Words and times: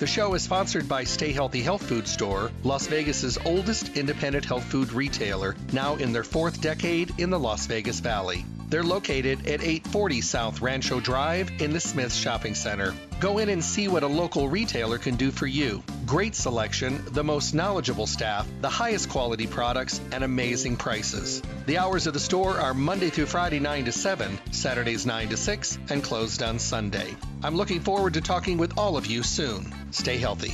The 0.00 0.06
show 0.06 0.32
is 0.32 0.42
sponsored 0.42 0.88
by 0.88 1.04
Stay 1.04 1.30
Healthy 1.30 1.60
Health 1.60 1.82
Food 1.82 2.08
Store, 2.08 2.50
Las 2.62 2.86
Vegas's 2.86 3.36
oldest 3.44 3.98
independent 3.98 4.46
health 4.46 4.64
food 4.64 4.94
retailer, 4.94 5.54
now 5.74 5.96
in 5.96 6.10
their 6.10 6.24
fourth 6.24 6.62
decade 6.62 7.12
in 7.18 7.28
the 7.28 7.38
Las 7.38 7.66
Vegas 7.66 8.00
Valley. 8.00 8.46
They're 8.70 8.82
located 8.82 9.40
at 9.46 9.60
840 9.60 10.22
South 10.22 10.62
Rancho 10.62 11.00
Drive 11.00 11.50
in 11.60 11.74
the 11.74 11.80
Smith 11.80 12.14
Shopping 12.14 12.54
Center. 12.54 12.94
Go 13.20 13.36
in 13.36 13.50
and 13.50 13.62
see 13.62 13.88
what 13.88 14.02
a 14.02 14.06
local 14.06 14.48
retailer 14.48 14.96
can 14.96 15.16
do 15.16 15.30
for 15.30 15.46
you. 15.46 15.82
Great 16.10 16.34
selection, 16.34 17.04
the 17.12 17.22
most 17.22 17.54
knowledgeable 17.54 18.04
staff, 18.04 18.44
the 18.62 18.68
highest 18.68 19.08
quality 19.08 19.46
products, 19.46 20.00
and 20.10 20.24
amazing 20.24 20.76
prices. 20.76 21.40
The 21.66 21.78
hours 21.78 22.08
of 22.08 22.14
the 22.14 22.18
store 22.18 22.58
are 22.58 22.74
Monday 22.74 23.10
through 23.10 23.26
Friday 23.26 23.60
9 23.60 23.84
to 23.84 23.92
7, 23.92 24.36
Saturdays 24.50 25.06
9 25.06 25.28
to 25.28 25.36
6, 25.36 25.78
and 25.88 26.02
closed 26.02 26.42
on 26.42 26.58
Sunday. 26.58 27.14
I'm 27.44 27.54
looking 27.54 27.78
forward 27.78 28.14
to 28.14 28.20
talking 28.20 28.58
with 28.58 28.76
all 28.76 28.96
of 28.96 29.06
you 29.06 29.22
soon. 29.22 29.72
Stay 29.92 30.18
healthy. 30.18 30.52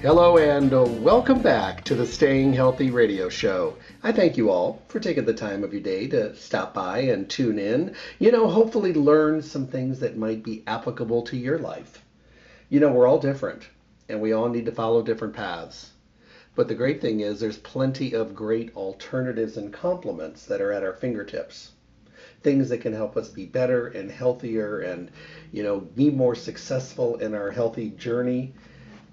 Hello 0.00 0.38
and 0.38 0.70
welcome 1.04 1.42
back 1.42 1.84
to 1.84 1.94
the 1.94 2.06
Staying 2.06 2.54
Healthy 2.54 2.90
Radio 2.90 3.28
Show. 3.28 3.76
I 4.02 4.12
thank 4.12 4.38
you 4.38 4.50
all 4.50 4.80
for 4.88 5.00
taking 5.00 5.26
the 5.26 5.34
time 5.34 5.64
of 5.64 5.74
your 5.74 5.82
day 5.82 6.06
to 6.06 6.34
stop 6.34 6.72
by 6.72 7.00
and 7.00 7.28
tune 7.28 7.58
in. 7.58 7.94
You 8.18 8.32
know, 8.32 8.48
hopefully 8.48 8.94
learn 8.94 9.42
some 9.42 9.66
things 9.66 10.00
that 10.00 10.16
might 10.16 10.42
be 10.42 10.62
applicable 10.66 11.24
to 11.24 11.36
your 11.36 11.58
life. 11.58 12.02
You 12.68 12.80
know, 12.80 12.90
we're 12.90 13.06
all 13.06 13.18
different 13.18 13.68
and 14.08 14.20
we 14.20 14.32
all 14.32 14.48
need 14.48 14.66
to 14.66 14.72
follow 14.72 15.02
different 15.02 15.34
paths. 15.34 15.92
But 16.54 16.68
the 16.68 16.74
great 16.74 17.00
thing 17.00 17.20
is 17.20 17.38
there's 17.38 17.58
plenty 17.58 18.14
of 18.14 18.34
great 18.34 18.74
alternatives 18.76 19.56
and 19.56 19.72
complements 19.72 20.46
that 20.46 20.60
are 20.60 20.72
at 20.72 20.84
our 20.84 20.94
fingertips. 20.94 21.72
Things 22.42 22.68
that 22.68 22.78
can 22.78 22.92
help 22.92 23.16
us 23.16 23.28
be 23.28 23.46
better 23.46 23.88
and 23.88 24.10
healthier 24.10 24.80
and, 24.80 25.10
you 25.52 25.62
know, 25.62 25.80
be 25.80 26.10
more 26.10 26.34
successful 26.34 27.16
in 27.16 27.34
our 27.34 27.50
healthy 27.50 27.90
journey 27.90 28.54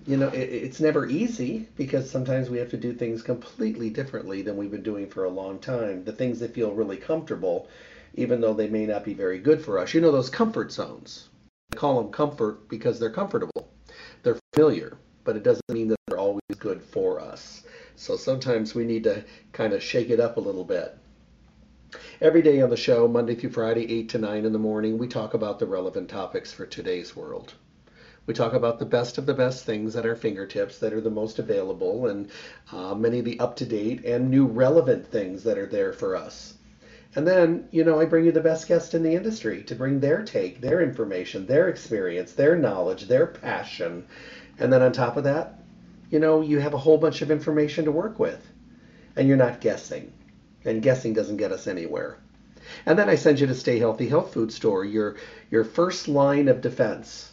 you 0.06 0.18
know, 0.18 0.28
it, 0.30 0.50
it's 0.50 0.80
never 0.80 1.06
easy 1.06 1.68
because 1.78 2.09
sometimes 2.09 2.50
we 2.50 2.58
have 2.58 2.70
to 2.70 2.78
do 2.78 2.94
things 2.94 3.22
completely 3.22 3.90
differently 3.90 4.42
than 4.42 4.58
we've 4.58 4.72
been 4.72 4.84
doing 4.84 5.08
for 5.08 5.24
a 5.24 5.30
long 5.30 5.59
time. 5.59 6.04
The 6.04 6.12
things 6.12 6.40
that 6.40 6.54
feel 6.54 6.74
really 6.74 6.98
comfortable, 6.98 7.70
even 8.16 8.42
though 8.42 8.54
they 8.54 8.68
may 8.68 8.86
not 8.86 9.06
be 9.06 9.14
very 9.14 9.40
good 9.40 9.64
for 9.64 9.80
us. 9.80 9.94
You 9.94 10.02
know, 10.02 10.12
those 10.12 10.30
comfort 10.30 10.72
zones. 10.72 11.30
Call 11.76 12.02
them 12.02 12.12
comfort 12.12 12.70
because 12.70 13.00
they're 13.00 13.10
comfortable. 13.10 13.70
They're 14.24 14.40
familiar, 14.54 14.98
but 15.24 15.36
it 15.36 15.44
doesn't 15.44 15.70
mean 15.70 15.90
that 15.90 15.98
they're 16.08 16.20
always 16.20 16.42
good 16.60 16.82
for 16.82 17.20
us. 17.20 17.64
So 17.96 18.16
sometimes 18.16 18.74
we 18.74 18.86
need 18.86 19.04
to 19.04 19.24
kind 19.52 19.74
of 19.74 19.84
shake 19.84 20.10
it 20.10 20.20
up 20.20 20.38
a 20.38 20.42
little 20.42 20.64
bit. 20.64 20.98
Every 22.22 22.42
day 22.42 22.62
on 22.62 22.70
the 22.70 22.78
show, 22.78 23.08
Monday 23.08 23.36
through 23.36 23.52
Friday, 23.52 23.92
8 24.00 24.10
to 24.10 24.18
9 24.18 24.46
in 24.46 24.54
the 24.54 24.60
morning, 24.60 24.98
we 24.98 25.08
talk 25.08 25.34
about 25.34 25.60
the 25.60 25.68
relevant 25.68 26.10
topics 26.10 26.52
for 26.52 26.66
today's 26.66 27.16
world. 27.16 27.54
We 28.26 28.34
talk 28.34 28.54
about 28.54 28.80
the 28.80 28.86
best 28.86 29.18
of 29.18 29.26
the 29.26 29.34
best 29.34 29.66
things 29.66 29.96
at 29.96 30.06
our 30.06 30.16
fingertips 30.16 30.80
that 30.80 30.94
are 30.94 31.02
the 31.02 31.12
most 31.12 31.40
available 31.40 32.08
and 32.08 32.30
uh, 32.72 32.96
many 32.96 33.20
of 33.20 33.26
the 33.26 33.40
up 33.40 33.58
to 33.58 33.66
date 33.66 34.06
and 34.06 34.32
new 34.32 34.46
relevant 34.46 35.06
things 35.06 35.44
that 35.44 35.58
are 35.58 35.66
there 35.66 35.92
for 35.92 36.16
us. 36.16 36.54
And 37.16 37.28
then, 37.28 37.68
you 37.69 37.84
know, 37.84 38.00
I 38.00 38.06
bring 38.06 38.25
you 38.25 38.31
the 38.31 38.41
best 38.41 38.68
guest 38.68 38.96
in 38.96 39.03
the 39.03 39.13
industry 39.13 39.62
to 39.63 39.75
bring 39.75 40.00
their 40.00 40.24
take, 40.24 40.62
their 40.62 40.81
information, 40.81 41.46
their 41.46 41.69
experience, 41.69 42.34
their 42.34 42.56
knowledge, 42.56 43.07
their 43.07 43.28
passion. 43.28 44.07
And 44.57 44.74
then 44.74 44.81
on 44.81 44.91
top 44.91 45.16
of 45.16 45.23
that, 45.25 45.59
you 46.09 46.19
know, 46.19 46.41
you 46.41 46.59
have 46.59 46.73
a 46.73 46.79
whole 46.79 46.97
bunch 46.97 47.22
of 47.22 47.29
information 47.29 47.85
to 47.85 47.91
work 47.91 48.18
with. 48.18 48.41
And 49.16 49.28
you're 49.28 49.38
not 49.38 49.62
guessing. 49.62 50.12
And 50.66 50.81
guessing 50.81 51.13
doesn't 51.13 51.38
get 51.38 51.52
us 51.52 51.68
anywhere. 51.68 52.18
And 52.85 52.97
then 52.97 53.09
I 53.09 53.16
send 53.16 53.40
you 53.40 53.47
to 53.47 53.56
Stay 53.56 53.78
Healthy 53.78 54.07
Health 54.07 54.34
Food 54.34 54.52
Store, 54.52 54.84
your 54.84 55.18
your 55.52 55.63
first 55.63 56.07
line 56.07 56.47
of 56.47 56.62
defense 56.62 57.31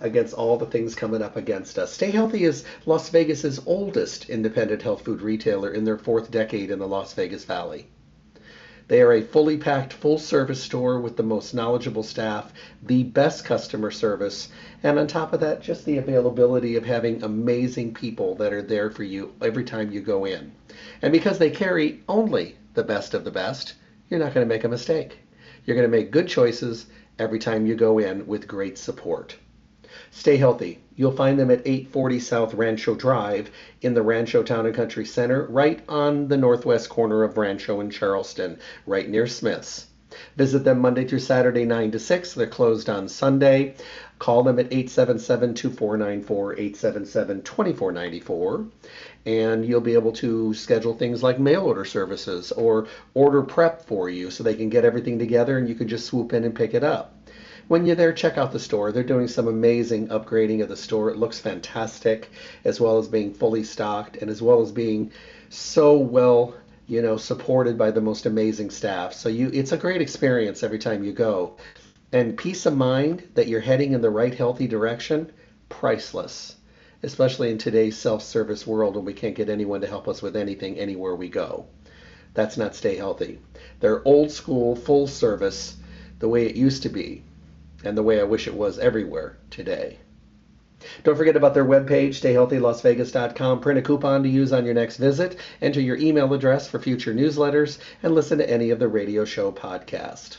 against 0.00 0.34
all 0.34 0.58
the 0.58 0.66
things 0.66 0.94
coming 0.94 1.22
up 1.22 1.36
against 1.36 1.78
us. 1.78 1.92
Stay 1.92 2.10
Healthy 2.10 2.44
is 2.44 2.64
Las 2.84 3.08
Vegas's 3.08 3.60
oldest 3.66 4.28
independent 4.28 4.82
health 4.82 5.04
food 5.04 5.22
retailer 5.22 5.72
in 5.72 5.84
their 5.84 5.96
fourth 5.96 6.30
decade 6.30 6.70
in 6.70 6.78
the 6.78 6.86
Las 6.86 7.14
Vegas 7.14 7.44
Valley. 7.44 7.88
They 8.88 9.02
are 9.02 9.12
a 9.12 9.20
fully 9.20 9.58
packed, 9.58 9.92
full 9.92 10.18
service 10.18 10.62
store 10.62 10.98
with 10.98 11.18
the 11.18 11.22
most 11.22 11.52
knowledgeable 11.52 12.02
staff, 12.02 12.54
the 12.82 13.02
best 13.02 13.44
customer 13.44 13.90
service, 13.90 14.48
and 14.82 14.98
on 14.98 15.06
top 15.06 15.34
of 15.34 15.40
that, 15.40 15.60
just 15.60 15.84
the 15.84 15.98
availability 15.98 16.74
of 16.74 16.86
having 16.86 17.22
amazing 17.22 17.92
people 17.92 18.34
that 18.36 18.52
are 18.52 18.62
there 18.62 18.90
for 18.90 19.04
you 19.04 19.34
every 19.42 19.64
time 19.64 19.92
you 19.92 20.00
go 20.00 20.24
in. 20.24 20.52
And 21.02 21.12
because 21.12 21.38
they 21.38 21.50
carry 21.50 22.02
only 22.08 22.56
the 22.72 22.82
best 22.82 23.12
of 23.12 23.24
the 23.24 23.30
best, 23.30 23.74
you're 24.08 24.20
not 24.20 24.32
going 24.32 24.46
to 24.46 24.54
make 24.54 24.64
a 24.64 24.68
mistake. 24.68 25.18
You're 25.66 25.76
going 25.76 25.90
to 25.90 25.96
make 25.96 26.10
good 26.10 26.26
choices 26.26 26.86
every 27.18 27.38
time 27.38 27.66
you 27.66 27.74
go 27.74 27.98
in 27.98 28.26
with 28.26 28.48
great 28.48 28.78
support. 28.78 29.36
Stay 30.18 30.36
healthy. 30.36 30.80
You'll 30.96 31.12
find 31.12 31.38
them 31.38 31.48
at 31.48 31.64
840 31.64 32.18
South 32.18 32.52
Rancho 32.52 32.96
Drive 32.96 33.52
in 33.82 33.94
the 33.94 34.02
Rancho 34.02 34.42
Town 34.42 34.66
and 34.66 34.74
Country 34.74 35.06
Center, 35.06 35.44
right 35.44 35.80
on 35.88 36.26
the 36.26 36.36
northwest 36.36 36.88
corner 36.88 37.22
of 37.22 37.38
Rancho 37.38 37.78
and 37.78 37.92
Charleston, 37.92 38.58
right 38.84 39.08
near 39.08 39.28
Smith's. 39.28 39.86
Visit 40.36 40.64
them 40.64 40.80
Monday 40.80 41.04
through 41.04 41.20
Saturday, 41.20 41.64
9 41.64 41.92
to 41.92 42.00
6. 42.00 42.34
They're 42.34 42.48
closed 42.48 42.90
on 42.90 43.06
Sunday. 43.06 43.76
Call 44.18 44.42
them 44.42 44.58
at 44.58 44.72
877 44.72 45.54
2494 45.54 46.52
877 46.54 47.42
2494. 47.42 48.66
And 49.24 49.64
you'll 49.64 49.80
be 49.80 49.94
able 49.94 50.12
to 50.14 50.52
schedule 50.52 50.94
things 50.94 51.22
like 51.22 51.38
mail 51.38 51.62
order 51.62 51.84
services 51.84 52.50
or 52.50 52.88
order 53.14 53.42
prep 53.42 53.86
for 53.86 54.10
you 54.10 54.32
so 54.32 54.42
they 54.42 54.56
can 54.56 54.68
get 54.68 54.84
everything 54.84 55.20
together 55.20 55.58
and 55.58 55.68
you 55.68 55.76
can 55.76 55.86
just 55.86 56.06
swoop 56.06 56.32
in 56.32 56.42
and 56.42 56.56
pick 56.56 56.74
it 56.74 56.82
up 56.82 57.14
when 57.68 57.84
you're 57.84 57.96
there, 57.96 58.14
check 58.14 58.38
out 58.38 58.50
the 58.50 58.58
store. 58.58 58.92
They're 58.92 59.02
doing 59.02 59.28
some 59.28 59.46
amazing 59.46 60.08
upgrading 60.08 60.62
of 60.62 60.70
the 60.70 60.76
store. 60.76 61.10
It 61.10 61.18
looks 61.18 61.38
fantastic, 61.38 62.30
as 62.64 62.80
well 62.80 62.96
as 62.96 63.08
being 63.08 63.34
fully 63.34 63.62
stocked 63.62 64.16
and 64.16 64.30
as 64.30 64.40
well 64.40 64.62
as 64.62 64.72
being 64.72 65.12
so 65.50 65.98
well, 65.98 66.54
you 66.86 67.02
know, 67.02 67.18
supported 67.18 67.76
by 67.76 67.90
the 67.90 68.00
most 68.00 68.24
amazing 68.24 68.70
staff. 68.70 69.12
So 69.12 69.28
you, 69.28 69.50
it's 69.52 69.72
a 69.72 69.76
great 69.76 70.00
experience 70.00 70.62
every 70.62 70.78
time 70.78 71.04
you 71.04 71.12
go. 71.12 71.58
And 72.10 72.38
peace 72.38 72.64
of 72.64 72.74
mind 72.74 73.28
that 73.34 73.48
you're 73.48 73.60
heading 73.60 73.92
in 73.92 74.00
the 74.00 74.08
right 74.08 74.34
healthy 74.34 74.66
direction, 74.66 75.30
priceless. 75.68 76.56
Especially 77.02 77.50
in 77.50 77.58
today's 77.58 77.98
self-service 77.98 78.66
world 78.66 78.96
when 78.96 79.04
we 79.04 79.12
can't 79.12 79.36
get 79.36 79.50
anyone 79.50 79.82
to 79.82 79.86
help 79.86 80.08
us 80.08 80.22
with 80.22 80.36
anything 80.36 80.78
anywhere 80.78 81.14
we 81.14 81.28
go. 81.28 81.66
That's 82.32 82.56
not 82.56 82.74
stay 82.74 82.96
healthy. 82.96 83.40
They're 83.80 84.06
old 84.08 84.30
school, 84.30 84.74
full 84.74 85.06
service, 85.06 85.76
the 86.18 86.28
way 86.28 86.46
it 86.46 86.56
used 86.56 86.82
to 86.84 86.88
be 86.88 87.24
and 87.84 87.96
the 87.96 88.02
way 88.02 88.20
I 88.20 88.24
wish 88.24 88.46
it 88.46 88.54
was 88.54 88.78
everywhere 88.78 89.36
today. 89.50 89.98
Don't 91.02 91.16
forget 91.16 91.36
about 91.36 91.54
their 91.54 91.64
webpage, 91.64 92.20
stayhealthylasvegas.com. 92.20 93.60
Print 93.60 93.78
a 93.78 93.82
coupon 93.82 94.22
to 94.22 94.28
use 94.28 94.52
on 94.52 94.64
your 94.64 94.74
next 94.74 94.96
visit. 94.96 95.36
Enter 95.60 95.80
your 95.80 95.96
email 95.96 96.32
address 96.32 96.68
for 96.68 96.78
future 96.78 97.12
newsletters 97.12 97.78
and 98.02 98.14
listen 98.14 98.38
to 98.38 98.48
any 98.48 98.70
of 98.70 98.78
the 98.78 98.88
radio 98.88 99.24
show 99.24 99.50
podcast. 99.50 100.38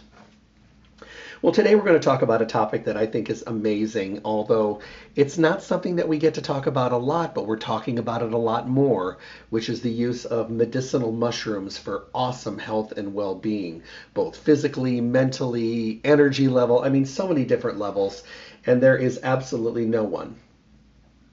Well, 1.42 1.54
today 1.54 1.74
we're 1.74 1.86
going 1.86 1.98
to 1.98 2.04
talk 2.04 2.22
about 2.22 2.42
a 2.42 2.46
topic 2.46 2.84
that 2.84 2.98
I 2.98 3.06
think 3.06 3.30
is 3.30 3.46
amazing, 3.48 4.20
although 4.26 4.82
it's 5.16 5.38
not 5.38 5.64
something 5.64 5.96
that 5.96 6.10
we 6.10 6.18
get 6.18 6.34
to 6.34 6.42
talk 6.42 6.66
about 6.68 6.92
a 6.92 6.98
lot, 6.98 7.34
but 7.34 7.48
we're 7.48 7.56
talking 7.56 7.98
about 7.98 8.22
it 8.22 8.34
a 8.34 8.38
lot 8.38 8.68
more, 8.68 9.20
which 9.50 9.70
is 9.70 9.80
the 9.80 9.90
use 9.90 10.26
of 10.26 10.50
medicinal 10.50 11.14
mushrooms 11.14 11.78
for 11.78 12.08
awesome 12.14 12.58
health 12.58 12.92
and 12.98 13.14
well 13.14 13.36
being, 13.36 13.84
both 14.14 14.36
physically, 14.36 15.00
mentally, 15.00 16.02
energy 16.04 16.50
level. 16.50 16.84
I 16.84 16.90
mean, 16.90 17.06
so 17.06 17.26
many 17.26 17.46
different 17.46 17.80
levels. 17.80 18.24
And 18.66 18.84
there 18.84 18.98
is 18.98 19.22
absolutely 19.24 19.86
no 19.86 20.04
one 20.04 20.36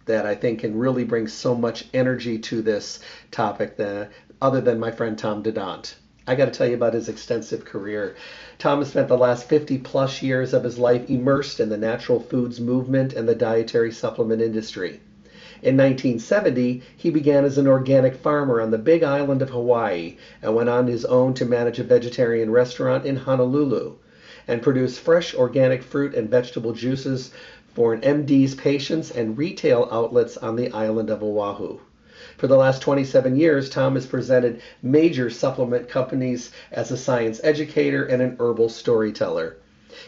that 0.04 0.24
I 0.24 0.36
think 0.36 0.60
can 0.60 0.78
really 0.78 1.02
bring 1.02 1.26
so 1.26 1.52
much 1.52 1.88
energy 1.92 2.38
to 2.38 2.62
this 2.62 3.00
topic 3.32 3.76
that, 3.78 4.12
other 4.40 4.60
than 4.60 4.78
my 4.78 4.92
friend 4.92 5.18
Tom 5.18 5.42
Dadant. 5.42 5.96
I 6.28 6.34
got 6.34 6.46
to 6.46 6.50
tell 6.50 6.66
you 6.66 6.74
about 6.74 6.94
his 6.94 7.08
extensive 7.08 7.64
career. 7.64 8.16
Tom 8.58 8.80
has 8.80 8.88
spent 8.88 9.06
the 9.06 9.16
last 9.16 9.48
50 9.48 9.78
plus 9.78 10.22
years 10.22 10.52
of 10.52 10.64
his 10.64 10.76
life 10.76 11.08
immersed 11.08 11.60
in 11.60 11.68
the 11.68 11.76
natural 11.76 12.18
foods 12.18 12.60
movement 12.60 13.12
and 13.12 13.28
the 13.28 13.34
dietary 13.36 13.92
supplement 13.92 14.42
industry. 14.42 15.00
In 15.62 15.76
1970, 15.76 16.82
he 16.96 17.10
began 17.10 17.44
as 17.44 17.58
an 17.58 17.68
organic 17.68 18.16
farmer 18.16 18.60
on 18.60 18.72
the 18.72 18.78
big 18.78 19.04
island 19.04 19.40
of 19.40 19.50
Hawaii 19.50 20.16
and 20.42 20.56
went 20.56 20.68
on 20.68 20.88
his 20.88 21.04
own 21.04 21.32
to 21.34 21.44
manage 21.44 21.78
a 21.78 21.84
vegetarian 21.84 22.50
restaurant 22.50 23.04
in 23.04 23.14
Honolulu 23.14 23.94
and 24.48 24.60
produce 24.62 24.98
fresh 24.98 25.32
organic 25.32 25.80
fruit 25.80 26.12
and 26.12 26.28
vegetable 26.28 26.72
juices 26.72 27.30
for 27.72 27.92
an 27.92 28.00
MD's 28.00 28.54
patients 28.54 29.12
and 29.12 29.38
retail 29.38 29.86
outlets 29.92 30.36
on 30.38 30.56
the 30.56 30.70
island 30.72 31.08
of 31.08 31.22
Oahu. 31.22 31.78
For 32.38 32.48
the 32.48 32.56
last 32.58 32.82
27 32.82 33.36
years, 33.36 33.70
Tom 33.70 33.94
has 33.94 34.04
presented 34.04 34.60
major 34.82 35.30
supplement 35.30 35.88
companies 35.88 36.50
as 36.70 36.90
a 36.90 36.96
science 36.98 37.40
educator 37.42 38.04
and 38.04 38.20
an 38.20 38.36
herbal 38.38 38.68
storyteller. 38.68 39.56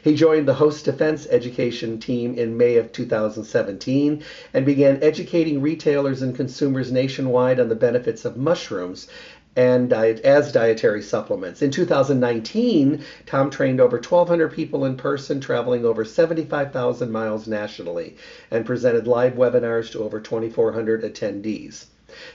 He 0.03 0.15
joined 0.15 0.47
the 0.47 0.53
Host 0.53 0.85
Defense 0.85 1.27
education 1.31 1.99
team 1.99 2.35
in 2.35 2.59
May 2.59 2.77
of 2.77 2.93
2017 2.93 4.23
and 4.53 4.67
began 4.67 5.03
educating 5.03 5.63
retailers 5.63 6.21
and 6.21 6.37
consumers 6.37 6.93
nationwide 6.93 7.59
on 7.59 7.71
the 7.71 7.75
benefits 7.75 8.27
of 8.27 8.37
mushrooms 8.37 9.09
and 9.57 9.89
diet, 9.89 10.21
as 10.23 10.53
dietary 10.53 11.01
supplements. 11.01 11.63
In 11.63 11.71
2019, 11.71 13.03
Tom 13.25 13.49
trained 13.49 13.81
over 13.81 13.97
1,200 13.97 14.53
people 14.53 14.85
in 14.85 14.99
person, 14.99 15.41
traveling 15.41 15.87
over 15.87 16.05
75,000 16.05 17.11
miles 17.11 17.49
nationally, 17.49 18.17
and 18.51 18.67
presented 18.67 19.07
live 19.07 19.33
webinars 19.33 19.91
to 19.93 20.05
over 20.05 20.21
2,400 20.21 21.03
attendees. 21.03 21.87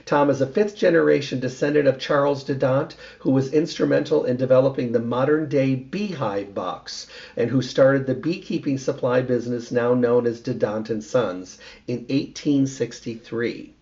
Tom 0.04 0.30
is 0.30 0.40
a 0.40 0.46
fifth 0.46 0.76
generation 0.76 1.40
descendant 1.40 1.88
of 1.88 1.98
Charles 1.98 2.44
Dadant, 2.44 2.94
who 3.18 3.30
was 3.32 3.48
instrumental 3.48 4.22
in 4.22 4.36
developing 4.36 4.92
the 4.92 5.00
modern 5.00 5.48
day 5.48 5.74
beehive 5.74 6.54
box 6.54 7.06
and 7.36 7.50
who 7.50 7.60
started 7.60 8.06
the 8.06 8.14
beekeeping 8.14 8.78
supply 8.78 9.20
business 9.20 9.72
now 9.72 9.92
known 9.92 10.26
as 10.26 10.40
Dadant 10.40 10.90
and 10.90 11.02
Sons 11.02 11.58
in 11.88 11.96
1863. 12.08 13.72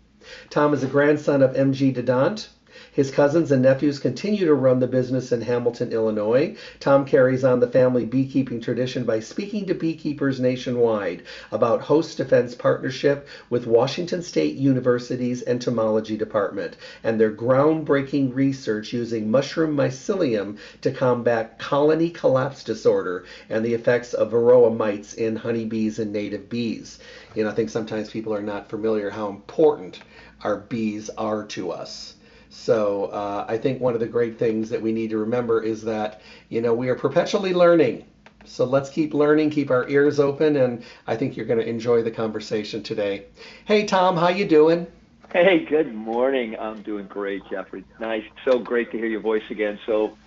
Tom 0.48 0.72
is 0.72 0.82
a 0.82 0.86
grandson 0.86 1.42
of 1.42 1.54
M.G. 1.54 1.92
Dadant, 1.92 2.48
his 2.94 3.10
cousins 3.10 3.50
and 3.50 3.62
nephews 3.62 3.98
continue 3.98 4.44
to 4.44 4.52
run 4.52 4.78
the 4.78 4.86
business 4.86 5.32
in 5.32 5.40
Hamilton, 5.40 5.90
Illinois. 5.92 6.54
Tom 6.78 7.06
carries 7.06 7.42
on 7.42 7.58
the 7.58 7.66
family 7.66 8.04
beekeeping 8.04 8.60
tradition 8.60 9.04
by 9.04 9.18
speaking 9.18 9.66
to 9.66 9.72
beekeepers 9.72 10.38
nationwide 10.38 11.22
about 11.50 11.80
host 11.80 12.18
defense 12.18 12.54
partnership 12.54 13.26
with 13.48 13.66
Washington 13.66 14.20
State 14.20 14.56
University's 14.56 15.42
entomology 15.46 16.18
department 16.18 16.76
and 17.02 17.18
their 17.18 17.32
groundbreaking 17.32 18.34
research 18.34 18.92
using 18.92 19.30
mushroom 19.30 19.74
mycelium 19.74 20.58
to 20.82 20.90
combat 20.90 21.58
colony 21.58 22.10
collapse 22.10 22.62
disorder 22.62 23.24
and 23.48 23.64
the 23.64 23.72
effects 23.72 24.12
of 24.12 24.32
varroa 24.32 24.70
mites 24.70 25.14
in 25.14 25.34
honeybees 25.34 25.98
and 25.98 26.12
native 26.12 26.46
bees. 26.50 26.98
You 27.34 27.44
know, 27.44 27.48
I 27.48 27.54
think 27.54 27.70
sometimes 27.70 28.10
people 28.10 28.34
are 28.34 28.42
not 28.42 28.68
familiar 28.68 29.08
how 29.08 29.30
important 29.30 30.00
our 30.44 30.58
bees 30.58 31.08
are 31.16 31.44
to 31.44 31.70
us. 31.70 32.16
So 32.52 33.06
uh, 33.06 33.46
I 33.48 33.56
think 33.56 33.80
one 33.80 33.94
of 33.94 34.00
the 34.00 34.06
great 34.06 34.38
things 34.38 34.68
that 34.68 34.80
we 34.80 34.92
need 34.92 35.08
to 35.10 35.16
remember 35.16 35.62
is 35.62 35.82
that 35.84 36.20
you 36.50 36.60
know 36.60 36.74
we 36.74 36.90
are 36.90 36.94
perpetually 36.94 37.54
learning. 37.54 38.04
So 38.44 38.66
let's 38.66 38.90
keep 38.90 39.14
learning, 39.14 39.50
keep 39.50 39.70
our 39.70 39.88
ears 39.88 40.20
open, 40.20 40.56
and 40.56 40.84
I 41.06 41.16
think 41.16 41.36
you're 41.36 41.46
going 41.46 41.60
to 41.60 41.66
enjoy 41.66 42.02
the 42.02 42.10
conversation 42.10 42.82
today. 42.82 43.24
Hey 43.64 43.86
Tom, 43.86 44.18
how 44.18 44.28
you 44.28 44.44
doing? 44.44 44.86
Hey, 45.32 45.64
good 45.64 45.94
morning. 45.94 46.58
I'm 46.58 46.82
doing 46.82 47.06
great, 47.06 47.42
Jeffrey. 47.48 47.84
Nice, 47.98 48.24
so 48.44 48.58
great 48.58 48.90
to 48.92 48.98
hear 48.98 49.06
your 49.06 49.20
voice 49.20 49.44
again. 49.48 49.80
So 49.86 50.18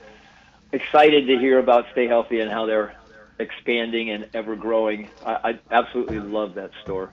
excited 0.71 1.27
to 1.27 1.37
hear 1.37 1.59
about 1.59 1.85
Stay 1.91 2.07
Healthy 2.07 2.39
and 2.39 2.49
how 2.49 2.65
they're 2.65 2.95
expanding 3.37 4.09
and 4.09 4.27
ever 4.33 4.55
growing. 4.55 5.09
I, 5.23 5.51
I 5.51 5.59
absolutely 5.69 6.19
love 6.19 6.55
that 6.55 6.71
store. 6.81 7.11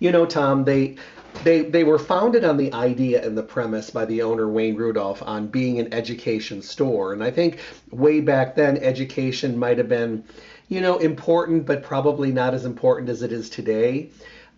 You 0.00 0.10
know, 0.10 0.26
Tom, 0.26 0.64
they 0.64 0.96
they 1.42 1.62
they 1.62 1.84
were 1.84 1.98
founded 1.98 2.44
on 2.44 2.56
the 2.56 2.72
idea 2.72 3.24
and 3.26 3.36
the 3.36 3.42
premise 3.42 3.90
by 3.90 4.04
the 4.04 4.22
owner 4.22 4.48
Wayne 4.48 4.76
Rudolph 4.76 5.22
on 5.22 5.48
being 5.48 5.78
an 5.78 5.92
education 5.92 6.62
store, 6.62 7.12
and 7.12 7.22
I 7.22 7.30
think 7.30 7.58
way 7.90 8.20
back 8.20 8.54
then 8.54 8.76
education 8.78 9.58
might 9.58 9.78
have 9.78 9.88
been, 9.88 10.24
you 10.68 10.80
know, 10.80 10.98
important, 10.98 11.66
but 11.66 11.82
probably 11.82 12.32
not 12.32 12.54
as 12.54 12.64
important 12.64 13.08
as 13.08 13.22
it 13.22 13.32
is 13.32 13.50
today. 13.50 14.10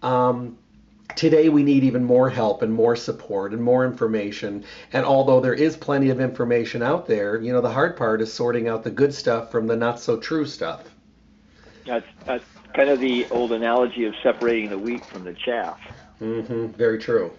Um, 0.02 0.58
today 1.14 1.48
we 1.48 1.62
need 1.62 1.84
even 1.84 2.04
more 2.04 2.28
help 2.28 2.62
and 2.62 2.72
more 2.72 2.96
support 2.96 3.52
and 3.52 3.62
more 3.62 3.86
information. 3.86 4.64
And 4.92 5.06
although 5.06 5.40
there 5.40 5.54
is 5.54 5.76
plenty 5.76 6.10
of 6.10 6.20
information 6.20 6.82
out 6.82 7.06
there 7.06 7.40
you 7.40 7.52
know 7.52 7.60
the 7.60 7.70
hard 7.70 7.96
part 7.96 8.20
is 8.20 8.32
sorting 8.32 8.68
out 8.68 8.82
the 8.84 8.90
good 8.90 9.14
stuff 9.14 9.50
from 9.50 9.66
the 9.66 9.76
not 9.76 10.00
so 10.00 10.18
true 10.18 10.44
stuff. 10.44 10.84
That's, 11.86 12.06
that's 12.26 12.44
kind 12.74 12.90
of 12.90 12.98
the 13.00 13.26
old 13.30 13.52
analogy 13.52 14.04
of 14.04 14.14
separating 14.22 14.68
the 14.68 14.78
wheat 14.78 15.04
from 15.06 15.24
the 15.24 15.32
chaff 15.32 15.78
Mm-hmm. 16.20 16.68
Very 16.68 16.98
true. 16.98 17.32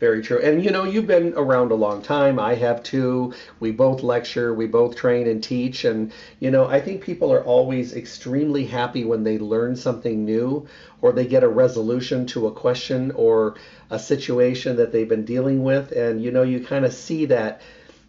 Very 0.00 0.22
true. 0.22 0.40
And 0.40 0.64
you 0.64 0.70
know, 0.70 0.84
you've 0.84 1.06
been 1.06 1.34
around 1.36 1.70
a 1.72 1.74
long 1.74 2.00
time. 2.00 2.38
I 2.38 2.54
have 2.54 2.82
too. 2.82 3.34
We 3.60 3.70
both 3.70 4.02
lecture, 4.02 4.54
we 4.54 4.66
both 4.66 4.96
train 4.96 5.28
and 5.28 5.44
teach. 5.44 5.84
And, 5.84 6.10
you 6.40 6.50
know, 6.50 6.66
I 6.66 6.80
think 6.80 7.02
people 7.02 7.30
are 7.30 7.44
always 7.44 7.94
extremely 7.94 8.64
happy 8.64 9.04
when 9.04 9.24
they 9.24 9.38
learn 9.38 9.76
something 9.76 10.24
new 10.24 10.66
or 11.02 11.12
they 11.12 11.26
get 11.26 11.44
a 11.44 11.48
resolution 11.48 12.24
to 12.28 12.46
a 12.46 12.52
question 12.52 13.10
or 13.10 13.56
a 13.90 13.98
situation 13.98 14.76
that 14.76 14.90
they've 14.90 15.08
been 15.08 15.26
dealing 15.26 15.62
with. 15.62 15.92
And, 15.92 16.22
you 16.22 16.30
know, 16.30 16.42
you 16.42 16.64
kind 16.64 16.86
of 16.86 16.94
see 16.94 17.26
that 17.26 17.60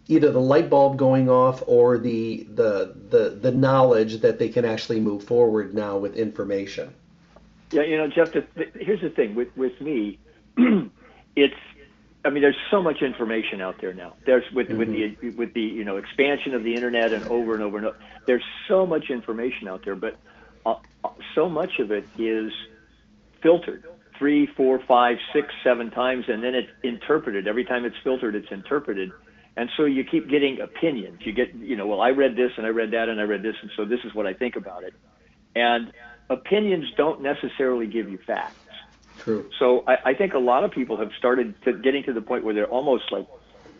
either 0.08 0.32
the 0.32 0.40
light 0.40 0.70
bulb 0.70 0.96
going 0.96 1.28
off 1.28 1.62
or 1.66 1.98
the, 1.98 2.46
the, 2.54 2.94
the, 3.10 3.38
the 3.38 3.52
knowledge 3.52 4.22
that 4.22 4.38
they 4.38 4.48
can 4.48 4.64
actually 4.64 5.00
move 5.00 5.24
forward 5.24 5.74
now 5.74 5.98
with 5.98 6.16
information. 6.16 6.94
Yeah, 7.72 7.82
you 7.82 7.96
know, 7.96 8.08
Jeff. 8.08 8.32
The, 8.32 8.46
the, 8.54 8.70
here's 8.78 9.00
the 9.00 9.10
thing 9.10 9.34
with 9.34 9.56
with 9.56 9.80
me, 9.80 10.18
it's. 11.36 11.54
I 12.24 12.30
mean, 12.30 12.40
there's 12.40 12.56
so 12.70 12.80
much 12.80 13.02
information 13.02 13.60
out 13.60 13.80
there 13.80 13.92
now. 13.92 14.14
There's 14.24 14.44
with 14.52 14.68
mm-hmm. 14.68 14.78
with 14.78 14.88
the 14.90 15.30
with 15.30 15.54
the 15.54 15.62
you 15.62 15.84
know 15.84 15.96
expansion 15.96 16.54
of 16.54 16.62
the 16.62 16.74
internet 16.74 17.12
and 17.12 17.26
over 17.26 17.54
and 17.54 17.62
over 17.62 17.78
and 17.78 17.86
over. 17.86 17.96
There's 18.26 18.44
so 18.68 18.86
much 18.86 19.10
information 19.10 19.66
out 19.66 19.84
there, 19.84 19.96
but 19.96 20.16
uh, 20.64 20.76
uh, 21.02 21.08
so 21.34 21.48
much 21.48 21.80
of 21.80 21.90
it 21.90 22.06
is 22.18 22.52
filtered 23.42 23.84
three, 24.18 24.46
four, 24.46 24.78
five, 24.86 25.16
six, 25.32 25.48
seven 25.64 25.90
times, 25.90 26.26
and 26.28 26.44
then 26.44 26.54
it's 26.54 26.70
interpreted. 26.84 27.48
Every 27.48 27.64
time 27.64 27.84
it's 27.84 27.96
filtered, 28.04 28.36
it's 28.36 28.52
interpreted. 28.52 29.10
And 29.56 29.68
so 29.76 29.84
you 29.84 30.04
keep 30.04 30.28
getting 30.28 30.60
opinions. 30.60 31.22
You 31.24 31.32
get, 31.32 31.52
you 31.54 31.74
know, 31.74 31.88
well, 31.88 32.00
I 32.00 32.10
read 32.10 32.36
this 32.36 32.52
and 32.56 32.64
I 32.64 32.68
read 32.68 32.92
that 32.92 33.08
and 33.08 33.20
I 33.20 33.24
read 33.24 33.42
this, 33.42 33.56
and 33.60 33.70
so 33.76 33.84
this 33.84 33.98
is 34.04 34.14
what 34.14 34.26
I 34.26 34.32
think 34.32 34.54
about 34.54 34.84
it. 34.84 34.94
And 35.56 35.92
opinions 36.32 36.86
don't 36.96 37.22
necessarily 37.22 37.86
give 37.86 38.08
you 38.10 38.18
facts. 38.18 38.56
True. 39.18 39.48
So 39.58 39.84
I, 39.86 40.10
I 40.10 40.14
think 40.14 40.34
a 40.34 40.38
lot 40.38 40.64
of 40.64 40.72
people 40.72 40.96
have 40.96 41.10
started 41.18 41.54
to 41.62 41.72
getting 41.74 42.02
to 42.04 42.12
the 42.12 42.22
point 42.22 42.44
where 42.44 42.54
they're 42.54 42.66
almost 42.66 43.12
like 43.12 43.26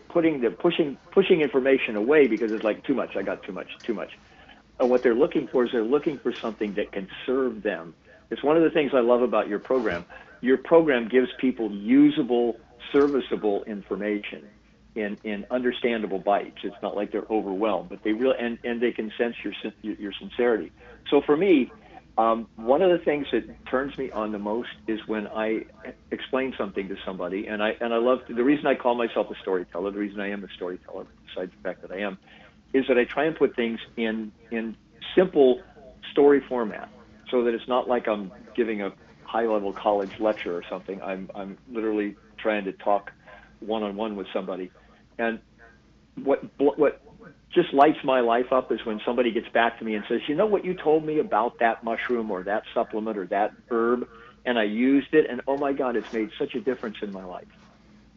putting 0.09 0.41
the 0.41 0.51
pushing 0.51 0.99
pushing 1.11 1.41
information 1.41 1.97
away 1.97 2.27
because 2.27 2.53
it's 2.53 2.63
like 2.63 2.85
too 2.85 2.95
much. 2.95 3.17
I 3.17 3.23
got 3.23 3.43
too 3.43 3.53
much, 3.53 3.69
too 3.83 3.95
much. 3.95 4.17
And 4.79 4.91
what 4.91 5.03
they're 5.03 5.15
looking 5.15 5.49
for 5.49 5.65
is 5.65 5.73
they're 5.73 5.83
looking 5.83 6.19
for 6.19 6.33
something 6.33 6.75
that 6.75 6.93
can 6.93 7.09
serve 7.27 7.63
them. 7.63 7.95
It's 8.31 8.43
one 8.43 8.57
of 8.57 8.63
the 8.63 8.71
things 8.71 8.93
I 8.95 9.01
love 9.01 9.23
about 9.23 9.49
your 9.49 9.59
program. 9.59 10.05
Your 10.41 10.57
program 10.57 11.09
gives 11.09 11.29
people 11.39 11.71
usable, 11.71 12.59
serviceable 12.93 13.65
information 13.65 14.49
in 14.95 15.17
in 15.25 15.47
understandable 15.51 16.19
bites. 16.19 16.59
It's 16.63 16.77
not 16.83 16.95
like 16.97 17.13
they're 17.13 17.27
overwhelmed, 17.31 17.89
but 17.89 18.03
they 18.03 18.13
really 18.13 18.37
and 18.39 18.59
and 18.65 18.81
they 18.81 18.93
can 18.93 19.13
sense 19.17 19.37
your 19.43 19.55
your 19.83 20.13
sincerity. 20.13 20.73
So 21.11 21.21
for 21.21 21.37
me, 21.37 21.73
um, 22.19 22.47
one 22.57 22.83
of 22.83 22.91
the 22.91 23.03
things 23.05 23.27
that 23.33 23.45
turns 23.67 23.97
me 23.97 24.11
on 24.11 24.33
the 24.33 24.39
most 24.39 24.69
is 24.87 25.01
when 25.07 25.27
I 25.29 25.65
explain 26.11 26.55
something 26.59 26.89
to 26.89 26.97
somebody, 27.07 27.47
and 27.47 27.63
I 27.63 27.71
and 27.81 27.95
I 27.95 27.97
love 27.97 28.27
to, 28.27 28.35
the 28.35 28.45
reason 28.45 28.67
I 28.67 28.75
call 28.75 28.95
myself 28.95 29.29
a 29.31 29.35
storyteller. 29.41 29.91
The 29.91 29.99
reason 29.99 30.21
I 30.21 30.31
am 30.31 30.45
a 30.45 30.49
storyteller, 30.57 31.07
besides 31.27 31.53
the 31.57 31.63
fact 31.69 31.83
that 31.83 31.91
I 31.91 32.01
am, 32.01 32.19
is 32.75 32.87
that 32.89 32.99
I 32.99 33.05
try 33.05 33.25
and 33.25 33.35
put 33.35 33.57
things 33.57 33.81
in 33.97 34.33
in 34.51 34.77
simple 35.17 35.63
story 36.11 36.43
format, 36.47 36.91
so 37.31 37.45
that 37.45 37.55
it's 37.55 37.69
not 37.69 37.89
like 37.89 38.07
I'm 38.07 38.31
giving 38.55 38.83
a 38.83 38.93
high-level 39.25 39.73
college 39.73 40.13
lecture 40.21 40.55
or 40.55 40.63
something. 40.69 41.01
I'm 41.01 41.31
I'm 41.35 41.57
literally 41.71 42.17
trying 42.37 42.65
to 42.65 42.73
talk 42.73 43.11
one-on-one 43.61 44.17
with 44.17 44.27
somebody, 44.35 44.71
and 45.19 45.41
what 46.23 46.45
what 46.59 47.01
just 47.53 47.73
lights 47.75 47.99
my 48.05 48.21
life 48.21 48.53
up 48.53 48.73
is 48.73 48.85
when 48.85 49.01
somebody 49.05 49.31
gets 49.31 49.49
back 49.49 49.79
to 49.79 49.85
me 49.85 49.95
and 49.95 50.05
says, 50.09 50.21
you 50.27 50.35
know 50.35 50.47
what 50.47 50.65
you 50.65 50.75
told 50.75 51.05
me 51.05 51.19
about 51.19 51.59
that 51.59 51.85
mushroom 51.85 52.31
or 52.31 52.43
that 52.45 52.63
supplement 52.73 53.19
or 53.19 53.27
that 53.27 53.53
herb, 53.71 54.09
and 54.45 54.59
I 54.59 54.65
used 54.65 55.13
it, 55.15 55.29
and 55.29 55.43
oh 55.47 55.57
my 55.57 55.73
God, 55.73 55.97
it's 55.97 56.13
made 56.13 56.31
such 56.39 56.55
a 56.55 56.61
difference 56.61 56.97
in 57.03 57.13
my 57.13 57.25
life. 57.25 57.47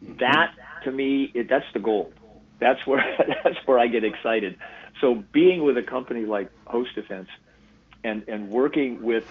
Mm-hmm. 0.04 0.18
That 0.18 0.54
to 0.84 0.92
me, 0.92 1.30
it, 1.34 1.48
that's 1.48 1.66
the 1.72 1.80
goal. 1.80 2.12
That's 2.58 2.86
where 2.86 3.04
that's 3.44 3.58
where 3.66 3.78
I 3.78 3.86
get 3.86 4.04
excited. 4.04 4.58
So 5.00 5.22
being 5.32 5.62
with 5.62 5.76
a 5.76 5.82
company 5.82 6.24
like 6.24 6.50
Host 6.66 6.94
Defense, 6.94 7.28
and 8.04 8.24
and 8.28 8.48
working 8.48 9.02
with, 9.02 9.24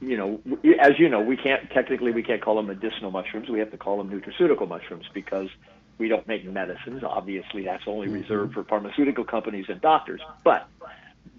you 0.00 0.16
know, 0.16 0.40
as 0.80 0.98
you 0.98 1.08
know, 1.08 1.20
we 1.20 1.36
can't 1.36 1.70
technically 1.70 2.12
we 2.12 2.22
can't 2.22 2.42
call 2.42 2.56
them 2.56 2.66
medicinal 2.66 3.10
mushrooms. 3.10 3.48
We 3.48 3.60
have 3.60 3.70
to 3.70 3.78
call 3.78 3.98
them 3.98 4.10
nutraceutical 4.10 4.68
mushrooms 4.68 5.06
because 5.12 5.48
we 5.98 6.08
don't 6.08 6.26
make 6.26 6.44
medicines. 6.44 7.02
Obviously, 7.04 7.64
that's 7.64 7.84
only 7.86 8.06
mm-hmm. 8.06 8.22
reserved 8.22 8.54
for 8.54 8.64
pharmaceutical 8.64 9.24
companies 9.24 9.66
and 9.68 9.80
doctors. 9.80 10.20
But 10.42 10.68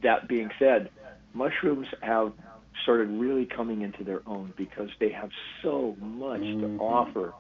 that 0.04 0.28
being 0.28 0.50
said, 0.60 0.90
mushrooms 1.34 1.88
have 2.02 2.34
started 2.84 3.10
really 3.10 3.46
coming 3.46 3.82
into 3.82 4.04
their 4.04 4.22
own 4.28 4.54
because 4.58 4.90
they 5.00 5.10
have 5.10 5.30
so 5.62 5.96
much 6.00 6.42
mm-hmm. 6.42 6.78
to 6.78 6.84
offer 6.84 7.34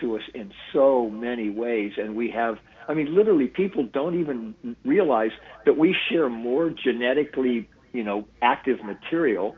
to 0.00 0.16
us 0.16 0.22
in 0.34 0.52
so 0.72 1.10
many 1.10 1.50
ways. 1.50 1.92
And 1.96 2.14
we 2.14 2.30
have, 2.30 2.58
I 2.88 2.94
mean, 2.94 3.14
literally, 3.14 3.46
people 3.46 3.84
don't 3.84 4.18
even 4.18 4.54
realize 4.84 5.32
that 5.66 5.76
we 5.76 5.96
share 6.08 6.28
more 6.28 6.70
genetically, 6.70 7.68
you 7.92 8.04
know, 8.04 8.26
active 8.42 8.82
material 8.84 9.56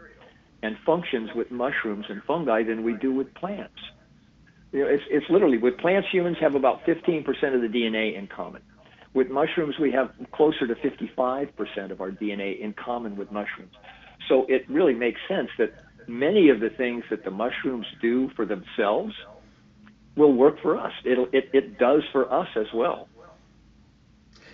and 0.62 0.76
functions 0.86 1.30
with 1.34 1.50
mushrooms 1.50 2.06
and 2.08 2.22
fungi 2.24 2.62
than 2.62 2.84
we 2.84 2.94
do 2.94 3.12
with 3.12 3.32
plants. 3.34 3.80
You 4.72 4.80
know, 4.80 4.86
it's, 4.86 5.04
it's 5.10 5.26
literally 5.28 5.58
with 5.58 5.78
plants, 5.78 6.08
humans 6.10 6.38
have 6.40 6.54
about 6.54 6.84
15% 6.84 7.26
of 7.54 7.60
the 7.60 7.68
DNA 7.68 8.16
in 8.16 8.26
common. 8.26 8.62
With 9.14 9.28
mushrooms, 9.28 9.78
we 9.78 9.92
have 9.92 10.10
closer 10.32 10.66
to 10.66 10.74
55% 10.74 11.90
of 11.90 12.00
our 12.00 12.10
DNA 12.10 12.58
in 12.58 12.72
common 12.72 13.16
with 13.16 13.30
mushrooms. 13.30 13.74
So 14.28 14.46
it 14.48 14.68
really 14.70 14.94
makes 14.94 15.20
sense 15.28 15.50
that 15.58 15.74
many 16.08 16.48
of 16.48 16.60
the 16.60 16.70
things 16.70 17.04
that 17.10 17.24
the 17.24 17.30
mushrooms 17.30 17.86
do 18.00 18.30
for 18.30 18.46
themselves 18.46 19.14
will 20.16 20.32
work 20.32 20.60
for 20.62 20.78
us. 20.78 20.92
It'll, 21.04 21.26
it, 21.32 21.50
it 21.52 21.78
does 21.78 22.02
for 22.10 22.32
us 22.32 22.48
as 22.56 22.66
well. 22.72 23.08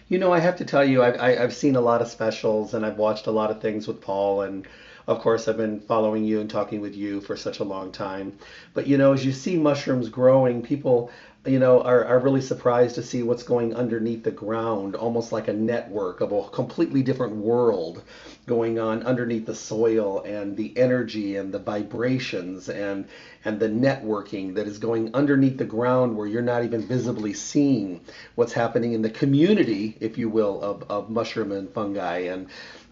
You 0.09 0.19
know, 0.19 0.33
I 0.33 0.41
have 0.41 0.57
to 0.57 0.65
tell 0.65 0.85
you, 0.85 1.03
I've, 1.03 1.21
I've 1.21 1.55
seen 1.55 1.77
a 1.77 1.81
lot 1.81 2.01
of 2.01 2.09
specials 2.09 2.75
and 2.75 2.85
I've 2.85 2.97
watched 2.97 3.27
a 3.27 3.31
lot 3.31 3.51
of 3.51 3.61
things 3.61 3.87
with 3.87 4.01
Paul. 4.01 4.43
And 4.43 4.67
of 5.09 5.21
course, 5.21 5.49
I've 5.49 5.57
been 5.57 5.81
following 5.81 6.23
you 6.23 6.41
and 6.41 6.51
talking 6.51 6.81
with 6.83 6.95
you 6.95 7.23
for 7.23 7.37
such 7.37 7.61
a 7.61 7.65
long 7.65 7.91
time. 7.91 8.39
But, 8.75 8.87
you 8.87 8.99
know, 8.99 9.15
as 9.15 9.25
you 9.25 9.33
see 9.33 9.57
mushrooms 9.57 10.11
growing, 10.11 10.63
people 10.63 11.11
you 11.47 11.59
know, 11.59 11.81
are, 11.83 12.05
are 12.05 12.19
really 12.19 12.41
surprised 12.41 12.97
to 12.97 13.03
see 13.03 13.23
what's 13.23 13.43
going 13.43 13.75
underneath 13.75 14.23
the 14.25 14.31
ground, 14.31 14.95
almost 14.95 15.33
like 15.33 15.49
a 15.49 15.53
network 15.53 16.21
of 16.21 16.33
a 16.33 16.43
completely 16.51 17.03
different 17.03 17.37
world 17.37 18.03
going 18.47 18.79
on 18.79 19.03
underneath 19.05 19.47
the 19.47 19.55
soil 19.55 20.21
and 20.25 20.57
the 20.57 20.77
energy 20.77 21.37
and 21.37 21.53
the 21.53 21.59
vibrations 21.59 22.69
and 22.69 23.07
and 23.45 23.61
the 23.61 23.69
networking 23.69 24.55
that 24.55 24.67
is 24.67 24.79
going 24.79 25.15
underneath 25.15 25.57
the 25.59 25.65
ground 25.65 26.17
where 26.17 26.27
you're 26.27 26.43
not 26.43 26.65
even 26.65 26.85
visibly 26.87 27.33
seeing 27.33 28.01
what's 28.35 28.53
happening 28.53 28.93
in 28.93 29.01
the 29.03 29.11
community, 29.11 29.97
if 30.01 30.19
you 30.19 30.29
will, 30.29 30.61
of, 30.61 30.83
of 30.91 31.09
mushroom 31.09 31.53
and 31.53 31.73
fungi 31.73 32.19
and 32.19 32.49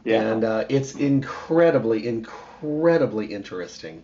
yeah. 0.07 0.23
and 0.23 0.45
uh, 0.45 0.65
it's 0.69 0.95
incredibly, 0.95 2.07
incredibly 2.07 3.27
interesting. 3.27 4.03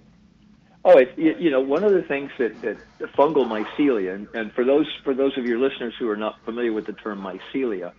Oh, 0.85 0.99
it, 0.99 1.16
you 1.16 1.50
know, 1.50 1.61
one 1.61 1.85
of 1.85 1.92
the 1.92 2.02
things 2.02 2.32
that, 2.38 2.61
that 2.62 2.76
fungal 3.16 3.47
mycelia, 3.47 4.14
and, 4.14 4.28
and 4.35 4.52
for 4.52 4.64
those 4.64 4.87
for 5.04 5.14
those 5.14 5.38
of 5.38 5.47
your 5.47 5.61
listeners 5.61 5.94
who 5.99 6.09
are 6.11 6.16
not 6.16 6.44
familiar 6.44 6.73
with 6.73 6.87
the 6.87 6.92
term 6.92 7.21
mycelia 7.21 7.92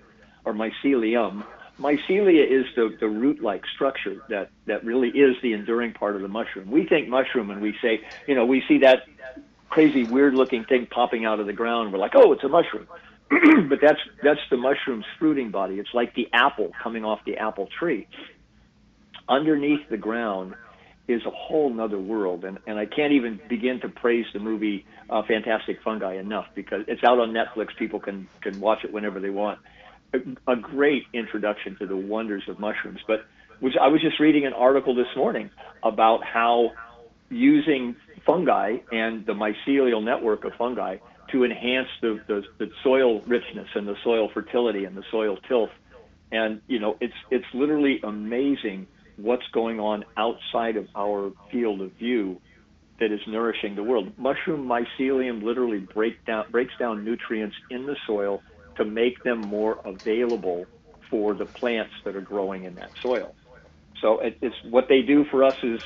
or 0.43 0.53
mycelium, 0.53 1.45
mycelia 1.79 2.45
is 2.45 2.65
the, 2.75 2.95
the 3.00 3.07
root-like 3.07 3.63
structure 3.74 4.22
that, 4.27 4.50
that 4.65 4.83
really 4.83 5.10
is 5.10 5.38
the 5.41 5.53
enduring 5.53 5.93
part 5.93 6.17
of 6.17 6.22
the 6.22 6.27
mushroom. 6.27 6.69
We 6.69 6.86
think 6.86 7.07
mushroom 7.07 7.51
and 7.51 7.62
we 7.62 7.75
say, 7.81 8.01
you 8.27 8.36
know, 8.36 8.45
we 8.45 8.62
see 8.67 8.79
that 8.79 9.05
crazy 9.69 10.03
weird-looking 10.03 10.65
thing 10.65 10.86
popping 10.86 11.24
out 11.25 11.39
of 11.39 11.45
the 11.45 11.53
ground. 11.53 11.93
We're 11.93 12.00
like, 12.00 12.15
oh, 12.15 12.33
it's 12.33 12.43
a 12.43 12.50
mushroom. 12.50 12.88
but 13.70 13.80
that's 13.82 14.00
that's 14.22 14.40
the 14.50 14.58
mushroom's 14.58 15.06
fruiting 15.20 15.52
body. 15.52 15.75
It's 15.75 15.94
like 15.94 16.16
the 16.16 16.28
apple 16.34 16.72
coming 16.82 17.06
off 17.06 17.20
the 17.25 17.38
apple 17.38 17.68
tree. 17.80 18.08
Underneath 19.28 19.88
the 19.90 19.98
ground 19.98 20.56
is 21.08 21.22
a 21.25 21.30
whole 21.30 21.74
nother 21.74 22.00
world. 22.00 22.46
And, 22.46 22.60
and 22.66 22.80
I 22.80 22.86
can't 22.86 23.13
even 23.13 23.40
begin 23.50 23.82
to 23.82 23.90
praise 23.90 24.25
the 24.34 24.40
movie 24.40 24.86
uh, 25.10 25.22
Fantastic 25.28 25.80
Fungi 25.84 26.16
enough 26.16 26.46
because 26.56 26.82
it's 26.88 27.04
out 27.04 27.20
on 27.20 27.34
Netflix. 27.34 27.75
People 27.78 28.00
can, 28.00 28.28
can 28.42 28.60
watch 28.60 28.80
it 28.84 28.94
whenever 28.94 29.20
they 29.20 29.30
want. 29.30 29.60
A, 30.13 30.52
a 30.52 30.56
great 30.56 31.04
introduction 31.13 31.75
to 31.80 31.88
the 31.88 31.98
wonders 31.98 32.44
of 32.48 32.60
mushrooms. 32.60 33.00
But 33.06 33.25
was, 33.62 33.74
I 33.80 33.88
was 33.88 34.02
just 34.02 34.20
reading 34.20 34.46
an 34.46 34.54
article 34.54 34.96
this 34.96 35.08
morning 35.18 35.50
about 35.84 36.24
how 36.24 36.72
using 37.30 37.96
fungi 38.25 38.78
and 38.92 39.25
the 39.25 39.34
mycelial 39.34 40.04
network 40.04 40.46
of 40.46 40.54
fungi 40.58 40.98
to 41.34 41.44
enhance 41.44 41.90
the, 42.02 42.22
the, 42.28 42.44
the 42.60 42.72
soil 42.84 43.20
richness 43.22 43.68
and 43.75 43.88
the 43.88 43.98
soil 44.04 44.30
fertility 44.34 44.86
and 44.86 44.96
the 44.96 45.04
soil 45.12 45.38
tilth. 45.48 45.72
And, 46.32 46.62
you 46.68 46.80
know, 46.80 46.96
it's, 47.02 47.13
it's 47.30 47.46
literally 47.54 48.00
amazing 48.04 48.88
what's 49.18 49.48
going 49.52 49.80
on 49.80 50.06
outside 50.16 50.78
of 50.78 50.88
our 50.96 51.32
field 51.52 51.82
of 51.82 51.92
view 51.94 52.40
that 53.00 53.12
is 53.12 53.20
nourishing 53.28 53.75
the 53.75 53.84
world. 53.84 54.18
Mushroom 54.18 54.68
mycelium 54.68 55.44
literally 55.44 55.80
break 55.80 56.24
down, 56.25 56.46
breaks 56.52 56.74
down 56.80 57.04
nutrients 57.04 57.56
in 57.70 57.86
the 57.86 57.98
soil 58.08 58.42
to 58.78 58.86
make 58.86 59.24
them 59.24 59.42
more 59.42 59.80
available 59.84 60.66
for 61.10 61.34
the 61.34 61.46
plants 61.46 61.94
that 62.06 62.16
are 62.16 62.22
growing 62.22 62.63
in 62.63 62.75
that 62.75 62.92
soil. 63.02 63.36
So 64.02 64.20
it, 64.20 64.38
it's 64.42 64.56
what 64.70 64.88
they 64.88 65.02
do 65.02 65.25
for 65.25 65.44
us 65.44 65.56
is, 65.63 65.82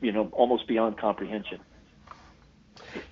you 0.00 0.12
know, 0.12 0.28
almost 0.32 0.66
beyond 0.66 0.98
comprehension. 0.98 1.60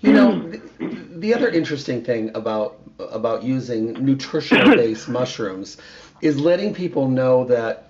You 0.00 0.12
know, 0.12 0.33
hmm. 0.33 0.95
The, 1.16 1.20
the 1.20 1.35
other 1.35 1.49
interesting 1.49 2.04
thing 2.04 2.30
about 2.35 2.78
about 2.99 3.42
using 3.42 3.92
nutritional 4.04 4.75
based 4.75 5.08
mushrooms 5.20 5.76
is 6.23 6.40
letting 6.40 6.75
people 6.75 7.08
know 7.08 7.44
that 7.44 7.82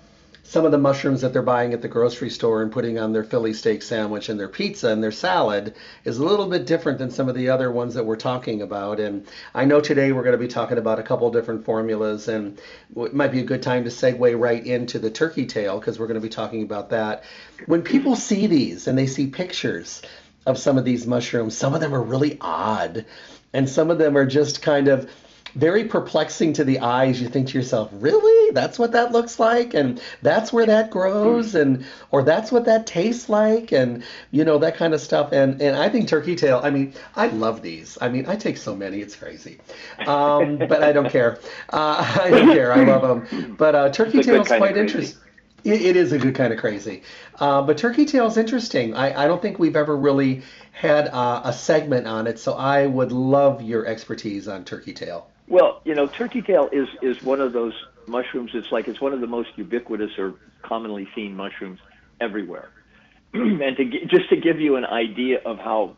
some 0.43 0.63
of 0.63 0.71
the 0.71 0.77
mushrooms 0.77 1.21
that 1.21 1.33
they're 1.33 1.41
buying 1.41 1.73
at 1.73 1.81
the 1.81 1.89
grocery 1.89 2.29
store 2.29 2.61
and 2.61 2.71
putting 2.71 2.97
on 2.97 3.11
their 3.11 3.25
Philly 3.25 3.51
steak 3.51 3.81
sandwich 3.81 4.29
and 4.29 4.39
their 4.39 4.47
pizza 4.47 4.89
and 4.89 5.03
their 5.03 5.11
salad 5.11 5.75
is 6.05 6.19
a 6.19 6.23
little 6.23 6.47
bit 6.47 6.65
different 6.65 6.99
than 6.99 7.11
some 7.11 7.27
of 7.27 7.35
the 7.35 7.49
other 7.49 7.69
ones 7.69 7.95
that 7.95 8.05
we're 8.05 8.15
talking 8.15 8.61
about. 8.61 9.01
And 9.01 9.27
I 9.53 9.65
know 9.65 9.81
today 9.81 10.13
we're 10.13 10.23
going 10.23 10.31
to 10.31 10.37
be 10.37 10.47
talking 10.47 10.77
about 10.77 10.99
a 10.99 11.03
couple 11.03 11.29
different 11.31 11.65
formulas, 11.65 12.29
and 12.29 12.61
it 12.95 13.13
might 13.13 13.33
be 13.33 13.41
a 13.41 13.43
good 13.43 13.61
time 13.61 13.83
to 13.83 13.89
segue 13.89 14.39
right 14.39 14.65
into 14.65 14.99
the 14.99 15.11
turkey 15.11 15.47
tail 15.47 15.79
because 15.79 15.99
we're 15.99 16.07
going 16.07 16.21
to 16.21 16.25
be 16.25 16.29
talking 16.29 16.63
about 16.63 16.91
that. 16.91 17.25
When 17.65 17.81
people 17.81 18.15
see 18.15 18.47
these 18.47 18.87
and 18.87 18.97
they 18.97 19.07
see 19.07 19.27
pictures 19.27 20.01
of 20.47 20.57
some 20.57 20.77
of 20.77 20.85
these 20.85 21.05
mushrooms, 21.05 21.55
some 21.55 21.75
of 21.75 21.81
them 21.81 21.93
are 21.93 22.01
really 22.01 22.37
odd, 22.41 23.05
and 23.53 23.69
some 23.69 23.91
of 23.91 23.99
them 23.99 24.17
are 24.17 24.25
just 24.25 24.61
kind 24.61 24.87
of 24.87 25.09
very 25.55 25.85
perplexing 25.85 26.53
to 26.53 26.63
the 26.63 26.79
eyes. 26.79 27.21
You 27.21 27.27
think 27.29 27.47
to 27.49 27.57
yourself, 27.57 27.89
really? 27.93 28.51
That's 28.51 28.77
what 28.77 28.91
that 28.91 29.11
looks 29.11 29.39
like? 29.39 29.73
And 29.73 30.01
that's 30.21 30.53
where 30.53 30.65
that 30.65 30.91
grows? 30.91 31.55
And, 31.55 31.85
or 32.11 32.21
that's 32.23 32.51
what 32.51 32.65
that 32.65 32.85
tastes 32.85 33.27
like? 33.27 33.71
And, 33.71 34.03
you 34.31 34.45
know, 34.45 34.57
that 34.59 34.75
kind 34.75 34.93
of 34.93 35.01
stuff. 35.01 35.31
And, 35.31 35.61
and 35.61 35.75
I 35.75 35.89
think 35.89 36.07
turkey 36.07 36.35
tail, 36.35 36.61
I 36.63 36.69
mean, 36.69 36.93
I 37.15 37.27
love 37.27 37.61
these. 37.61 37.97
I 38.01 38.09
mean, 38.09 38.27
I 38.27 38.35
take 38.35 38.57
so 38.57 38.75
many, 38.75 39.01
it's 39.01 39.15
crazy. 39.15 39.57
Um, 40.05 40.57
but 40.57 40.83
I 40.83 40.91
don't 40.91 41.09
care. 41.09 41.39
Uh, 41.69 42.19
I 42.23 42.29
don't 42.29 42.53
care. 42.53 42.71
I 42.71 42.83
love 42.83 43.01
them. 43.01 43.55
But 43.55 43.75
uh, 43.75 43.89
turkey 43.89 44.21
tail 44.21 44.41
is 44.41 44.47
quite 44.47 44.77
interesting. 44.77 45.19
It, 45.63 45.81
it 45.81 45.95
is 45.95 46.11
a 46.11 46.17
good 46.17 46.35
kind 46.35 46.53
of 46.53 46.59
crazy. 46.59 47.03
Uh, 47.39 47.61
but 47.61 47.77
turkey 47.77 48.05
tail 48.05 48.27
is 48.27 48.37
interesting. 48.37 48.93
I, 48.93 49.23
I 49.23 49.27
don't 49.27 49.41
think 49.41 49.59
we've 49.59 49.75
ever 49.75 49.95
really 49.95 50.43
had 50.71 51.07
uh, 51.07 51.41
a 51.43 51.53
segment 51.53 52.07
on 52.07 52.27
it, 52.27 52.39
so 52.39 52.53
I 52.53 52.85
would 52.85 53.11
love 53.11 53.61
your 53.61 53.85
expertise 53.85 54.47
on 54.47 54.63
turkey 54.65 54.93
tail. 54.93 55.27
Well, 55.47 55.81
you 55.85 55.95
know, 55.95 56.07
turkey 56.07 56.41
tail 56.41 56.69
is 56.71 56.87
is 57.01 57.23
one 57.23 57.41
of 57.41 57.53
those 57.53 57.73
mushrooms. 58.05 58.51
It's 58.53 58.71
like 58.71 58.87
it's 58.87 59.01
one 59.01 59.13
of 59.13 59.21
the 59.21 59.27
most 59.27 59.49
ubiquitous 59.55 60.11
or 60.17 60.35
commonly 60.61 61.07
seen 61.15 61.35
mushrooms 61.35 61.79
everywhere. 62.19 62.69
and 63.33 63.77
to 63.77 63.85
just 64.07 64.29
to 64.29 64.37
give 64.37 64.59
you 64.59 64.75
an 64.75 64.85
idea 64.85 65.39
of 65.45 65.57
how 65.57 65.95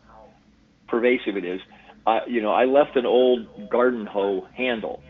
pervasive 0.88 1.38
it 1.38 1.46
is, 1.46 1.62
uh, 2.06 2.22
you 2.28 2.42
know, 2.42 2.52
I 2.52 2.66
left 2.66 2.96
an 2.96 3.06
old 3.06 3.70
garden 3.70 4.06
hoe 4.06 4.48
handle 4.54 5.02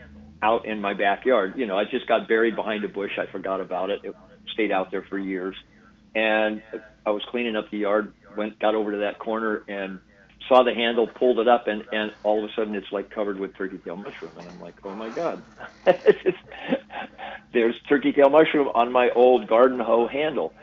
out 0.42 0.66
in 0.66 0.80
my 0.80 0.94
backyard. 0.94 1.54
You 1.56 1.66
know, 1.66 1.78
I 1.78 1.84
just 1.84 2.06
got 2.06 2.28
buried 2.28 2.56
behind 2.56 2.84
a 2.84 2.88
bush. 2.88 3.12
I 3.18 3.26
forgot 3.30 3.60
about 3.60 3.90
it. 3.90 4.00
It 4.04 4.14
stayed 4.52 4.72
out 4.72 4.90
there 4.90 5.04
for 5.08 5.18
years, 5.18 5.56
and 6.14 6.62
I 7.06 7.10
was 7.10 7.22
cleaning 7.30 7.56
up 7.56 7.70
the 7.70 7.78
yard. 7.78 8.14
Went 8.34 8.58
got 8.60 8.74
over 8.74 8.92
to 8.92 8.98
that 8.98 9.18
corner 9.18 9.64
and 9.68 10.00
saw 10.48 10.64
the 10.64 10.74
handle, 10.74 11.08
pulled 11.08 11.40
it 11.40 11.48
up, 11.48 11.64
and 11.66 11.84
and 11.92 12.12
all 12.24 12.44
of 12.44 12.50
a 12.50 12.54
sudden 12.56 12.74
it's 12.74 12.92
like 12.92 13.10
covered 13.10 13.38
with 13.38 13.56
turkey 13.56 13.78
tail 13.78 13.96
mushroom, 13.96 14.38
and 14.38 14.48
I'm 14.48 14.60
like, 14.60 14.76
oh 14.84 14.94
my 14.94 15.10
god, 15.10 15.44
there's 17.52 17.76
turkey 17.88 18.12
tail 18.12 18.30
mushroom 18.30 18.68
on 18.74 18.92
my 18.92 19.10
old 19.14 19.48
garden 19.48 19.80
hoe 19.80 20.08
handle. 20.08 20.54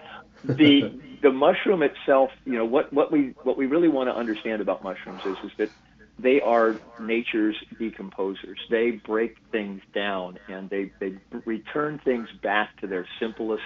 The 0.43 0.91
the 1.21 1.31
mushroom 1.31 1.83
itself, 1.83 2.31
you 2.45 2.53
know, 2.57 2.65
what 2.65 2.93
what 2.93 3.11
we 3.11 3.35
what 3.43 3.57
we 3.57 3.67
really 3.67 3.89
want 3.89 4.09
to 4.09 4.15
understand 4.15 4.61
about 4.61 4.83
mushrooms 4.83 5.23
is 5.25 5.37
is 5.43 5.51
that 5.59 5.71
they 6.19 6.41
are 6.41 6.81
nature's 6.97 7.55
decomposers. 7.79 8.57
They 8.69 9.01
break 9.05 9.35
things 9.51 9.81
down 9.93 10.37
and 10.47 10.69
they 10.69 10.93
they 10.99 11.17
return 11.45 11.99
things 12.03 12.27
back 12.41 12.69
to 12.81 12.87
their 12.87 13.07
simplest 13.19 13.63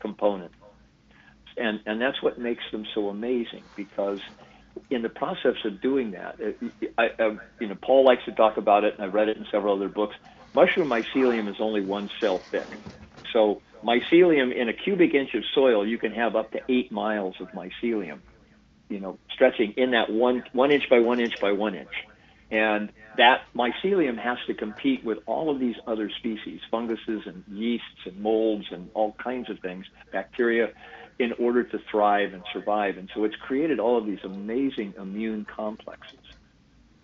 component. 0.00 0.52
And 1.56 1.80
and 1.86 2.00
that's 2.00 2.22
what 2.22 2.38
makes 2.38 2.64
them 2.72 2.84
so 2.94 3.08
amazing 3.08 3.64
because 3.76 4.20
in 4.90 5.02
the 5.02 5.08
process 5.08 5.56
of 5.64 5.80
doing 5.80 6.12
that, 6.12 6.36
I, 6.98 7.08
I, 7.18 7.38
you 7.60 7.68
know, 7.68 7.76
Paul 7.84 8.04
likes 8.04 8.24
to 8.26 8.32
talk 8.32 8.56
about 8.56 8.84
it, 8.84 8.94
and 8.96 9.06
I've 9.06 9.14
read 9.14 9.28
it 9.28 9.36
in 9.36 9.46
several 9.52 9.76
other 9.76 9.88
books. 9.88 10.14
Mushroom 10.54 10.90
mycelium 10.90 11.48
is 11.48 11.56
only 11.60 11.80
one 11.80 12.10
cell 12.20 12.44
thick. 12.50 12.68
So 13.32 13.62
mycelium 13.84 14.54
in 14.54 14.68
a 14.68 14.72
cubic 14.72 15.14
inch 15.14 15.30
of 15.34 15.42
soil, 15.54 15.86
you 15.86 15.98
can 15.98 16.12
have 16.12 16.36
up 16.36 16.52
to 16.52 16.60
eight 16.68 16.92
miles 16.92 17.36
of 17.40 17.48
mycelium, 17.52 18.22
you 18.88 19.00
know, 19.00 19.18
stretching 19.32 19.74
in 19.76 19.92
that 19.92 20.10
one 20.10 20.42
one 20.52 20.70
inch 20.70 20.84
by 20.90 21.00
one 21.00 21.20
inch 21.20 21.34
by 21.40 21.52
one 21.52 21.74
inch. 21.74 21.88
And 22.50 22.92
that 23.16 23.42
mycelium 23.56 24.18
has 24.18 24.38
to 24.46 24.54
compete 24.54 25.04
with 25.04 25.18
all 25.26 25.50
of 25.50 25.58
these 25.58 25.76
other 25.86 26.10
species, 26.18 26.60
funguses 26.70 27.22
and 27.26 27.42
yeasts 27.48 28.06
and 28.06 28.20
molds 28.20 28.66
and 28.70 28.90
all 28.94 29.16
kinds 29.22 29.50
of 29.50 29.58
things, 29.60 29.86
bacteria, 30.12 30.68
in 31.18 31.32
order 31.38 31.64
to 31.64 31.78
thrive 31.90 32.32
and 32.32 32.42
survive. 32.52 32.96
And 32.96 33.08
so 33.14 33.24
it's 33.24 33.36
created 33.36 33.80
all 33.80 33.96
of 33.96 34.06
these 34.06 34.18
amazing 34.24 34.94
immune 34.98 35.46
complexes. 35.54 36.20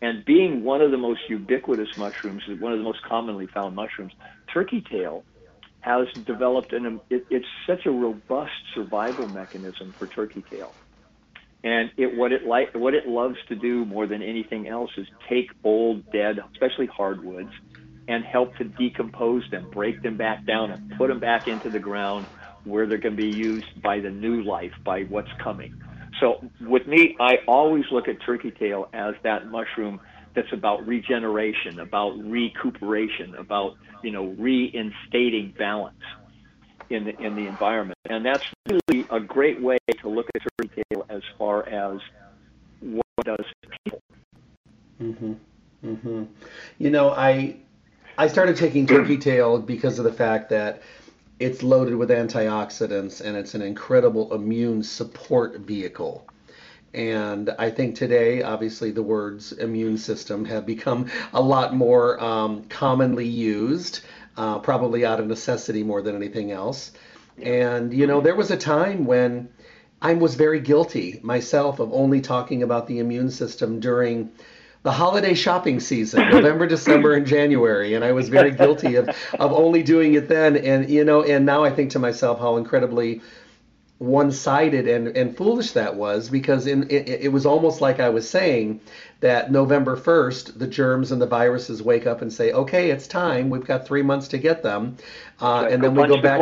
And 0.02 0.24
being 0.24 0.64
one 0.64 0.80
of 0.80 0.90
the 0.90 0.98
most 0.98 1.20
ubiquitous 1.28 1.88
mushrooms, 1.96 2.42
one 2.58 2.72
of 2.72 2.78
the 2.78 2.84
most 2.84 3.02
commonly 3.08 3.46
found 3.52 3.76
mushrooms, 3.76 4.12
turkey 4.52 4.82
tail 4.90 5.24
has 5.80 6.06
developed 6.26 6.72
an, 6.72 7.00
it, 7.10 7.26
it's 7.30 7.46
such 7.66 7.86
a 7.86 7.90
robust 7.90 8.52
survival 8.74 9.26
mechanism 9.26 9.94
for 9.98 10.06
turkey 10.06 10.44
tail 10.50 10.74
And 11.62 11.90
it 11.96 12.16
what 12.16 12.32
it 12.32 12.46
like 12.46 12.74
what 12.74 12.94
it 12.94 13.06
loves 13.06 13.36
to 13.48 13.54
do 13.54 13.84
more 13.84 14.06
than 14.06 14.22
anything 14.22 14.66
else 14.66 14.90
is 14.96 15.06
take 15.28 15.50
old, 15.62 16.10
dead, 16.10 16.38
especially 16.52 16.86
hardwoods, 16.86 17.50
and 18.08 18.24
help 18.24 18.56
to 18.56 18.64
decompose 18.64 19.42
them, 19.50 19.68
break 19.70 20.02
them 20.02 20.16
back 20.16 20.46
down, 20.46 20.70
and 20.70 20.92
put 20.96 21.08
them 21.08 21.20
back 21.20 21.46
into 21.46 21.68
the 21.68 21.78
ground 21.78 22.26
where 22.64 22.86
they're 22.86 22.98
going 22.98 23.16
to 23.16 23.22
be 23.22 23.28
used 23.28 23.82
by 23.82 24.00
the 24.00 24.10
new 24.10 24.42
life, 24.42 24.72
by 24.84 25.02
what's 25.04 25.30
coming. 25.42 25.74
So 26.20 26.42
with 26.60 26.86
me, 26.86 27.16
I 27.20 27.36
always 27.46 27.84
look 27.90 28.08
at 28.08 28.16
turkey 28.24 28.50
tail 28.50 28.88
as 28.92 29.14
that 29.22 29.46
mushroom 29.50 30.00
that's 30.34 30.52
about 30.52 30.86
regeneration, 30.86 31.80
about 31.80 32.18
recuperation, 32.18 33.34
about 33.36 33.74
you 34.02 34.12
know 34.12 34.28
reinstating 34.38 35.54
balance 35.58 35.96
in 36.90 37.04
the 37.04 37.18
in 37.20 37.36
the 37.36 37.46
environment, 37.46 37.98
and 38.08 38.24
that's 38.24 38.44
really 38.68 39.06
a 39.10 39.20
great 39.20 39.60
way 39.60 39.78
to 40.00 40.08
look 40.08 40.26
at 40.34 40.42
turkey 40.58 40.82
tail 40.90 41.06
as 41.08 41.22
far 41.38 41.68
as 41.68 42.00
what 42.80 43.24
does 43.24 43.44
people. 43.84 44.00
Mhm. 45.00 45.36
Mm-hmm. 45.84 46.24
You 46.78 46.90
know, 46.90 47.10
I 47.10 47.56
I 48.18 48.26
started 48.26 48.56
taking 48.56 48.86
turkey 48.86 49.16
tail 49.30 49.58
because 49.58 49.98
of 49.98 50.04
the 50.04 50.12
fact 50.12 50.50
that 50.50 50.82
it's 51.38 51.62
loaded 51.62 51.94
with 51.94 52.10
antioxidants 52.10 53.22
and 53.22 53.36
it's 53.36 53.54
an 53.54 53.62
incredible 53.62 54.34
immune 54.34 54.82
support 54.82 55.58
vehicle. 55.60 56.26
And 56.92 57.50
I 57.58 57.70
think 57.70 57.94
today, 57.94 58.42
obviously, 58.42 58.90
the 58.90 59.02
words 59.02 59.52
immune 59.52 59.96
system 59.96 60.44
have 60.46 60.66
become 60.66 61.08
a 61.32 61.40
lot 61.40 61.74
more 61.74 62.22
um, 62.22 62.64
commonly 62.64 63.28
used, 63.28 64.00
uh, 64.36 64.58
probably 64.58 65.04
out 65.04 65.20
of 65.20 65.26
necessity 65.26 65.82
more 65.82 66.02
than 66.02 66.16
anything 66.16 66.52
else. 66.52 66.92
And, 67.42 67.92
you 67.92 68.06
know, 68.06 68.20
there 68.20 68.34
was 68.34 68.50
a 68.50 68.56
time 68.56 69.06
when 69.06 69.48
I 70.02 70.14
was 70.14 70.34
very 70.34 70.60
guilty 70.60 71.20
myself 71.22 71.78
of 71.78 71.92
only 71.92 72.20
talking 72.20 72.62
about 72.62 72.86
the 72.86 72.98
immune 72.98 73.30
system 73.30 73.80
during 73.80 74.30
the 74.82 74.92
holiday 74.92 75.34
shopping 75.34 75.78
season, 75.78 76.28
November, 76.32 76.66
December, 76.66 77.12
and 77.14 77.26
January, 77.26 77.94
and 77.94 78.04
I 78.04 78.12
was 78.12 78.28
very 78.28 78.50
guilty 78.50 78.94
of, 78.96 79.08
of 79.38 79.52
only 79.52 79.82
doing 79.82 80.14
it 80.14 80.28
then. 80.28 80.56
And 80.56 80.88
you 80.88 81.04
know, 81.04 81.22
and 81.22 81.44
now 81.44 81.64
I 81.64 81.70
think 81.70 81.90
to 81.90 81.98
myself 81.98 82.38
how 82.38 82.56
incredibly 82.56 83.20
one-sided 84.00 84.88
and, 84.88 85.08
and 85.08 85.36
foolish 85.36 85.72
that 85.72 85.94
was 85.94 86.30
because 86.30 86.66
in, 86.66 86.84
it, 86.84 87.06
it 87.06 87.32
was 87.32 87.44
almost 87.44 87.82
like 87.82 88.00
I 88.00 88.08
was 88.08 88.26
saying 88.26 88.80
that 89.20 89.52
November 89.52 89.94
1st, 89.94 90.58
the 90.58 90.66
germs 90.66 91.12
and 91.12 91.20
the 91.20 91.26
viruses 91.26 91.82
wake 91.82 92.06
up 92.06 92.22
and 92.22 92.32
say, 92.32 92.50
okay, 92.52 92.90
it's 92.90 93.06
time. 93.06 93.50
We've 93.50 93.66
got 93.66 93.86
three 93.86 94.00
months 94.00 94.28
to 94.28 94.38
get 94.38 94.62
them. 94.62 94.96
Uh, 95.38 95.68
and 95.70 95.84
then 95.84 95.94
we 95.94 96.06
go 96.08 96.18
back 96.22 96.40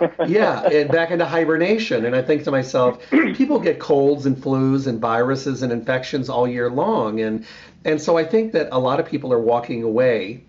into, 0.00 0.28
yeah, 0.28 0.60
and 0.68 0.92
back 0.92 1.10
into 1.10 1.26
hibernation. 1.26 2.04
And 2.04 2.14
I 2.14 2.22
think 2.22 2.44
to 2.44 2.52
myself, 2.52 3.04
people 3.10 3.58
get 3.58 3.80
colds 3.80 4.24
and 4.24 4.36
flus 4.36 4.86
and 4.86 5.00
viruses 5.00 5.64
and 5.64 5.72
infections 5.72 6.28
all 6.28 6.46
year 6.46 6.70
long. 6.70 7.20
And, 7.20 7.44
and 7.84 8.00
so 8.00 8.16
I 8.16 8.24
think 8.24 8.52
that 8.52 8.68
a 8.70 8.78
lot 8.78 9.00
of 9.00 9.06
people 9.06 9.32
are 9.32 9.40
walking 9.40 9.82
away 9.82 10.44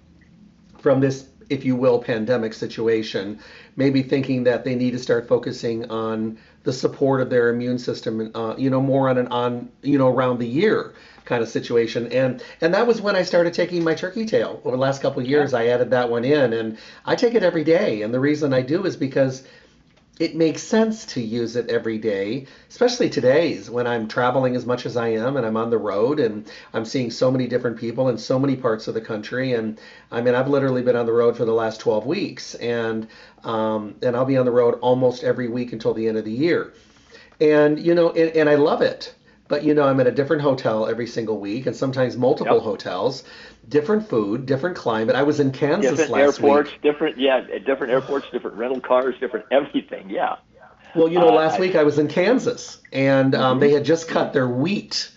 from 0.77 0.99
this 0.99 1.29
if 1.49 1.65
you 1.65 1.75
will, 1.75 1.99
pandemic 1.99 2.53
situation, 2.53 3.39
maybe 3.75 4.03
thinking 4.03 4.43
that 4.43 4.63
they 4.63 4.75
need 4.75 4.91
to 4.91 4.99
start 4.99 5.27
focusing 5.27 5.89
on 5.89 6.37
the 6.63 6.73
support 6.73 7.21
of 7.21 7.29
their 7.29 7.49
immune 7.49 7.77
system, 7.77 8.31
uh, 8.35 8.55
you 8.57 8.69
know, 8.69 8.81
more 8.81 9.09
on 9.09 9.17
an 9.17 9.27
on, 9.27 9.71
you 9.81 9.97
know, 9.97 10.07
around 10.07 10.39
the 10.39 10.47
year 10.47 10.93
kind 11.25 11.41
of 11.41 11.49
situation. 11.49 12.11
And 12.11 12.43
and 12.61 12.73
that 12.73 12.87
was 12.87 13.01
when 13.01 13.15
I 13.15 13.23
started 13.23 13.53
taking 13.53 13.83
my 13.83 13.95
turkey 13.95 14.25
tail 14.25 14.61
over 14.63 14.75
the 14.75 14.81
last 14.81 15.01
couple 15.01 15.21
of 15.21 15.27
years. 15.27 15.51
Yeah. 15.51 15.59
I 15.59 15.67
added 15.67 15.91
that 15.91 16.09
one 16.09 16.25
in, 16.25 16.53
and 16.53 16.77
I 17.05 17.15
take 17.15 17.35
it 17.35 17.43
every 17.43 17.63
day. 17.63 18.01
And 18.01 18.13
the 18.13 18.19
reason 18.19 18.53
I 18.53 18.61
do 18.61 18.85
is 18.85 18.95
because 18.95 19.43
it 20.19 20.35
makes 20.35 20.61
sense 20.61 21.05
to 21.05 21.21
use 21.21 21.55
it 21.55 21.69
every 21.69 21.97
day, 21.97 22.45
especially 22.69 23.09
today's 23.09 23.69
when 23.69 23.87
I'm 23.87 24.07
traveling 24.07 24.55
as 24.55 24.63
much 24.65 24.85
as 24.85 24.95
I 24.95 25.07
am 25.07 25.37
and 25.37 25.45
I'm 25.45 25.57
on 25.57 25.71
the 25.71 25.77
road 25.79 26.19
and 26.19 26.47
I'm 26.71 26.85
seeing 26.85 27.09
so 27.09 27.31
many 27.31 27.47
different 27.47 27.79
people 27.79 28.09
in 28.09 28.19
so 28.19 28.37
many 28.37 28.55
parts 28.55 28.87
of 28.87 28.93
the 28.93 29.01
country. 29.01 29.53
And 29.53 29.79
I 30.11 30.21
mean, 30.21 30.35
I've 30.35 30.47
literally 30.47 30.83
been 30.83 30.95
on 30.95 31.07
the 31.07 31.13
road 31.13 31.35
for 31.35 31.45
the 31.45 31.53
last 31.53 31.79
12 31.79 32.05
weeks, 32.05 32.53
and 32.55 33.07
um, 33.43 33.95
and 34.03 34.15
I'll 34.15 34.25
be 34.25 34.37
on 34.37 34.45
the 34.45 34.51
road 34.51 34.77
almost 34.81 35.23
every 35.23 35.47
week 35.47 35.73
until 35.73 35.95
the 35.95 36.07
end 36.07 36.17
of 36.17 36.25
the 36.25 36.31
year. 36.31 36.73
And 37.41 37.79
you 37.79 37.95
know, 37.95 38.11
and, 38.11 38.35
and 38.35 38.49
I 38.49 38.55
love 38.55 38.81
it. 38.83 39.15
But 39.47 39.63
you 39.63 39.73
know, 39.73 39.83
I'm 39.83 39.99
at 39.99 40.07
a 40.07 40.11
different 40.11 40.43
hotel 40.43 40.87
every 40.87 41.07
single 41.07 41.39
week, 41.39 41.65
and 41.65 41.75
sometimes 41.75 42.15
multiple 42.15 42.57
yep. 42.57 42.63
hotels 42.63 43.23
different 43.67 44.07
food, 44.07 44.45
different 44.45 44.75
climate. 44.75 45.15
I 45.15 45.23
was 45.23 45.39
in 45.39 45.51
Kansas 45.51 45.91
different 45.91 46.11
last 46.11 46.39
airports, 46.39 46.71
week. 46.71 46.81
Different, 46.81 47.17
yeah, 47.17 47.41
different 47.65 47.93
airports, 47.93 48.27
different 48.31 48.57
rental 48.57 48.81
cars, 48.81 49.15
different 49.19 49.45
everything. 49.51 50.09
Yeah. 50.09 50.37
Well, 50.95 51.07
you 51.07 51.19
know, 51.19 51.29
uh, 51.29 51.33
last 51.33 51.57
I, 51.57 51.59
week 51.59 51.75
I 51.75 51.83
was 51.83 51.97
in 51.97 52.07
Kansas, 52.07 52.79
and 52.91 53.33
um, 53.33 53.53
mm-hmm. 53.53 53.59
they 53.61 53.71
had 53.71 53.85
just 53.85 54.07
cut 54.07 54.33
their 54.33 54.47
wheat. 54.47 55.09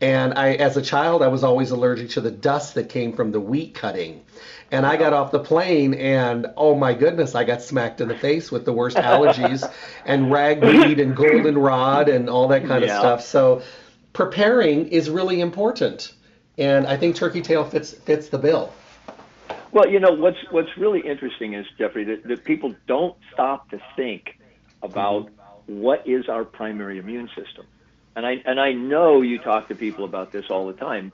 And 0.00 0.34
I, 0.34 0.54
as 0.54 0.76
a 0.76 0.82
child, 0.82 1.22
I 1.22 1.28
was 1.28 1.44
always 1.44 1.70
allergic 1.70 2.10
to 2.10 2.20
the 2.20 2.30
dust 2.30 2.74
that 2.74 2.88
came 2.88 3.12
from 3.12 3.32
the 3.32 3.40
wheat 3.40 3.74
cutting. 3.74 4.24
And 4.72 4.86
I 4.86 4.96
got 4.96 5.12
off 5.12 5.30
the 5.30 5.40
plane, 5.40 5.94
and 5.94 6.46
oh 6.56 6.74
my 6.74 6.94
goodness, 6.94 7.34
I 7.34 7.44
got 7.44 7.60
smacked 7.60 8.00
in 8.00 8.08
the 8.08 8.16
face 8.16 8.50
with 8.50 8.64
the 8.64 8.72
worst 8.72 8.96
allergies, 8.96 9.68
and 10.06 10.32
ragweed 10.32 11.00
and 11.00 11.14
goldenrod 11.14 12.08
and 12.08 12.30
all 12.30 12.48
that 12.48 12.66
kind 12.66 12.84
yeah. 12.84 12.94
of 12.94 13.00
stuff. 13.00 13.22
So 13.22 13.62
preparing 14.12 14.88
is 14.88 15.10
really 15.10 15.40
important 15.40 16.12
and 16.60 16.86
I 16.86 16.96
think 16.96 17.16
turkey 17.16 17.40
tail 17.40 17.64
fits 17.64 17.92
fits 17.92 18.28
the 18.28 18.38
bill. 18.38 18.72
Well, 19.72 19.88
you 19.88 19.98
know 19.98 20.12
what's 20.12 20.38
what's 20.50 20.76
really 20.76 21.00
interesting 21.00 21.54
is 21.54 21.66
Jeffrey 21.78 22.04
that, 22.04 22.24
that 22.28 22.44
people 22.44 22.74
don't 22.86 23.16
stop 23.32 23.70
to 23.70 23.80
think 23.96 24.38
about 24.82 25.30
what 25.66 26.06
is 26.06 26.28
our 26.28 26.44
primary 26.44 26.98
immune 26.98 27.28
system, 27.28 27.66
and 28.14 28.26
I 28.26 28.42
and 28.44 28.60
I 28.60 28.72
know 28.72 29.22
you 29.22 29.38
talk 29.38 29.68
to 29.68 29.74
people 29.74 30.04
about 30.04 30.32
this 30.32 30.44
all 30.50 30.66
the 30.66 30.74
time. 30.74 31.12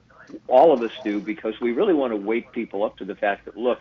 All 0.49 0.73
of 0.73 0.83
us 0.83 0.91
do 1.05 1.21
because 1.21 1.55
we 1.61 1.71
really 1.71 1.95
want 1.95 2.13
to 2.13 2.17
wake 2.17 2.51
people 2.51 2.83
up 2.83 2.97
to 2.97 3.05
the 3.05 3.15
fact 3.15 3.45
that 3.45 3.57
look, 3.57 3.79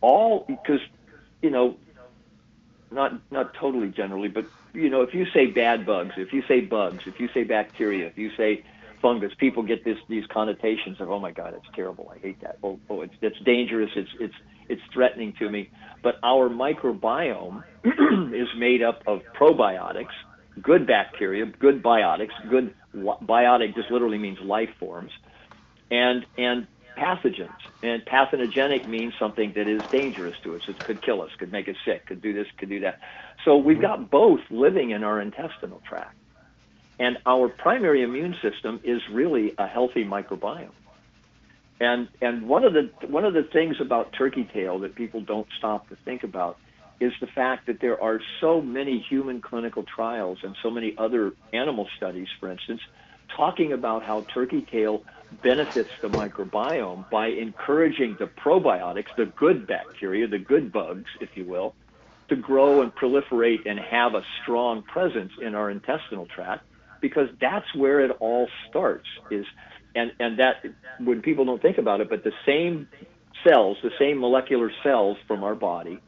all 0.00 0.44
because 0.48 0.80
you 1.42 1.50
know, 1.50 1.76
not 2.90 3.12
not 3.30 3.54
totally 3.54 3.88
generally, 3.88 4.28
but 4.28 4.46
you 4.72 4.90
know, 4.90 5.02
if 5.02 5.14
you 5.14 5.26
say 5.32 5.46
bad 5.46 5.86
bugs, 5.86 6.14
if 6.16 6.32
you 6.32 6.42
say 6.48 6.60
bugs, 6.60 7.04
if 7.06 7.20
you 7.20 7.28
say 7.32 7.44
bacteria, 7.44 8.06
if 8.06 8.18
you 8.18 8.32
say 8.36 8.64
fungus, 9.00 9.32
people 9.38 9.62
get 9.62 9.84
this 9.84 9.98
these 10.08 10.24
connotations 10.32 11.00
of 11.00 11.10
oh 11.10 11.18
my 11.18 11.30
god, 11.30 11.54
it's 11.54 11.66
terrible. 11.74 12.12
I 12.14 12.18
hate 12.18 12.40
that. 12.42 12.58
Oh, 12.62 12.78
oh 12.88 13.02
it's 13.02 13.14
it's 13.20 13.38
dangerous. 13.44 13.90
It's 13.96 14.10
it's 14.20 14.34
it's 14.68 14.82
threatening 14.92 15.34
to 15.38 15.50
me. 15.50 15.70
But 16.02 16.16
our 16.22 16.48
microbiome 16.48 17.64
is 17.84 18.48
made 18.56 18.82
up 18.82 19.02
of 19.06 19.20
probiotics, 19.38 20.14
good 20.62 20.86
bacteria, 20.86 21.46
good 21.46 21.82
biotics, 21.82 22.32
good 22.50 22.74
biotic 22.94 23.74
just 23.74 23.90
literally 23.90 24.18
means 24.18 24.38
life 24.40 24.70
forms, 24.78 25.10
and 25.90 26.24
and 26.36 26.66
pathogens. 26.98 27.50
And 27.82 28.04
pathogenic 28.04 28.88
means 28.88 29.14
something 29.18 29.52
that 29.54 29.68
is 29.68 29.84
dangerous 29.90 30.34
to 30.42 30.56
us. 30.56 30.62
It 30.68 30.82
could 30.82 31.00
kill 31.02 31.22
us, 31.22 31.30
could 31.38 31.52
make 31.52 31.68
us 31.68 31.76
sick, 31.84 32.06
could 32.06 32.20
do 32.20 32.32
this, 32.32 32.46
could 32.58 32.68
do 32.68 32.80
that. 32.80 32.98
So 33.44 33.56
we've 33.56 33.80
got 33.80 34.10
both 34.10 34.40
living 34.50 34.90
in 34.90 35.04
our 35.04 35.20
intestinal 35.20 35.80
tract. 35.88 36.16
And 36.98 37.18
our 37.26 37.48
primary 37.48 38.02
immune 38.02 38.34
system 38.42 38.80
is 38.84 39.00
really 39.12 39.52
a 39.58 39.66
healthy 39.66 40.04
microbiome. 40.04 40.72
And 41.80 42.08
and 42.20 42.48
one 42.48 42.64
of 42.64 42.72
the 42.72 42.90
one 43.06 43.24
of 43.24 43.34
the 43.34 43.44
things 43.52 43.76
about 43.80 44.12
turkey 44.18 44.48
tail 44.52 44.80
that 44.80 44.96
people 44.96 45.20
don't 45.20 45.46
stop 45.58 45.88
to 45.90 45.96
think 46.04 46.24
about 46.24 46.58
is 47.00 47.12
the 47.20 47.28
fact 47.28 47.68
that 47.68 47.80
there 47.80 48.00
are 48.02 48.20
so 48.40 48.60
many 48.60 49.04
human 49.08 49.40
clinical 49.40 49.84
trials 49.84 50.38
and 50.42 50.56
so 50.62 50.70
many 50.70 50.94
other 50.98 51.32
animal 51.52 51.86
studies, 51.96 52.26
for 52.40 52.50
instance, 52.50 52.80
talking 53.36 53.72
about 53.72 54.02
how 54.02 54.26
turkey 54.34 54.66
tail 54.72 55.04
benefits 55.30 55.90
the 56.02 56.08
microbiome 56.08 57.08
by 57.08 57.28
encouraging 57.28 58.16
the 58.18 58.26
probiotics, 58.26 59.14
the 59.16 59.26
good 59.26 59.66
bacteria, 59.66 60.26
the 60.26 60.38
good 60.38 60.72
bugs, 60.72 61.08
if 61.20 61.28
you 61.34 61.44
will, 61.44 61.74
to 62.28 62.34
grow 62.34 62.82
and 62.82 62.92
proliferate 62.96 63.60
and 63.66 63.78
have 63.78 64.14
a 64.14 64.22
strong 64.42 64.82
presence 64.82 65.32
in 65.40 65.54
our 65.54 65.70
intestinal 65.70 66.26
tract 66.26 66.64
because 67.00 67.28
that's 67.40 67.66
where 67.74 68.00
it 68.00 68.10
all 68.20 68.48
starts 68.68 69.06
is 69.30 69.44
and 69.94 70.12
and 70.18 70.38
that 70.38 70.64
when 71.00 71.22
people 71.22 71.44
don't 71.44 71.62
think 71.62 71.78
about 71.78 72.00
it 72.00 72.08
but 72.08 72.24
the 72.24 72.32
same 72.46 72.88
cells 73.46 73.76
the 73.82 73.90
same 73.98 74.20
molecular 74.20 74.70
cells 74.82 75.16
from 75.26 75.44
our 75.44 75.54
body 75.54 76.00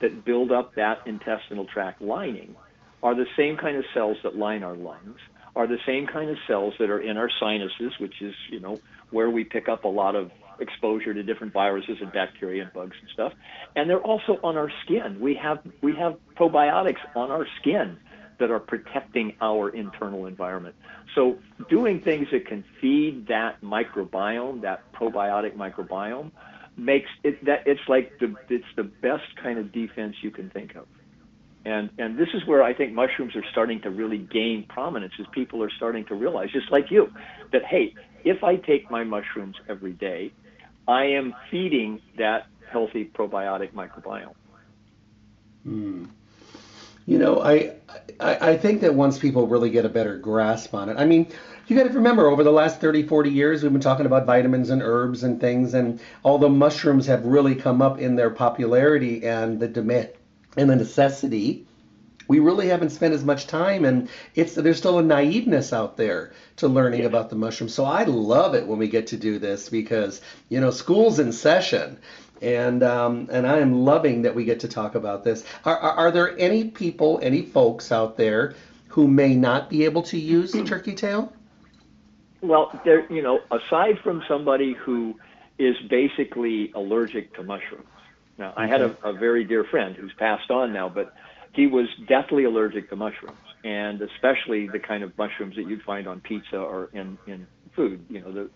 that 0.00 0.24
build 0.24 0.52
up 0.52 0.74
that 0.74 0.98
intestinal 1.06 1.66
tract 1.66 2.00
lining 2.00 2.54
are 3.02 3.14
the 3.14 3.26
same 3.36 3.56
kind 3.56 3.76
of 3.76 3.84
cells 3.94 4.16
that 4.22 4.36
line 4.36 4.62
our 4.62 4.76
lungs 4.76 5.18
are 5.56 5.66
the 5.66 5.78
same 5.86 6.06
kind 6.06 6.30
of 6.30 6.36
cells 6.46 6.74
that 6.78 6.90
are 6.90 7.00
in 7.00 7.16
our 7.16 7.30
sinuses 7.40 7.92
which 7.98 8.22
is 8.22 8.34
you 8.50 8.60
know 8.60 8.80
where 9.10 9.30
we 9.30 9.44
pick 9.44 9.68
up 9.68 9.84
a 9.84 9.88
lot 9.88 10.14
of 10.14 10.30
exposure 10.60 11.14
to 11.14 11.22
different 11.22 11.52
viruses 11.52 11.96
and 12.00 12.12
bacteria 12.12 12.62
and 12.62 12.72
bugs 12.72 12.96
and 13.00 13.10
stuff. 13.12 13.32
And 13.74 13.88
they're 13.88 14.00
also 14.00 14.38
on 14.44 14.56
our 14.56 14.70
skin. 14.84 15.18
We 15.20 15.34
have 15.42 15.58
we 15.82 15.94
have 15.96 16.16
probiotics 16.38 17.00
on 17.16 17.30
our 17.30 17.46
skin 17.60 17.98
that 18.40 18.50
are 18.50 18.58
protecting 18.58 19.34
our 19.40 19.68
internal 19.68 20.26
environment. 20.26 20.74
So 21.14 21.38
doing 21.68 22.00
things 22.00 22.28
that 22.32 22.46
can 22.46 22.64
feed 22.80 23.28
that 23.28 23.60
microbiome, 23.62 24.62
that 24.62 24.92
probiotic 24.92 25.56
microbiome, 25.56 26.32
makes 26.76 27.10
it 27.22 27.44
that 27.44 27.66
it's 27.66 27.80
like 27.88 28.18
the 28.18 28.34
it's 28.48 28.64
the 28.76 28.84
best 28.84 29.36
kind 29.42 29.58
of 29.58 29.70
defense 29.72 30.16
you 30.22 30.30
can 30.30 30.50
think 30.50 30.74
of. 30.74 30.86
And 31.64 31.90
and 31.98 32.18
this 32.18 32.28
is 32.32 32.46
where 32.46 32.62
I 32.62 32.72
think 32.74 32.94
mushrooms 32.94 33.36
are 33.36 33.44
starting 33.52 33.82
to 33.82 33.90
really 33.90 34.18
gain 34.18 34.64
prominence 34.68 35.12
as 35.20 35.26
people 35.32 35.62
are 35.62 35.70
starting 35.76 36.06
to 36.06 36.14
realize, 36.14 36.50
just 36.50 36.70
like 36.70 36.90
you, 36.90 37.12
that 37.52 37.64
hey, 37.64 37.94
if 38.24 38.42
I 38.42 38.56
take 38.56 38.90
my 38.90 39.04
mushrooms 39.04 39.56
every 39.68 39.92
day, 39.92 40.32
I 40.88 41.04
am 41.04 41.34
feeding 41.50 42.00
that 42.16 42.46
healthy 42.72 43.04
probiotic 43.04 43.72
microbiome. 43.72 44.34
Hmm. 45.64 46.04
You 47.10 47.18
know, 47.18 47.42
I, 47.42 47.72
I 48.20 48.50
I 48.50 48.56
think 48.56 48.82
that 48.82 48.94
once 48.94 49.18
people 49.18 49.48
really 49.48 49.70
get 49.70 49.84
a 49.84 49.88
better 49.88 50.16
grasp 50.16 50.74
on 50.74 50.88
it, 50.88 50.96
I 50.96 51.04
mean, 51.06 51.26
you 51.66 51.76
got 51.76 51.88
to 51.88 51.92
remember 51.92 52.28
over 52.28 52.44
the 52.44 52.52
last 52.52 52.80
30, 52.80 53.08
40 53.08 53.30
years, 53.30 53.64
we've 53.64 53.72
been 53.72 53.80
talking 53.80 54.06
about 54.06 54.26
vitamins 54.26 54.70
and 54.70 54.80
herbs 54.80 55.24
and 55.24 55.40
things, 55.40 55.74
and 55.74 55.98
although 56.24 56.48
mushrooms 56.48 57.06
have 57.06 57.26
really 57.26 57.56
come 57.56 57.82
up 57.82 57.98
in 57.98 58.14
their 58.14 58.30
popularity 58.30 59.26
and 59.26 59.58
the 59.58 59.66
demand 59.66 60.10
and 60.56 60.70
the 60.70 60.76
necessity, 60.76 61.66
we 62.28 62.38
really 62.38 62.68
haven't 62.68 62.90
spent 62.90 63.12
as 63.12 63.24
much 63.24 63.48
time, 63.48 63.84
and 63.84 64.08
it's 64.36 64.54
there's 64.54 64.78
still 64.78 65.00
a 65.00 65.02
naiveness 65.02 65.72
out 65.72 65.96
there 65.96 66.32
to 66.58 66.68
learning 66.68 67.06
about 67.06 67.28
the 67.28 67.34
mushrooms. 67.34 67.74
So 67.74 67.86
I 67.86 68.04
love 68.04 68.54
it 68.54 68.68
when 68.68 68.78
we 68.78 68.86
get 68.86 69.08
to 69.08 69.16
do 69.16 69.40
this 69.40 69.68
because 69.68 70.20
you 70.48 70.60
know 70.60 70.70
school's 70.70 71.18
in 71.18 71.32
session, 71.32 71.98
and 72.40 72.82
um, 72.82 73.28
and 73.30 73.46
I 73.46 73.58
am 73.58 73.84
loving 73.84 74.22
that 74.22 74.34
we 74.34 74.44
get 74.44 74.60
to 74.60 74.68
talk 74.68 74.94
about 74.94 75.24
this. 75.24 75.44
Are, 75.64 75.76
are, 75.76 75.92
are 75.92 76.10
there 76.10 76.38
any 76.38 76.64
people, 76.64 77.18
any 77.22 77.42
folks 77.42 77.92
out 77.92 78.16
there 78.16 78.54
who 78.88 79.06
may 79.06 79.34
not 79.34 79.70
be 79.70 79.84
able 79.84 80.02
to 80.04 80.18
use 80.18 80.52
the 80.52 80.64
turkey 80.64 80.94
tail? 80.94 81.32
Well, 82.42 82.80
there, 82.84 83.10
you 83.12 83.22
know, 83.22 83.40
aside 83.50 83.98
from 84.02 84.22
somebody 84.26 84.72
who 84.72 85.14
is 85.58 85.76
basically 85.88 86.72
allergic 86.74 87.34
to 87.34 87.42
mushrooms. 87.42 87.86
Now, 88.38 88.54
I 88.56 88.66
had 88.66 88.80
a, 88.80 88.96
a 89.04 89.12
very 89.12 89.44
dear 89.44 89.64
friend 89.64 89.94
who's 89.94 90.14
passed 90.14 90.50
on 90.50 90.72
now, 90.72 90.88
but 90.88 91.14
he 91.52 91.66
was 91.66 91.86
deathly 92.08 92.44
allergic 92.44 92.88
to 92.88 92.96
mushrooms, 92.96 93.36
and 93.62 94.00
especially 94.00 94.68
the 94.68 94.78
kind 94.78 95.02
of 95.04 95.16
mushrooms 95.18 95.56
that 95.56 95.68
you'd 95.68 95.82
find 95.82 96.06
on 96.06 96.20
pizza 96.20 96.56
or 96.56 96.88
in 96.94 97.18
in 97.26 97.46
food. 97.76 98.04
You 98.08 98.22
know, 98.22 98.32
the 98.32 98.50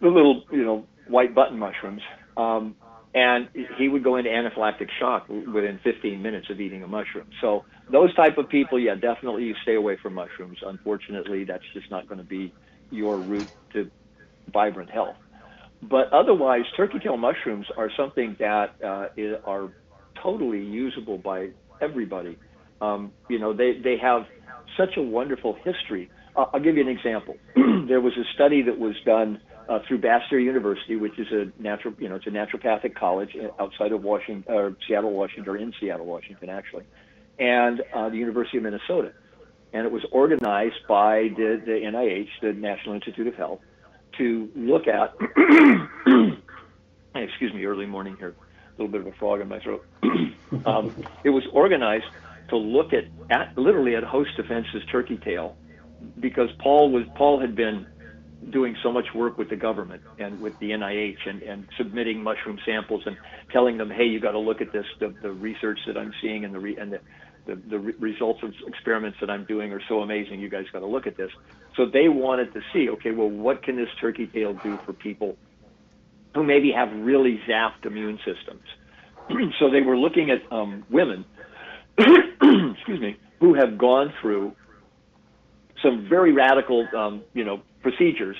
the 0.00 0.08
little 0.08 0.44
you 0.50 0.64
know 0.64 0.86
white 1.08 1.34
button 1.34 1.58
mushrooms. 1.58 2.02
Um, 2.36 2.74
and 3.16 3.48
he 3.78 3.88
would 3.88 4.04
go 4.04 4.16
into 4.16 4.28
anaphylactic 4.28 4.88
shock 5.00 5.26
within 5.28 5.80
15 5.82 6.20
minutes 6.20 6.48
of 6.50 6.60
eating 6.60 6.82
a 6.82 6.86
mushroom. 6.86 7.26
So 7.40 7.64
those 7.90 8.14
type 8.14 8.36
of 8.36 8.50
people, 8.50 8.78
yeah, 8.78 8.94
definitely 8.94 9.44
you 9.44 9.54
stay 9.62 9.74
away 9.74 9.96
from 10.02 10.12
mushrooms. 10.12 10.58
Unfortunately, 10.64 11.44
that's 11.44 11.64
just 11.72 11.90
not 11.90 12.06
going 12.06 12.18
to 12.18 12.24
be 12.24 12.52
your 12.90 13.18
route 13.18 13.48
to 13.72 13.90
vibrant 14.52 14.90
health. 14.90 15.16
But 15.80 16.12
otherwise, 16.12 16.64
turkey 16.76 16.98
tail 16.98 17.16
mushrooms 17.16 17.66
are 17.78 17.90
something 17.96 18.36
that 18.38 18.74
uh, 18.84 19.06
are 19.46 19.70
totally 20.22 20.62
usable 20.62 21.16
by 21.16 21.48
everybody. 21.80 22.38
Um, 22.82 23.14
you 23.30 23.38
know, 23.38 23.54
they, 23.54 23.80
they 23.82 23.96
have 23.96 24.24
such 24.76 24.98
a 24.98 25.02
wonderful 25.02 25.56
history. 25.64 26.10
Uh, 26.36 26.44
I'll 26.52 26.60
give 26.60 26.76
you 26.76 26.82
an 26.82 26.88
example. 26.94 27.36
there 27.88 28.02
was 28.02 28.12
a 28.18 28.24
study 28.34 28.60
that 28.64 28.78
was 28.78 28.94
done 29.06 29.40
uh, 29.68 29.80
through 29.86 30.00
Bastyr 30.00 30.42
University, 30.42 30.96
which 30.96 31.18
is 31.18 31.26
a 31.32 31.50
natural, 31.60 31.94
you 31.98 32.08
know, 32.08 32.16
it's 32.16 32.26
a 32.26 32.30
naturopathic 32.30 32.94
college 32.94 33.36
outside 33.58 33.92
of 33.92 34.02
Washington, 34.02 34.44
or 34.52 34.76
Seattle, 34.86 35.12
Washington, 35.12 35.52
or 35.52 35.56
in 35.56 35.72
Seattle, 35.80 36.06
Washington, 36.06 36.48
actually, 36.48 36.84
and 37.38 37.82
uh, 37.94 38.08
the 38.08 38.16
University 38.16 38.58
of 38.58 38.62
Minnesota. 38.62 39.12
And 39.72 39.84
it 39.84 39.92
was 39.92 40.04
organized 40.12 40.86
by 40.88 41.28
the, 41.36 41.60
the 41.64 41.72
NIH, 41.72 42.28
the 42.40 42.52
National 42.52 42.94
Institute 42.94 43.26
of 43.26 43.34
Health, 43.34 43.60
to 44.18 44.48
look 44.54 44.86
at. 44.86 45.14
excuse 47.22 47.52
me, 47.52 47.64
early 47.64 47.86
morning 47.86 48.16
here, 48.18 48.34
a 48.38 48.82
little 48.82 48.90
bit 48.90 49.00
of 49.00 49.06
a 49.06 49.16
frog 49.16 49.40
in 49.40 49.48
my 49.48 49.58
throat. 49.60 49.84
um, 50.66 50.94
it 51.24 51.30
was 51.30 51.44
organized 51.52 52.06
to 52.48 52.56
look 52.56 52.92
at, 52.92 53.04
at 53.30 53.56
literally 53.56 53.96
at 53.96 54.04
host 54.04 54.30
defense's 54.36 54.82
turkey 54.90 55.16
tail, 55.16 55.56
because 56.20 56.50
Paul 56.58 56.90
was 56.90 57.04
Paul 57.14 57.40
had 57.40 57.56
been 57.56 57.86
doing 58.50 58.76
so 58.82 58.92
much 58.92 59.06
work 59.14 59.38
with 59.38 59.50
the 59.50 59.56
government 59.56 60.02
and 60.18 60.40
with 60.40 60.58
the 60.60 60.70
NIH 60.70 61.26
and, 61.26 61.42
and 61.42 61.66
submitting 61.76 62.22
mushroom 62.22 62.58
samples 62.64 63.02
and 63.06 63.16
telling 63.52 63.76
them, 63.78 63.90
hey, 63.90 64.04
you 64.04 64.20
got 64.20 64.32
to 64.32 64.38
look 64.38 64.60
at 64.60 64.72
this. 64.72 64.84
The, 65.00 65.14
the 65.22 65.30
research 65.30 65.78
that 65.86 65.96
I'm 65.96 66.12
seeing 66.22 66.44
and 66.44 66.54
the 66.54 66.58
re, 66.58 66.76
and 66.76 66.92
the, 66.92 67.00
the, 67.46 67.60
the 67.70 67.78
re- 67.78 67.94
results 67.98 68.40
of 68.42 68.52
experiments 68.66 69.18
that 69.20 69.30
I'm 69.30 69.44
doing 69.46 69.72
are 69.72 69.80
so 69.88 70.00
amazing. 70.00 70.40
You 70.40 70.50
guys 70.50 70.64
got 70.72 70.80
to 70.80 70.86
look 70.86 71.06
at 71.06 71.16
this. 71.16 71.30
So 71.76 71.86
they 71.86 72.08
wanted 72.08 72.52
to 72.54 72.60
see, 72.72 72.88
okay, 72.90 73.10
well, 73.10 73.28
what 73.28 73.62
can 73.62 73.76
this 73.76 73.88
turkey 74.00 74.26
tail 74.26 74.54
do 74.62 74.78
for 74.84 74.92
people 74.92 75.36
who 76.34 76.44
maybe 76.44 76.72
have 76.72 76.88
really 76.92 77.40
zapped 77.48 77.84
immune 77.84 78.18
systems? 78.18 78.62
so 79.58 79.70
they 79.70 79.80
were 79.80 79.96
looking 79.96 80.30
at 80.30 80.52
um, 80.52 80.84
women, 80.90 81.24
excuse 81.98 83.00
me, 83.00 83.16
who 83.40 83.54
have 83.54 83.78
gone 83.78 84.12
through 84.20 84.54
some 85.82 86.06
very 86.08 86.32
radical, 86.32 86.86
um, 86.96 87.22
you 87.34 87.44
know, 87.44 87.62
procedures 87.82 88.36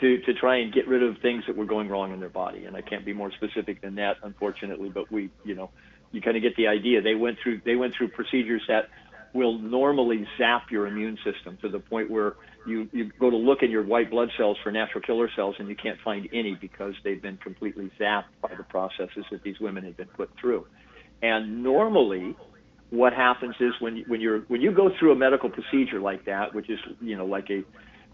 to, 0.00 0.20
to 0.22 0.34
try 0.34 0.58
and 0.58 0.72
get 0.72 0.86
rid 0.86 1.02
of 1.02 1.18
things 1.18 1.44
that 1.46 1.56
were 1.56 1.64
going 1.64 1.88
wrong 1.88 2.12
in 2.12 2.20
their 2.20 2.28
body. 2.28 2.64
And 2.64 2.76
I 2.76 2.82
can't 2.82 3.04
be 3.04 3.12
more 3.12 3.32
specific 3.32 3.80
than 3.80 3.96
that, 3.96 4.16
unfortunately, 4.22 4.90
but 4.90 5.10
we, 5.10 5.30
you 5.44 5.54
know, 5.54 5.70
you 6.12 6.20
kind 6.20 6.36
of 6.36 6.42
get 6.42 6.56
the 6.56 6.68
idea. 6.68 7.02
They 7.02 7.14
went 7.14 7.38
through, 7.42 7.62
they 7.64 7.76
went 7.76 7.94
through 7.96 8.08
procedures 8.08 8.62
that 8.68 8.88
will 9.34 9.58
normally 9.58 10.26
zap 10.38 10.70
your 10.70 10.86
immune 10.86 11.18
system 11.24 11.58
to 11.60 11.68
the 11.68 11.78
point 11.78 12.10
where 12.10 12.34
you, 12.66 12.88
you 12.92 13.10
go 13.18 13.30
to 13.30 13.36
look 13.36 13.62
in 13.62 13.70
your 13.70 13.82
white 13.82 14.10
blood 14.10 14.30
cells 14.36 14.56
for 14.62 14.72
natural 14.72 15.02
killer 15.02 15.28
cells 15.36 15.56
and 15.58 15.68
you 15.68 15.76
can't 15.76 15.98
find 16.02 16.28
any 16.32 16.54
because 16.54 16.94
they've 17.04 17.20
been 17.20 17.36
completely 17.38 17.90
zapped 18.00 18.24
by 18.40 18.54
the 18.54 18.62
processes 18.64 19.24
that 19.30 19.42
these 19.42 19.60
women 19.60 19.84
had 19.84 19.96
been 19.96 20.08
put 20.08 20.30
through. 20.40 20.66
And 21.22 21.62
normally, 21.62 22.36
what 22.90 23.12
happens 23.12 23.54
is 23.60 23.72
when 23.80 23.96
you, 23.96 24.04
when 24.08 24.20
you're 24.20 24.40
when 24.42 24.60
you 24.60 24.72
go 24.72 24.90
through 24.98 25.12
a 25.12 25.16
medical 25.16 25.50
procedure 25.50 26.00
like 26.00 26.24
that, 26.24 26.54
which 26.54 26.70
is 26.70 26.78
you 27.00 27.16
know 27.16 27.26
like 27.26 27.48
a 27.50 27.62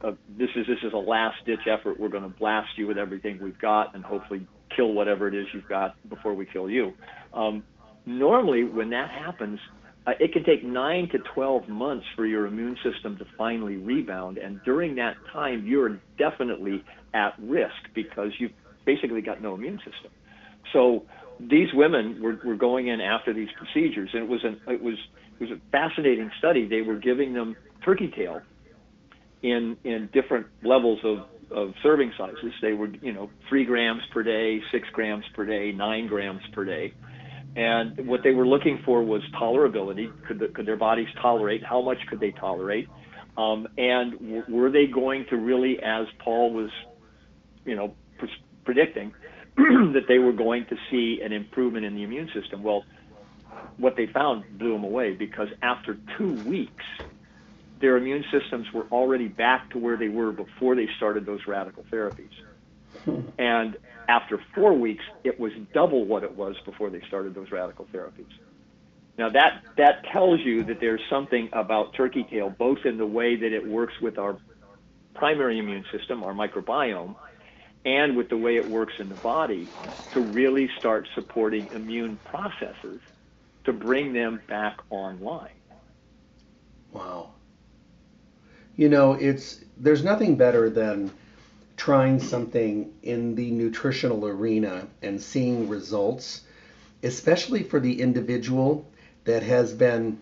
uh, 0.07 0.13
this 0.37 0.51
is 0.57 0.67
this 0.67 0.79
is 0.83 0.93
a 0.93 0.99
last 0.99 1.37
ditch 1.47 1.67
effort. 1.71 1.99
We're 1.99 2.09
going 2.09 2.25
to 2.25 2.29
blast 2.29 2.71
you 2.77 2.87
with 2.87 2.99
everything 2.99 3.39
we've 3.43 3.59
got 3.59 3.95
and 3.95 4.05
hopefully 4.05 4.47
kill 4.75 4.93
whatever 4.93 5.29
it 5.29 5.35
is 5.35 5.47
you've 5.55 5.69
got 5.69 5.97
before 6.09 6.35
we 6.35 6.47
kill 6.47 6.69
you. 6.69 6.93
Um, 7.33 7.63
normally, 8.05 8.65
when 8.65 8.91
that 8.91 9.11
happens, 9.11 9.61
uh, 10.07 10.13
it 10.21 10.33
can 10.33 10.45
take 10.45 10.65
nine 10.65 11.09
to 11.13 11.19
12 11.35 11.69
months 11.69 12.05
for 12.17 12.27
your 12.27 12.47
immune 12.47 12.77
system 12.83 13.17
to 13.19 13.25
finally 13.39 13.77
rebound. 13.77 14.39
And 14.39 14.61
during 14.65 14.97
that 14.97 15.15
time, 15.33 15.65
you're 15.67 16.01
definitely 16.19 16.85
at 17.15 17.35
risk 17.39 17.75
because 17.95 18.31
you've 18.39 18.53
basically 18.85 19.23
got 19.23 19.41
no 19.41 19.55
immune 19.55 19.79
system. 19.79 20.11
So 20.73 21.05
these 21.41 21.69
women 21.73 22.23
were, 22.23 22.39
were 22.45 22.57
going 22.57 22.89
in 22.89 23.01
after 23.01 23.33
these 23.33 23.49
procedures, 23.57 24.11
and 24.13 24.25
it 24.25 24.29
was 24.29 24.45
an 24.45 24.61
it 24.69 24.83
was 24.83 24.95
it 25.41 25.49
was 25.49 25.51
a 25.51 25.61
fascinating 25.71 26.31
study. 26.39 26.67
They 26.69 26.83
were 26.83 26.97
giving 26.97 27.33
them 27.33 27.57
turkey 27.85 28.13
tail 28.15 28.41
in 29.43 29.77
in 29.85 30.09
different 30.13 30.47
levels 30.63 31.01
of 31.05 31.19
of 31.51 31.75
serving 31.83 32.13
sizes. 32.17 32.53
They 32.63 32.73
were 32.73 32.89
you 32.89 33.13
know 33.13 33.31
three 33.49 33.65
grams 33.65 34.03
per 34.13 34.23
day, 34.23 34.61
six 34.73 34.89
grams 34.93 35.25
per 35.35 35.45
day, 35.45 35.73
nine 35.73 36.07
grams 36.07 36.43
per 36.53 36.65
day. 36.65 36.95
And 37.57 38.09
what 38.09 38.21
they 38.25 38.33
were 38.33 38.47
looking 38.47 38.81
for 38.85 39.03
was 39.05 39.23
tolerability. 39.41 40.11
Could, 40.27 40.41
the, 40.41 40.49
could 40.49 40.67
their 40.67 40.77
bodies 40.77 41.07
tolerate? 41.23 41.63
How 41.65 41.81
much 41.81 41.99
could 42.09 42.19
they 42.19 42.33
tolerate? 42.33 42.89
Um, 43.37 43.69
and 43.79 44.13
w- 44.13 44.43
were 44.49 44.71
they 44.71 44.87
going 44.87 45.27
to 45.31 45.37
really, 45.37 45.79
as 45.79 46.07
Paul 46.25 46.53
was, 46.53 46.71
you 47.65 47.77
know, 47.77 47.95
pr- 48.19 48.27
predicting, 48.65 49.13
that 49.57 50.05
they 50.09 50.19
were 50.19 50.33
going 50.33 50.67
to 50.67 50.77
see 50.91 51.21
an 51.23 51.33
improvement 51.33 51.85
in 51.85 51.95
the 51.95 52.03
immune 52.03 52.31
system? 52.35 52.63
Well, 52.63 52.85
what 53.77 53.97
they 53.97 54.07
found 54.07 54.59
blew 54.59 54.73
them 54.73 54.85
away 54.85 55.13
because 55.13 55.49
after 55.63 55.97
two 56.17 56.35
weeks, 56.45 56.85
their 57.81 57.97
immune 57.97 58.25
systems 58.31 58.73
were 58.73 58.87
already 58.91 59.29
back 59.29 59.71
to 59.71 59.79
where 59.79 59.97
they 59.97 60.09
were 60.09 60.33
before 60.33 60.75
they 60.75 60.89
started 60.97 61.27
those 61.27 61.41
radical 61.47 61.85
therapies. 61.93 62.31
Hmm. 63.05 63.21
And 63.39 63.77
after 64.09 64.41
four 64.55 64.75
weeks, 64.75 65.05
it 65.25 65.39
was 65.39 65.53
double 65.73 66.05
what 66.05 66.23
it 66.23 66.37
was 66.37 66.57
before 66.65 66.91
they 66.91 67.03
started 67.09 67.35
those 67.35 67.51
radical 67.51 67.87
therapies. 67.93 68.31
Now 69.17 69.31
that 69.31 69.63
that 69.77 70.05
tells 70.13 70.41
you 70.41 70.65
that 70.65 70.81
there's 70.81 71.01
something 71.09 71.49
about 71.53 71.95
turkey 71.95 72.27
tail, 72.29 72.51
both 72.51 72.79
in 72.85 72.97
the 72.97 73.07
way 73.07 73.37
that 73.37 73.53
it 73.53 73.65
works 73.67 73.95
with 74.01 74.19
our 74.19 74.37
primary 75.15 75.59
immune 75.59 75.85
system, 75.97 76.25
our 76.25 76.33
microbiome, 76.33 77.15
and 77.85 78.17
with 78.17 78.29
the 78.29 78.37
way 78.37 78.57
it 78.57 78.69
works 78.69 78.95
in 78.99 79.09
the 79.09 79.15
body, 79.17 79.69
to 80.13 80.21
really 80.21 80.71
start 80.79 81.09
supporting 81.15 81.69
immune 81.73 82.19
processes 82.25 83.01
to 83.65 83.73
bring 83.73 84.13
them 84.13 84.41
back 84.47 84.79
online. 84.91 85.51
Wow. 86.93 87.33
You 88.77 88.89
know, 88.89 89.13
it's 89.13 89.65
there's 89.77 90.05
nothing 90.05 90.37
better 90.37 90.71
than 90.71 91.11
trying 91.77 92.21
something 92.21 92.93
in 93.03 93.35
the 93.35 93.51
nutritional 93.51 94.27
arena 94.27 94.87
and 95.03 95.21
seeing 95.21 95.69
results, 95.69 96.43
especially 97.03 97.63
for 97.63 97.81
the 97.81 98.01
individual 98.01 98.89
that 99.25 99.43
has 99.43 99.73
been 99.73 100.21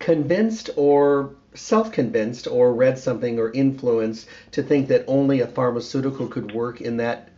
convinced 0.00 0.70
or 0.76 1.30
self 1.54 1.92
convinced 1.92 2.48
or 2.48 2.74
read 2.74 2.98
something 2.98 3.38
or 3.38 3.52
influenced 3.52 4.26
to 4.52 4.62
think 4.62 4.88
that 4.88 5.04
only 5.06 5.40
a 5.40 5.46
pharmaceutical 5.46 6.26
could 6.26 6.52
work 6.52 6.80
in 6.80 6.96
that 6.96 7.28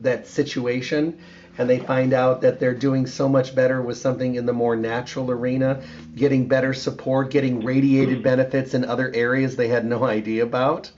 that 0.00 0.26
situation 0.26 1.18
and 1.58 1.68
they 1.68 1.78
find 1.78 2.12
out 2.14 2.40
that 2.40 2.58
they're 2.58 2.74
doing 2.74 3.06
so 3.06 3.28
much 3.28 3.54
better 3.54 3.82
with 3.82 3.98
something 3.98 4.36
in 4.36 4.46
the 4.46 4.52
more 4.52 4.74
natural 4.74 5.30
arena, 5.30 5.82
getting 6.16 6.48
better 6.48 6.72
support, 6.72 7.30
getting 7.30 7.62
radiated 7.62 8.22
benefits 8.22 8.72
in 8.72 8.84
other 8.86 9.10
areas 9.14 9.54
they 9.54 9.68
had 9.68 9.84
no 9.84 10.02
idea 10.04 10.42
about. 10.42 10.90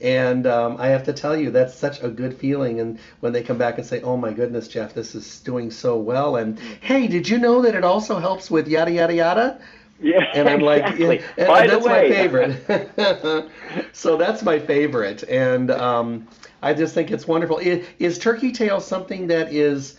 And 0.00 0.46
um, 0.46 0.76
I 0.78 0.88
have 0.88 1.04
to 1.04 1.14
tell 1.14 1.34
you, 1.34 1.50
that's 1.50 1.74
such 1.74 2.02
a 2.02 2.10
good 2.10 2.34
feeling. 2.34 2.80
And 2.80 2.98
when 3.20 3.32
they 3.32 3.42
come 3.42 3.56
back 3.56 3.78
and 3.78 3.86
say, 3.86 4.02
"Oh 4.02 4.18
my 4.18 4.34
goodness, 4.34 4.68
Jeff, 4.68 4.92
this 4.92 5.14
is 5.14 5.40
doing 5.40 5.70
so 5.70 5.96
well," 5.96 6.36
and 6.36 6.58
hey, 6.80 7.06
did 7.06 7.26
you 7.26 7.38
know 7.38 7.62
that 7.62 7.74
it 7.74 7.84
also 7.84 8.18
helps 8.18 8.50
with 8.50 8.68
yada 8.68 8.90
yada 8.90 9.14
yada? 9.14 9.58
Yeah, 9.98 10.24
and 10.32 10.48
I'm 10.48 10.60
exactly. 10.60 10.96
like, 11.08 11.24
yeah, 11.38 11.46
By 11.46 11.66
that's 11.66 11.86
the 11.86 11.90
my 11.90 12.02
favorite. 12.02 13.50
so 13.92 14.16
that's 14.16 14.42
my 14.42 14.58
favorite, 14.58 15.22
and 15.24 15.70
um, 15.70 16.28
I 16.62 16.74
just 16.74 16.94
think 16.94 17.10
it's 17.10 17.26
wonderful. 17.26 17.58
Is, 17.58 17.86
is 17.98 18.18
turkey 18.18 18.52
tail 18.52 18.80
something 18.80 19.28
that 19.28 19.52
is 19.52 19.98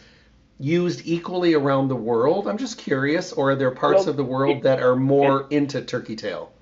used 0.59 1.01
equally 1.05 1.53
around 1.55 1.87
the 1.89 1.95
world? 1.95 2.47
I'm 2.47 2.57
just 2.57 2.77
curious, 2.77 3.31
or 3.33 3.51
are 3.51 3.55
there 3.55 3.71
parts 3.71 4.05
Well, 4.05 4.07
of 4.07 4.17
the 4.17 4.23
world 4.25 4.63
it- 4.63 4.63
that 4.63 4.79
are 4.81 4.95
more 4.95 5.47
into 5.49 5.81
turkey 5.81 6.15
tail? 6.15 6.53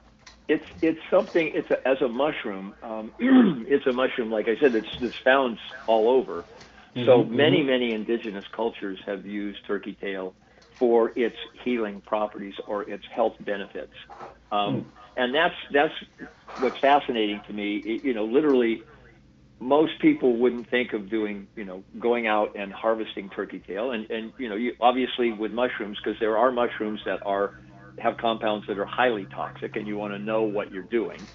It's 0.48 0.65
it's 0.82 1.00
something. 1.10 1.52
It's 1.56 1.69
a, 1.71 1.88
as 1.88 2.02
a 2.02 2.08
mushroom. 2.08 2.76
Um, 2.84 3.13
it's 3.67 3.86
a 3.88 3.93
mushroom, 3.93 4.32
like 4.32 4.48
I 4.48 4.56
said, 4.60 4.76
it's 4.76 4.88
it's 5.00 5.15
found 5.24 5.58
all 5.88 6.08
over. 6.10 6.45
So 7.06 7.24
Mhm, 7.24 7.30
many 7.30 7.63
many 7.63 7.93
indigenous 7.93 8.45
cultures 8.56 9.00
have 9.08 9.26
used 9.26 9.60
turkey 9.65 9.98
tail 10.00 10.36
for 10.79 11.11
its 11.15 11.35
healing 11.63 12.01
properties 12.05 12.53
or 12.67 12.89
its 12.89 13.03
health 13.15 13.33
benefits, 13.39 13.93
um, 14.51 14.85
and 15.15 15.33
that's 15.33 15.55
that's 15.73 15.93
what's 16.57 16.77
fascinating 16.79 17.41
to 17.47 17.53
me. 17.53 17.77
It- 17.77 18.03
you 18.03 18.13
know, 18.13 18.25
literally, 18.25 18.83
most 19.59 19.93
people 20.01 20.38
wouldn't 20.38 20.69
think 20.69 20.93
of 20.93 21.09
doing 21.09 21.47
you 21.55 21.65
know 21.65 21.83
going 21.99 22.27
out 22.27 22.49
and 22.55 22.71
harvesting 22.73 23.29
turkey 23.29 23.61
tail, 23.65 23.91
and 23.91 24.09
and 24.09 24.33
you 24.38 24.49
know, 24.49 24.55
you, 24.55 24.73
obviously 24.81 25.31
with 25.31 25.51
mushrooms 25.51 25.97
because 26.03 26.19
there 26.19 26.38
are 26.38 26.51
mushrooms 26.51 27.01
that 27.05 27.19
are 27.25 27.53
have 27.99 28.17
compounds 28.17 28.65
that 28.67 28.77
are 28.77 28.85
highly 28.85 29.27
toxic, 29.33 29.75
and 29.77 29.88
you 29.88 29.97
want 29.97 30.13
to 30.13 30.19
know 30.19 30.43
what 30.43 30.71
you're 30.71 30.83
doing. 30.83 31.27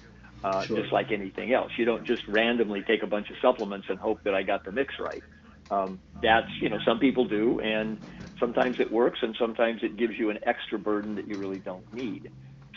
Uh, 0.43 0.63
Sure. 0.67 0.77
Just 0.81 0.91
like 0.93 1.11
anything 1.11 1.53
else, 1.53 1.71
you 1.77 1.85
don't 1.85 2.05
just 2.05 2.21
randomly 2.27 2.83
take 2.83 3.03
a 3.03 3.07
bunch 3.07 3.29
of 3.29 3.35
supplements 3.41 3.87
and 3.89 3.99
hope 3.99 4.19
that 4.25 4.33
I 4.33 4.43
got 4.43 4.63
the 4.65 4.71
mix 4.71 4.93
right. 4.99 5.23
Um, 5.69 6.01
that's 6.21 6.47
you 6.61 6.69
know 6.69 6.77
some 6.85 6.99
people 6.99 7.27
do, 7.27 7.59
and 7.59 7.99
sometimes 8.41 8.75
it 8.79 8.91
works, 8.91 9.19
and 9.21 9.33
sometimes 9.39 9.79
it 9.83 9.97
gives 9.97 10.13
you 10.19 10.29
an 10.31 10.39
extra 10.45 10.77
burden 10.77 11.15
that 11.15 11.27
you 11.29 11.37
really 11.37 11.59
don't 11.59 11.85
need. 11.93 12.29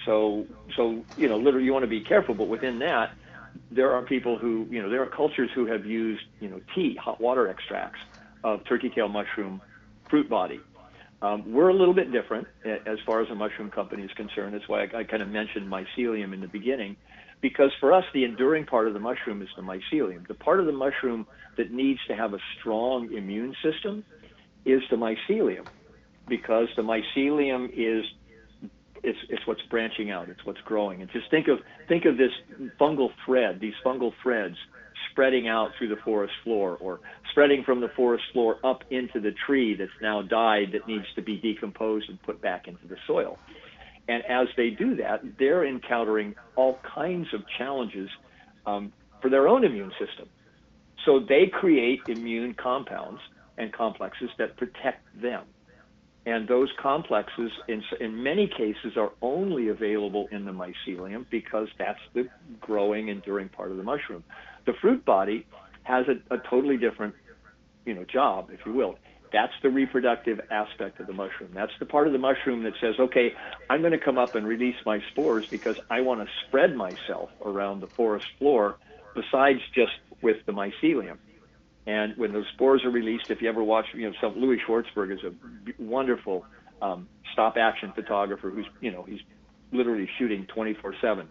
So 0.06 0.46
so 0.76 1.04
you 1.16 1.28
know 1.28 1.38
literally 1.38 1.64
you 1.64 1.72
want 1.72 1.84
to 1.84 1.90
be 1.90 2.02
careful, 2.02 2.34
but 2.34 2.48
within 2.48 2.78
that, 2.80 3.10
there 3.70 3.92
are 3.92 4.02
people 4.02 4.38
who 4.38 4.66
you 4.70 4.82
know 4.82 4.90
there 4.90 5.02
are 5.02 5.10
cultures 5.10 5.50
who 5.54 5.66
have 5.66 5.84
used 5.84 6.22
you 6.40 6.48
know 6.48 6.60
tea, 6.74 6.96
hot 7.02 7.20
water 7.20 7.48
extracts 7.48 7.98
of 8.44 8.60
turkey 8.68 8.90
tail 8.94 9.08
mushroom 9.08 9.60
fruit 10.08 10.28
body. 10.28 10.60
Um, 11.22 11.54
we're 11.54 11.68
a 11.70 11.74
little 11.74 11.94
bit 11.94 12.12
different 12.12 12.46
as 12.64 12.98
far 13.06 13.22
as 13.22 13.30
a 13.30 13.34
mushroom 13.34 13.70
company 13.70 14.02
is 14.02 14.10
concerned. 14.14 14.52
That's 14.52 14.68
why 14.68 14.82
I, 14.82 15.00
I 15.00 15.04
kind 15.04 15.22
of 15.22 15.28
mentioned 15.28 15.66
mycelium 15.66 16.34
in 16.34 16.40
the 16.40 16.48
beginning, 16.48 16.96
because 17.40 17.70
for 17.80 17.94
us, 17.94 18.04
the 18.12 18.24
enduring 18.24 18.66
part 18.66 18.88
of 18.88 18.94
the 18.94 19.00
mushroom 19.00 19.40
is 19.40 19.48
the 19.56 19.62
mycelium. 19.62 20.26
The 20.28 20.34
part 20.34 20.60
of 20.60 20.66
the 20.66 20.72
mushroom 20.72 21.26
that 21.56 21.70
needs 21.72 22.00
to 22.08 22.14
have 22.14 22.34
a 22.34 22.38
strong 22.58 23.10
immune 23.14 23.54
system 23.62 24.04
is 24.64 24.82
the 24.90 24.96
mycelium, 24.96 25.66
because 26.28 26.68
the 26.76 26.82
mycelium 26.82 27.70
is 27.72 28.04
it's, 29.04 29.18
it's 29.28 29.46
what's 29.46 29.60
branching 29.70 30.10
out, 30.10 30.28
it's 30.30 30.44
what's 30.44 30.60
growing. 30.62 31.02
And 31.02 31.10
just 31.10 31.30
think 31.30 31.46
of 31.48 31.58
think 31.88 32.04
of 32.06 32.16
this 32.16 32.30
fungal 32.80 33.10
thread, 33.24 33.60
these 33.60 33.74
fungal 33.84 34.12
threads 34.22 34.56
spreading 35.10 35.46
out 35.46 35.70
through 35.78 35.88
the 35.88 36.00
forest 36.04 36.32
floor 36.42 36.76
or 36.80 37.00
spreading 37.30 37.62
from 37.64 37.80
the 37.80 37.88
forest 37.94 38.24
floor 38.32 38.56
up 38.64 38.82
into 38.90 39.20
the 39.20 39.32
tree 39.46 39.76
that's 39.78 39.90
now 40.00 40.22
died 40.22 40.72
that 40.72 40.88
needs 40.88 41.04
to 41.14 41.22
be 41.22 41.36
decomposed 41.36 42.08
and 42.08 42.20
put 42.22 42.40
back 42.40 42.66
into 42.66 42.86
the 42.88 42.96
soil. 43.06 43.38
And 44.08 44.24
as 44.24 44.48
they 44.56 44.70
do 44.70 44.96
that, 44.96 45.22
they're 45.38 45.66
encountering 45.66 46.34
all 46.56 46.78
kinds 46.94 47.28
of 47.32 47.42
challenges 47.58 48.08
um, 48.66 48.92
for 49.22 49.30
their 49.30 49.48
own 49.48 49.64
immune 49.64 49.92
system. 49.98 50.28
So 51.04 51.20
they 51.20 51.46
create 51.52 52.00
immune 52.08 52.54
compounds 52.54 53.20
and 53.58 53.72
complexes 53.72 54.30
that 54.38 54.56
protect 54.56 55.04
them. 55.20 55.44
And 56.26 56.48
those 56.48 56.70
complexes, 56.80 57.50
in, 57.68 57.82
in 58.00 58.22
many 58.22 58.48
cases, 58.48 58.96
are 58.96 59.12
only 59.20 59.68
available 59.68 60.26
in 60.32 60.46
the 60.46 60.52
mycelium 60.52 61.26
because 61.30 61.68
that's 61.78 61.98
the 62.14 62.28
growing, 62.60 63.08
enduring 63.08 63.50
part 63.50 63.70
of 63.70 63.76
the 63.76 63.82
mushroom. 63.82 64.24
The 64.64 64.72
fruit 64.80 65.04
body 65.04 65.46
has 65.82 66.06
a, 66.08 66.34
a 66.34 66.38
totally 66.48 66.78
different, 66.78 67.14
you 67.84 67.94
know, 67.94 68.04
job, 68.10 68.48
if 68.50 68.60
you 68.64 68.72
will. 68.72 68.96
That's 69.34 69.52
the 69.62 69.68
reproductive 69.68 70.40
aspect 70.50 71.00
of 71.00 71.08
the 71.08 71.12
mushroom. 71.12 71.50
That's 71.52 71.72
the 71.78 71.86
part 71.86 72.06
of 72.06 72.12
the 72.14 72.18
mushroom 72.18 72.62
that 72.62 72.72
says, 72.80 72.94
okay, 73.00 73.32
I'm 73.68 73.80
going 73.80 73.92
to 73.92 73.98
come 73.98 74.16
up 74.16 74.34
and 74.34 74.46
release 74.46 74.76
my 74.86 75.00
spores 75.10 75.44
because 75.50 75.76
I 75.90 76.00
want 76.00 76.20
to 76.20 76.26
spread 76.46 76.74
myself 76.74 77.30
around 77.44 77.80
the 77.80 77.88
forest 77.96 78.26
floor 78.38 78.76
besides 79.14 79.58
just 79.74 79.92
with 80.22 80.36
the 80.46 80.52
mycelium. 80.52 81.18
And 81.86 82.16
when 82.16 82.32
those 82.32 82.46
spores 82.54 82.82
are 82.84 82.90
released, 82.90 83.24
if 83.28 83.42
you 83.42 83.48
ever 83.48 83.62
watch, 83.62 83.86
you 83.94 84.08
know, 84.08 84.14
some 84.20 84.38
Louis 84.38 84.58
Schwartzberg 84.66 85.12
is 85.12 85.20
a 85.24 85.82
wonderful 85.82 86.46
um, 86.80 87.08
stop 87.32 87.56
action 87.58 87.92
photographer 87.94 88.50
who's, 88.50 88.66
you 88.80 88.90
know, 88.90 89.02
he's 89.02 89.20
literally 89.72 90.08
shooting 90.18 90.46
24/7. 90.56 91.26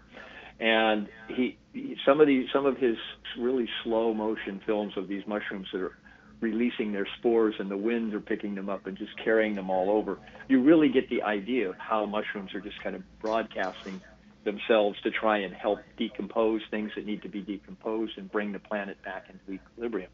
And 0.60 1.08
he, 1.30 1.58
he 1.74 1.96
some 2.06 2.22
of 2.22 2.28
these 2.28 2.48
some 2.54 2.66
of 2.66 2.78
his 2.78 2.96
really 3.40 3.68
slow 3.84 4.14
motion 4.14 4.62
films 4.66 4.94
of 4.96 5.08
these 5.08 5.24
mushrooms 5.26 5.68
that 5.74 5.82
are 5.82 5.98
releasing 6.40 6.92
their 6.92 7.08
spores 7.18 7.56
and 7.58 7.72
the 7.72 7.78
winds 7.78 8.14
are 8.14 8.20
picking 8.20 8.54
them 8.54 8.70
up 8.70 8.86
and 8.86 8.98
just 8.98 9.12
carrying 9.24 9.56
them 9.56 9.70
all 9.70 9.90
over. 9.90 10.20
You 10.50 10.62
really 10.62 10.90
get 10.90 11.10
the 11.10 11.24
idea 11.24 11.70
of 11.70 11.76
how 11.78 12.06
mushrooms 12.06 12.54
are 12.54 12.60
just 12.60 12.82
kind 12.84 12.96
of 12.96 13.02
broadcasting 13.22 14.02
themselves 14.44 15.00
to 15.02 15.10
try 15.10 15.38
and 15.40 15.54
help 15.54 15.80
decompose 15.98 16.62
things 16.70 16.92
that 16.96 17.06
need 17.06 17.22
to 17.22 17.30
be 17.30 17.42
decomposed 17.42 18.18
and 18.18 18.30
bring 18.32 18.52
the 18.52 18.60
planet 18.60 19.02
back 19.04 19.26
into 19.30 19.54
equilibrium. 19.54 20.12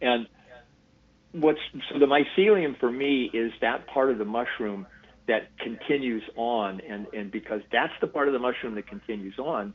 And 0.00 0.26
what's 1.32 1.58
so 1.92 1.98
the 1.98 2.06
mycelium 2.06 2.78
for 2.78 2.90
me 2.90 3.30
is 3.32 3.52
that 3.60 3.86
part 3.86 4.10
of 4.10 4.18
the 4.18 4.24
mushroom 4.24 4.86
that 5.26 5.48
continues 5.58 6.22
on. 6.36 6.80
And 6.88 7.06
and 7.12 7.30
because 7.30 7.60
that's 7.72 7.92
the 8.00 8.06
part 8.06 8.28
of 8.28 8.32
the 8.32 8.40
mushroom 8.40 8.74
that 8.76 8.86
continues 8.86 9.38
on 9.38 9.74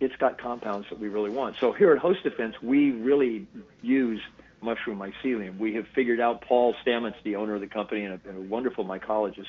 it's 0.00 0.16
got 0.16 0.40
compounds 0.40 0.86
that 0.90 0.98
we 0.98 1.08
really 1.08 1.30
want. 1.30 1.56
So 1.60 1.72
here 1.72 1.92
at 1.92 1.98
host 1.98 2.22
defense 2.24 2.54
we 2.62 2.90
really 2.90 3.46
use 3.82 4.20
mushroom 4.62 4.98
mycelium. 4.98 5.58
We 5.58 5.74
have 5.74 5.84
figured 5.94 6.20
out 6.20 6.42
paul 6.46 6.74
stamets 6.86 7.14
the 7.24 7.36
owner 7.36 7.54
of 7.54 7.60
the 7.60 7.66
company 7.66 8.04
and 8.04 8.14
a, 8.14 8.28
and 8.28 8.38
a 8.38 8.48
wonderful 8.48 8.84
mycologist 8.84 9.46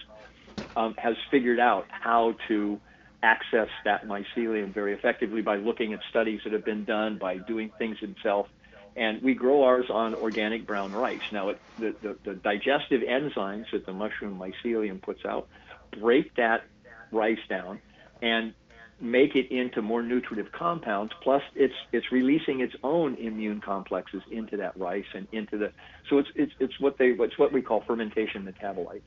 um, 0.75 0.93
has 0.97 1.15
figured 1.29 1.59
out 1.59 1.85
how 1.89 2.35
to 2.47 2.79
access 3.23 3.67
that 3.85 4.05
mycelium 4.07 4.73
very 4.73 4.93
effectively 4.93 5.41
by 5.41 5.55
looking 5.57 5.93
at 5.93 5.99
studies 6.09 6.39
that 6.43 6.53
have 6.53 6.65
been 6.65 6.85
done 6.85 7.17
by 7.19 7.37
doing 7.37 7.71
things 7.77 7.97
himself 7.99 8.47
and 8.95 9.21
we 9.21 9.33
grow 9.33 9.63
ours 9.63 9.85
on 9.89 10.13
organic 10.15 10.67
brown 10.67 10.91
rice. 10.91 11.21
Now, 11.31 11.49
it, 11.49 11.61
the, 11.79 11.95
the, 12.01 12.17
the 12.25 12.33
digestive 12.35 13.01
enzymes 13.01 13.65
that 13.71 13.85
the 13.85 13.93
mushroom 13.93 14.39
mycelium 14.39 15.01
puts 15.01 15.25
out 15.25 15.47
break 15.99 16.35
that 16.35 16.63
rice 17.11 17.39
down 17.49 17.81
and 18.21 18.53
make 18.99 19.35
it 19.35 19.51
into 19.51 19.81
more 19.81 20.03
nutritive 20.03 20.51
compounds. 20.51 21.11
Plus, 21.23 21.41
it's 21.55 21.73
it's 21.91 22.11
releasing 22.11 22.61
its 22.61 22.73
own 22.83 23.15
immune 23.15 23.61
complexes 23.61 24.21
into 24.31 24.57
that 24.57 24.77
rice 24.77 25.05
and 25.13 25.27
into 25.31 25.57
the 25.57 25.71
so 26.09 26.19
it's 26.19 26.29
it's 26.35 26.53
it's 26.59 26.79
what 26.79 26.97
they 26.97 27.07
it's 27.07 27.37
what 27.37 27.51
we 27.51 27.61
call 27.61 27.81
fermentation 27.85 28.45
metabolites. 28.45 29.01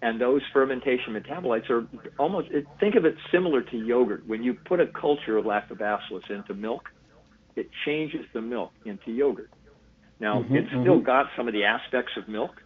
And 0.00 0.20
those 0.20 0.42
fermentation 0.52 1.14
metabolites 1.14 1.70
are 1.70 1.86
almost 2.18 2.48
think 2.80 2.96
of 2.96 3.04
it 3.04 3.14
similar 3.30 3.62
to 3.62 3.76
yogurt. 3.76 4.26
When 4.26 4.42
you 4.42 4.54
put 4.54 4.80
a 4.80 4.86
culture 4.86 5.38
of 5.38 5.44
lactobacillus 5.44 6.28
into 6.28 6.54
milk, 6.54 6.90
it 7.56 7.70
changes 7.84 8.24
the 8.32 8.40
milk 8.40 8.72
into 8.84 9.10
yogurt. 9.12 9.50
Now, 10.20 10.42
Mhm, 10.42 10.54
it's 10.54 10.68
still 10.80 11.00
mhm. 11.00 11.04
got 11.04 11.26
some 11.36 11.48
of 11.48 11.54
the 11.54 11.64
aspects 11.64 12.12
of 12.16 12.28
milk, 12.28 12.62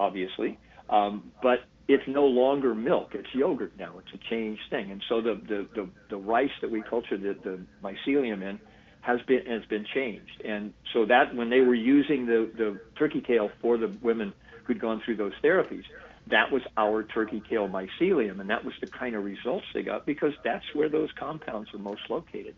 obviously, 0.00 0.58
um, 0.90 1.32
but 1.42 1.60
it's 1.88 2.06
no 2.06 2.26
longer 2.26 2.74
milk. 2.74 3.14
It's 3.14 3.34
yogurt 3.34 3.72
now. 3.78 3.98
It's 3.98 4.12
a 4.12 4.18
changed 4.28 4.62
thing. 4.70 4.90
And 4.90 5.02
so 5.08 5.20
the, 5.22 5.34
the, 5.48 5.68
the, 5.74 5.90
the 6.10 6.16
rice 6.16 6.50
that 6.60 6.70
we 6.70 6.82
culture 6.82 7.16
the, 7.16 7.34
the 7.42 7.60
mycelium 7.82 8.42
in 8.42 8.60
has 9.00 9.20
been 9.22 9.46
has 9.46 9.64
been 9.66 9.86
changed. 9.94 10.42
And 10.44 10.74
so 10.92 11.06
that 11.06 11.34
when 11.34 11.48
they 11.50 11.60
were 11.60 11.74
using 11.74 12.26
the, 12.26 12.50
the 12.56 12.80
turkey 12.98 13.20
tail 13.20 13.50
for 13.62 13.78
the 13.78 13.88
women 14.02 14.34
who'd 14.64 14.80
gone 14.80 15.00
through 15.04 15.16
those 15.16 15.32
therapies, 15.42 15.84
that 16.30 16.52
was 16.52 16.62
our 16.76 17.04
turkey 17.04 17.42
tail 17.48 17.68
mycelium, 17.68 18.40
and 18.40 18.50
that 18.50 18.64
was 18.64 18.74
the 18.80 18.86
kind 18.86 19.14
of 19.14 19.24
results 19.24 19.64
they 19.72 19.82
got 19.82 20.04
because 20.04 20.32
that's 20.44 20.64
where 20.74 20.88
those 20.90 21.08
compounds 21.18 21.72
are 21.72 21.78
most 21.78 22.02
located. 22.10 22.54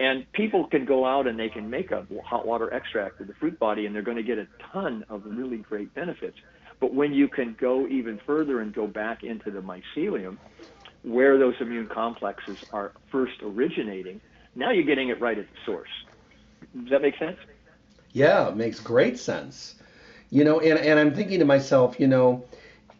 And 0.00 0.30
people 0.32 0.66
can 0.66 0.86
go 0.86 1.04
out 1.04 1.26
and 1.26 1.38
they 1.38 1.50
can 1.50 1.68
make 1.68 1.90
a 1.90 2.06
hot 2.24 2.46
water 2.46 2.72
extract 2.72 3.20
of 3.20 3.26
the 3.26 3.34
fruit 3.34 3.58
body, 3.58 3.84
and 3.84 3.94
they're 3.94 4.00
going 4.00 4.16
to 4.16 4.22
get 4.22 4.38
a 4.38 4.46
ton 4.72 5.04
of 5.10 5.22
really 5.26 5.58
great 5.58 5.94
benefits. 5.94 6.38
But 6.80 6.94
when 6.94 7.12
you 7.12 7.28
can 7.28 7.54
go 7.60 7.86
even 7.86 8.18
further 8.26 8.60
and 8.60 8.72
go 8.72 8.86
back 8.86 9.22
into 9.22 9.50
the 9.50 9.60
mycelium, 9.60 10.38
where 11.02 11.38
those 11.38 11.54
immune 11.60 11.86
complexes 11.86 12.64
are 12.72 12.92
first 13.12 13.42
originating, 13.42 14.22
now 14.54 14.70
you're 14.70 14.84
getting 14.84 15.10
it 15.10 15.20
right 15.20 15.36
at 15.36 15.44
the 15.44 15.58
source. 15.66 15.90
Does 16.74 16.88
that 16.88 17.02
make 17.02 17.18
sense? 17.18 17.36
Yeah, 18.12 18.48
it 18.48 18.56
makes 18.56 18.80
great 18.80 19.18
sense. 19.18 19.74
You 20.30 20.44
know, 20.44 20.60
and, 20.60 20.78
and 20.78 20.98
I'm 20.98 21.14
thinking 21.14 21.40
to 21.40 21.44
myself, 21.44 22.00
you 22.00 22.06
know, 22.06 22.42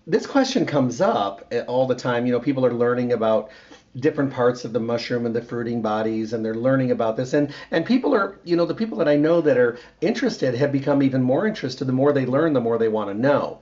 this 0.07 0.27
question 0.27 0.67
comes 0.67 1.01
up 1.01 1.47
eh, 1.51 1.63
all 1.67 1.87
the 1.87 1.95
time. 1.95 2.27
You 2.27 2.33
know, 2.33 2.41
people 2.41 2.67
are 2.67 2.75
learning 2.75 3.13
about 3.13 3.51
different 3.97 4.33
parts 4.33 4.65
of 4.65 4.73
the 4.73 4.81
mushroom 4.81 5.27
and 5.27 5.35
the 5.35 5.43
fruiting 5.43 5.83
bodies 5.83 6.33
and 6.33 6.45
they're 6.45 6.55
learning 6.55 6.91
about 6.91 7.17
this. 7.17 7.33
And 7.33 7.53
and 7.71 7.85
people 7.85 8.15
are 8.15 8.39
you 8.45 8.57
know 8.57 8.67
the 8.67 8.75
people 8.75 8.99
that 8.99 9.09
I 9.09 9.17
know 9.17 9.41
that 9.41 9.59
are 9.59 9.79
interested 10.01 10.55
have 10.55 10.73
become 10.73 11.03
even 11.03 11.23
more 11.23 11.47
interested. 11.47 11.87
The 11.87 11.93
more 11.93 12.13
they 12.13 12.27
learn 12.27 12.53
the 12.53 12.61
more 12.61 12.79
they 12.79 12.89
want 12.89 13.11
to 13.11 13.15
know. 13.15 13.61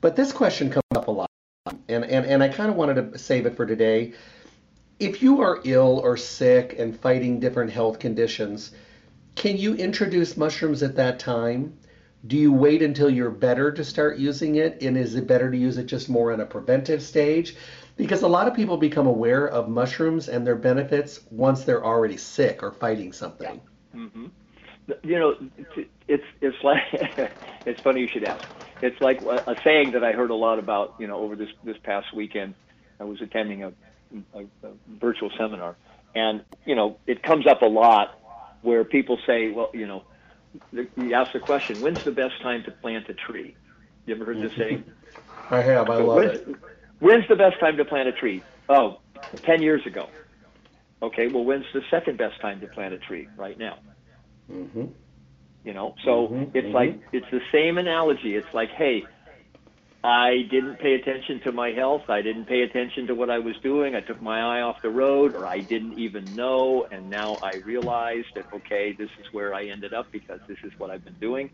But 0.00 0.16
this 0.16 0.32
question 0.32 0.70
comes 0.70 0.82
up 0.94 1.08
a 1.08 1.10
lot 1.10 1.30
and 1.88 2.04
and, 2.04 2.26
and 2.26 2.42
I 2.42 2.48
kind 2.48 2.70
of 2.70 2.76
wanted 2.76 3.12
to 3.12 3.18
save 3.18 3.46
it 3.46 3.56
for 3.56 3.66
today. 3.66 4.12
If 4.98 5.22
you 5.22 5.40
are 5.40 5.60
ill 5.64 6.00
or 6.02 6.16
sick 6.16 6.76
and 6.78 6.98
fighting 6.98 7.40
different 7.40 7.72
health 7.72 7.98
conditions 7.98 8.72
can 9.36 9.56
you 9.56 9.74
introduce 9.74 10.36
mushrooms 10.36 10.82
at 10.82 10.96
that 10.96 11.18
time? 11.18 11.78
Do 12.26 12.36
you 12.36 12.52
wait 12.52 12.82
until 12.82 13.08
you're 13.08 13.30
better 13.30 13.72
to 13.72 13.84
start 13.84 14.18
using 14.18 14.56
it? 14.56 14.82
And 14.82 14.98
is 14.98 15.14
it 15.14 15.26
better 15.26 15.50
to 15.50 15.56
use 15.56 15.78
it 15.78 15.86
just 15.86 16.10
more 16.10 16.32
in 16.32 16.40
a 16.40 16.44
preventive 16.44 17.02
stage 17.02 17.56
because 18.00 18.22
a 18.22 18.28
lot 18.28 18.48
of 18.48 18.54
people 18.54 18.78
become 18.78 19.06
aware 19.06 19.46
of 19.46 19.68
mushrooms 19.68 20.30
and 20.30 20.46
their 20.46 20.56
benefits 20.56 21.20
once 21.30 21.64
they're 21.64 21.84
already 21.84 22.16
sick 22.16 22.62
or 22.62 22.72
fighting 22.72 23.12
something. 23.12 23.60
Yeah. 23.92 24.00
Mm-hmm. 24.00 24.26
You 25.02 25.18
know, 25.18 25.36
it's 26.08 26.24
it's 26.40 26.56
like 26.64 26.82
it's 27.66 27.80
funny 27.82 28.00
you 28.00 28.08
should 28.08 28.24
ask. 28.24 28.42
It's 28.80 28.98
like 29.02 29.20
a, 29.20 29.54
saying 29.62 29.90
that 29.92 30.02
I 30.02 30.12
heard 30.12 30.30
a 30.30 30.34
lot 30.34 30.58
about. 30.58 30.94
You 30.98 31.08
know, 31.08 31.18
over 31.18 31.36
this 31.36 31.50
this 31.62 31.76
past 31.82 32.14
weekend, 32.14 32.54
I 32.98 33.04
was 33.04 33.20
attending 33.20 33.64
a, 33.64 33.72
a, 34.34 34.40
a 34.40 34.70
virtual 34.98 35.30
seminar, 35.36 35.76
and 36.14 36.42
you 36.64 36.74
know, 36.74 36.96
it 37.06 37.22
comes 37.22 37.46
up 37.46 37.60
a 37.60 37.66
lot 37.66 38.18
where 38.62 38.82
people 38.82 39.18
say, 39.26 39.50
well, 39.50 39.70
you 39.74 39.86
know, 39.86 40.04
you 40.72 41.14
ask 41.14 41.32
the 41.32 41.40
question, 41.40 41.80
when's 41.80 42.02
the 42.02 42.12
best 42.12 42.40
time 42.42 42.64
to 42.64 42.70
plant 42.70 43.08
a 43.10 43.14
tree? 43.14 43.54
You 44.06 44.14
ever 44.14 44.24
heard 44.24 44.40
this 44.40 44.56
saying? 44.56 44.84
I 45.50 45.60
have. 45.60 45.90
I 45.90 45.96
love 45.96 46.22
it 46.22 46.48
When's 47.00 47.26
the 47.28 47.36
best 47.36 47.58
time 47.58 47.76
to 47.78 47.84
plant 47.84 48.08
a 48.08 48.12
tree? 48.12 48.42
Oh, 48.68 49.00
10 49.36 49.62
years 49.62 49.84
ago. 49.86 50.08
Okay, 51.02 51.28
well, 51.28 51.44
when's 51.44 51.64
the 51.72 51.82
second 51.90 52.18
best 52.18 52.40
time 52.40 52.60
to 52.60 52.66
plant 52.66 52.94
a 52.94 52.98
tree? 52.98 53.26
Right 53.36 53.58
now. 53.58 53.78
Mm-hmm. 54.50 54.86
You 55.64 55.74
know, 55.74 55.94
so 56.04 56.28
mm-hmm. 56.28 56.56
it's 56.56 56.66
mm-hmm. 56.66 56.74
like, 56.74 57.00
it's 57.12 57.26
the 57.30 57.40
same 57.52 57.78
analogy. 57.78 58.34
It's 58.34 58.52
like, 58.52 58.70
hey, 58.70 59.04
I 60.02 60.46
didn't 60.50 60.76
pay 60.76 60.94
attention 60.94 61.40
to 61.40 61.52
my 61.52 61.72
health. 61.72 62.08
I 62.08 62.22
didn't 62.22 62.46
pay 62.46 62.62
attention 62.62 63.06
to 63.08 63.14
what 63.14 63.28
I 63.28 63.38
was 63.38 63.54
doing. 63.62 63.94
I 63.94 64.00
took 64.00 64.20
my 64.22 64.40
eye 64.40 64.62
off 64.62 64.80
the 64.82 64.88
road, 64.88 65.34
or 65.34 65.46
I 65.46 65.60
didn't 65.60 65.98
even 65.98 66.24
know. 66.34 66.86
And 66.90 67.10
now 67.10 67.36
I 67.42 67.56
realize 67.64 68.24
that, 68.34 68.46
okay, 68.52 68.92
this 68.92 69.10
is 69.20 69.32
where 69.32 69.54
I 69.54 69.64
ended 69.66 69.92
up 69.92 70.10
because 70.10 70.40
this 70.48 70.56
is 70.64 70.72
what 70.78 70.90
I've 70.90 71.04
been 71.04 71.18
doing. 71.20 71.50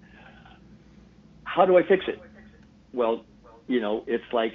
How 1.42 1.66
do 1.66 1.76
I 1.76 1.82
fix 1.82 2.04
it? 2.06 2.20
Well, 2.92 3.24
you 3.66 3.80
know, 3.80 4.04
it's 4.06 4.32
like 4.32 4.54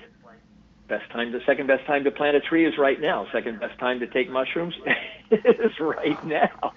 best 0.92 1.10
time 1.12 1.32
the 1.32 1.40
second 1.46 1.68
best 1.68 1.86
time 1.86 2.04
to 2.04 2.12
plant 2.12 2.36
a 2.36 2.42
tree 2.42 2.66
is 2.68 2.74
right 2.78 3.00
now. 3.00 3.26
Second 3.32 3.60
best 3.60 3.80
time 3.80 4.02
to 4.02 4.08
take 4.08 4.30
mushrooms 4.30 4.76
is 5.32 5.72
right 5.80 6.24
now. 6.26 6.74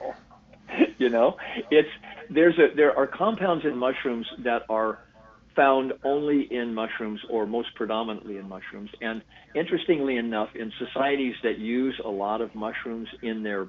You 0.98 1.09
know 1.11 1.37
it's 1.70 1.88
there's 2.31 2.57
a 2.59 2.74
there 2.74 2.96
are 2.96 3.09
compounds 3.09 3.64
in 3.64 3.77
mushrooms 3.77 4.27
that 4.44 4.62
are 4.68 5.00
found 5.57 5.92
only 6.05 6.48
in 6.50 6.74
mushrooms 6.74 7.20
or 7.29 7.46
most 7.46 7.74
predominantly 7.74 8.37
in 8.38 8.48
mushrooms. 8.48 8.90
And 9.00 9.22
interestingly 9.55 10.16
enough 10.16 10.50
in 10.55 10.72
societies 10.79 11.35
that 11.42 11.59
use 11.59 12.00
a 12.05 12.09
lot 12.09 12.40
of 12.40 12.55
mushrooms 12.55 13.09
in 13.22 13.42
their 13.42 13.68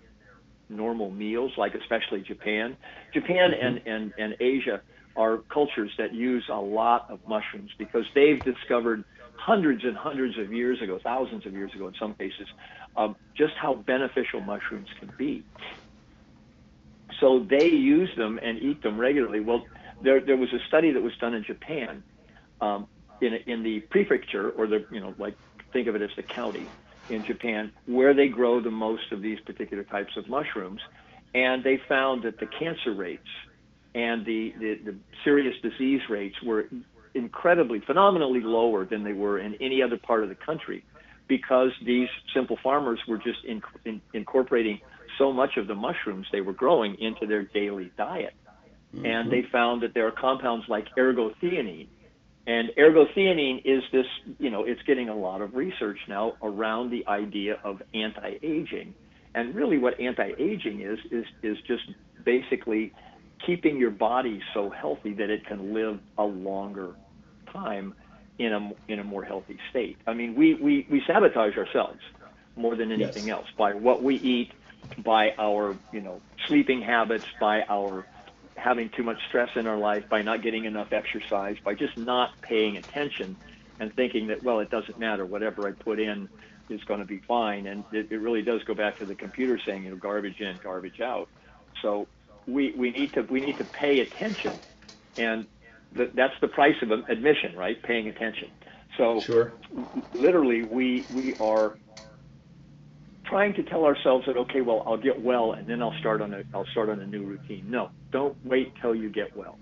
normal 0.68 1.12
meals 1.12 1.52
like 1.58 1.76
especially 1.76 2.22
japan 2.22 2.76
japan 3.14 3.52
mm-hmm. 3.52 3.68
and, 3.68 3.82
and, 3.86 4.14
and 4.18 4.36
asia 4.40 4.82
are 5.16 5.38
cultures 5.50 5.92
that 6.00 6.12
use 6.12 6.44
a 6.52 6.60
lot 6.60 7.06
of 7.12 7.20
mushrooms 7.28 7.70
because 7.78 8.04
they've 8.16 8.42
discovered 8.44 9.04
hundreds 9.38 9.84
and 9.84 9.96
hundreds 9.96 10.38
of 10.38 10.52
years 10.52 10.82
ago, 10.82 11.00
thousands 11.04 11.46
of 11.46 11.54
years 11.54 11.74
ago 11.74 11.88
in 11.88 11.94
some 12.00 12.14
cases, 12.16 12.48
um, 12.98 13.16
just 13.36 13.54
how 13.62 13.76
beneficial 13.76 14.42
mushrooms 14.42 14.88
can 15.00 15.12
be. 15.18 15.44
So 17.20 17.40
they 17.40 17.70
use 17.70 18.10
them 18.18 18.40
and 18.42 18.62
eat 18.62 18.82
them 18.82 18.98
regularly. 18.98 19.40
Well, 19.40 19.66
there, 20.02 20.20
there 20.20 20.38
was 20.38 20.52
a 20.54 20.60
study 20.68 20.92
that 20.92 21.02
was 21.02 21.16
done 21.18 21.34
in 21.34 21.44
Japan, 21.44 22.04
um, 22.62 22.88
in, 23.22 23.34
in 23.46 23.64
the 23.64 23.80
prefecture, 23.82 24.50
or 24.50 24.68
the, 24.68 24.86
you 24.92 25.00
know, 25.00 25.14
like 25.18 25.36
think 25.72 25.88
of 25.88 25.96
it 25.96 26.02
as 26.02 26.10
the 26.16 26.24
county 26.24 26.68
in 27.10 27.24
Japan, 27.24 27.72
where 27.86 28.14
they 28.14 28.28
grow 28.28 28.60
the 28.60 28.72
most 28.72 29.12
of 29.12 29.22
these 29.22 29.40
particular 29.42 29.84
types 29.84 30.18
of 30.18 30.28
mushrooms. 30.28 30.82
And 31.34 31.64
they 31.64 31.80
found 31.88 32.24
that 32.24 32.40
the 32.40 32.48
cancer 32.48 32.94
rates 32.94 33.28
and 33.94 34.26
the, 34.26 34.54
the, 34.60 34.76
the 34.86 34.96
serious 35.24 35.56
disease 35.62 36.02
rates 36.10 36.36
were 36.42 36.68
incredibly, 37.16 37.80
phenomenally 37.80 38.42
lower 38.42 38.86
than 38.86 39.04
they 39.04 39.14
were 39.14 39.40
in 39.40 39.56
any 39.56 39.82
other 39.82 39.98
part 39.98 40.24
of 40.24 40.30
the 40.30 40.36
country 40.36 40.84
because 41.28 41.72
these 41.84 42.10
simple 42.34 42.58
farmers 42.62 43.00
were 43.08 43.18
just 43.18 43.44
in, 43.46 43.62
in, 43.86 44.02
incorporating 44.14 44.80
so 45.18 45.32
much 45.34 45.58
of 45.58 45.68
the 45.68 45.76
mushrooms 45.76 46.28
they 46.32 46.42
were 46.42 46.54
growing 46.54 46.96
into 47.00 47.26
their 47.26 47.44
daily 47.44 47.92
diet. 47.98 48.34
Mm-hmm. 48.94 49.06
And 49.06 49.32
they 49.32 49.44
found 49.52 49.82
that 49.82 49.94
there 49.94 50.08
are 50.08 50.12
compounds 50.12 50.66
like 50.68 50.88
ergothioneine. 50.98 51.88
And 52.48 52.70
ergothioneine 52.78 53.62
is 53.66 53.82
this, 53.92 54.06
you 54.38 54.52
know, 54.52 54.66
it's 54.66 54.82
getting 54.84 55.10
a 55.10 55.16
lot 55.16 55.42
of 55.42 55.56
research 55.56 55.98
now 56.08 56.34
around 56.44 56.92
the 56.92 57.08
idea 57.08 57.60
of 57.64 57.82
anti 57.94 58.36
aging. 58.44 58.94
And 59.34 59.56
really, 59.56 59.78
what 59.80 60.00
anti 60.00 60.32
aging 60.38 60.82
is, 60.82 61.00
is, 61.12 61.26
is 61.42 61.58
just 61.68 61.84
basically 62.24 62.94
keeping 63.46 63.78
your 63.78 63.92
body 63.92 64.42
so 64.54 64.70
healthy 64.70 65.14
that 65.14 65.30
it 65.30 65.46
can 65.46 65.74
live 65.74 66.00
a 66.18 66.24
longer 66.24 66.96
time 67.56 67.94
in 68.38 68.54
a 68.54 68.72
in 68.92 69.00
a 69.00 69.04
more 69.04 69.24
healthy 69.24 69.58
state. 69.70 69.98
I 70.06 70.14
mean, 70.14 70.36
we 70.36 70.56
we, 70.56 70.88
we 70.90 71.02
sabotage 71.08 71.58
ourselves 71.58 72.00
more 72.56 72.76
than 72.76 72.92
anything 72.92 73.28
yes. 73.28 73.38
else 73.38 73.48
by 73.58 73.74
what 73.74 74.04
we 74.04 74.16
eat, 74.16 74.52
by 75.04 75.32
our 75.38 75.78
you 75.92 76.02
know 76.02 76.22
sleeping 76.48 76.82
habits, 76.82 77.26
by 77.40 77.64
our 77.70 78.06
having 78.58 78.90
too 78.96 79.04
much 79.04 79.18
stress 79.28 79.50
in 79.56 79.68
our 79.68 79.78
life, 79.78 80.04
by 80.10 80.22
not 80.22 80.42
getting 80.42 80.66
enough 80.66 80.88
exercise, 80.92 81.58
by 81.64 81.74
just 81.74 81.98
not 81.98 82.30
paying 82.42 82.78
attention 82.78 83.38
and 83.80 83.94
thinking 83.96 84.28
that 84.28 84.44
well 84.44 84.60
it 84.60 84.70
doesn't 84.70 84.98
matter 84.98 85.26
whatever 85.26 85.68
I 85.68 85.72
put 85.72 86.00
in 86.00 86.30
is 86.70 86.84
going 86.86 87.00
to 87.00 87.06
be 87.06 87.22
fine 87.28 87.68
and 87.68 87.84
it, 87.92 88.12
it 88.12 88.18
really 88.18 88.42
does 88.42 88.64
go 88.64 88.74
back 88.74 88.98
to 89.00 89.06
the 89.06 89.16
computer 89.16 89.60
saying 89.66 89.84
you 89.84 89.92
know 89.92 89.98
garbage 89.98 90.40
in 90.40 90.60
garbage 90.64 91.00
out 91.02 91.30
so 91.82 92.08
we, 92.48 92.74
we 92.78 92.92
need 92.92 93.14
to 93.14 93.22
we 93.24 93.42
need 93.42 93.58
to 93.58 93.66
pay 93.66 94.00
attention 94.00 94.60
and 95.18 95.46
that's 95.96 96.34
the 96.42 96.48
price 96.48 96.76
of 96.82 96.92
admission, 96.92 97.56
right? 97.56 97.82
Paying 97.84 98.08
attention. 98.08 98.50
So 98.98 99.22
sure. 99.26 99.54
literally, 100.14 100.64
we 100.64 101.08
we 101.10 101.36
are 101.40 101.78
trying 103.26 103.54
to 103.56 103.64
tell 103.64 103.86
ourselves 103.86 104.26
that 104.28 104.38
okay, 104.38 104.62
well, 104.62 104.84
I'll 104.86 104.98
get 104.98 105.22
well 105.22 105.54
and 105.54 105.68
then 105.68 105.82
I'll 105.82 105.98
start 106.00 106.22
on 106.22 106.34
a 106.34 106.44
I'll 106.54 106.68
start 106.68 106.90
on 106.90 107.00
a 107.00 107.08
new 107.08 107.24
routine. 107.24 107.66
No, 107.70 107.90
don't 108.12 108.38
wait 108.46 108.74
till 108.82 108.96
you 108.96 109.10
get 109.10 109.36
well. 109.36 109.58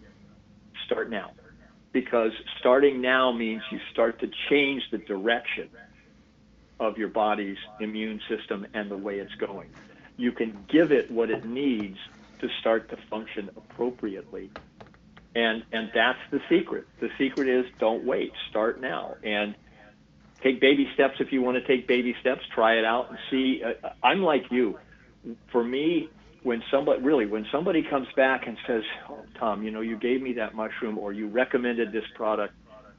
Start 0.85 1.09
now, 1.09 1.31
because 1.91 2.31
starting 2.59 3.01
now 3.01 3.31
means 3.31 3.61
you 3.71 3.79
start 3.91 4.19
to 4.19 4.29
change 4.49 4.83
the 4.91 4.97
direction 4.97 5.69
of 6.79 6.97
your 6.97 7.07
body's 7.07 7.57
immune 7.79 8.19
system 8.27 8.67
and 8.73 8.91
the 8.91 8.97
way 8.97 9.19
it's 9.19 9.33
going. 9.35 9.69
You 10.17 10.31
can 10.31 10.65
give 10.67 10.91
it 10.91 11.09
what 11.09 11.29
it 11.29 11.45
needs 11.45 11.97
to 12.39 12.49
start 12.59 12.89
to 12.89 12.97
function 13.09 13.49
appropriately 13.55 14.51
and 15.35 15.63
and 15.71 15.91
that's 15.93 16.19
the 16.31 16.39
secret. 16.49 16.85
The 16.99 17.09
secret 17.17 17.47
is 17.47 17.65
don't 17.79 18.05
wait. 18.05 18.31
Start 18.49 18.81
now 18.81 19.15
and 19.23 19.55
take 20.41 20.59
baby 20.59 20.87
steps 20.93 21.15
if 21.19 21.31
you 21.31 21.41
want 21.41 21.57
to 21.57 21.67
take 21.67 21.87
baby 21.87 22.15
steps. 22.21 22.41
Try 22.53 22.75
it 22.77 22.85
out 22.85 23.09
and 23.09 23.17
see. 23.31 23.61
Uh, 23.63 23.89
I'm 24.03 24.21
like 24.21 24.51
you. 24.51 24.77
For 25.51 25.63
me, 25.63 26.09
when 26.43 26.61
somebody 26.69 27.01
really 27.01 27.25
when 27.25 27.45
somebody 27.51 27.83
comes 27.89 28.07
back 28.15 28.45
and 28.45 28.57
says, 28.67 28.83
oh, 29.09 29.23
"Tom, 29.39 29.63
you 29.63 29.71
know, 29.71 29.81
you 29.81 29.97
gave 29.97 30.21
me 30.21 30.33
that 30.33 30.53
mushroom 30.53 30.97
or 30.97 31.13
you 31.13 31.27
recommended 31.27 31.91
this 31.91 32.05
product, 32.15 32.53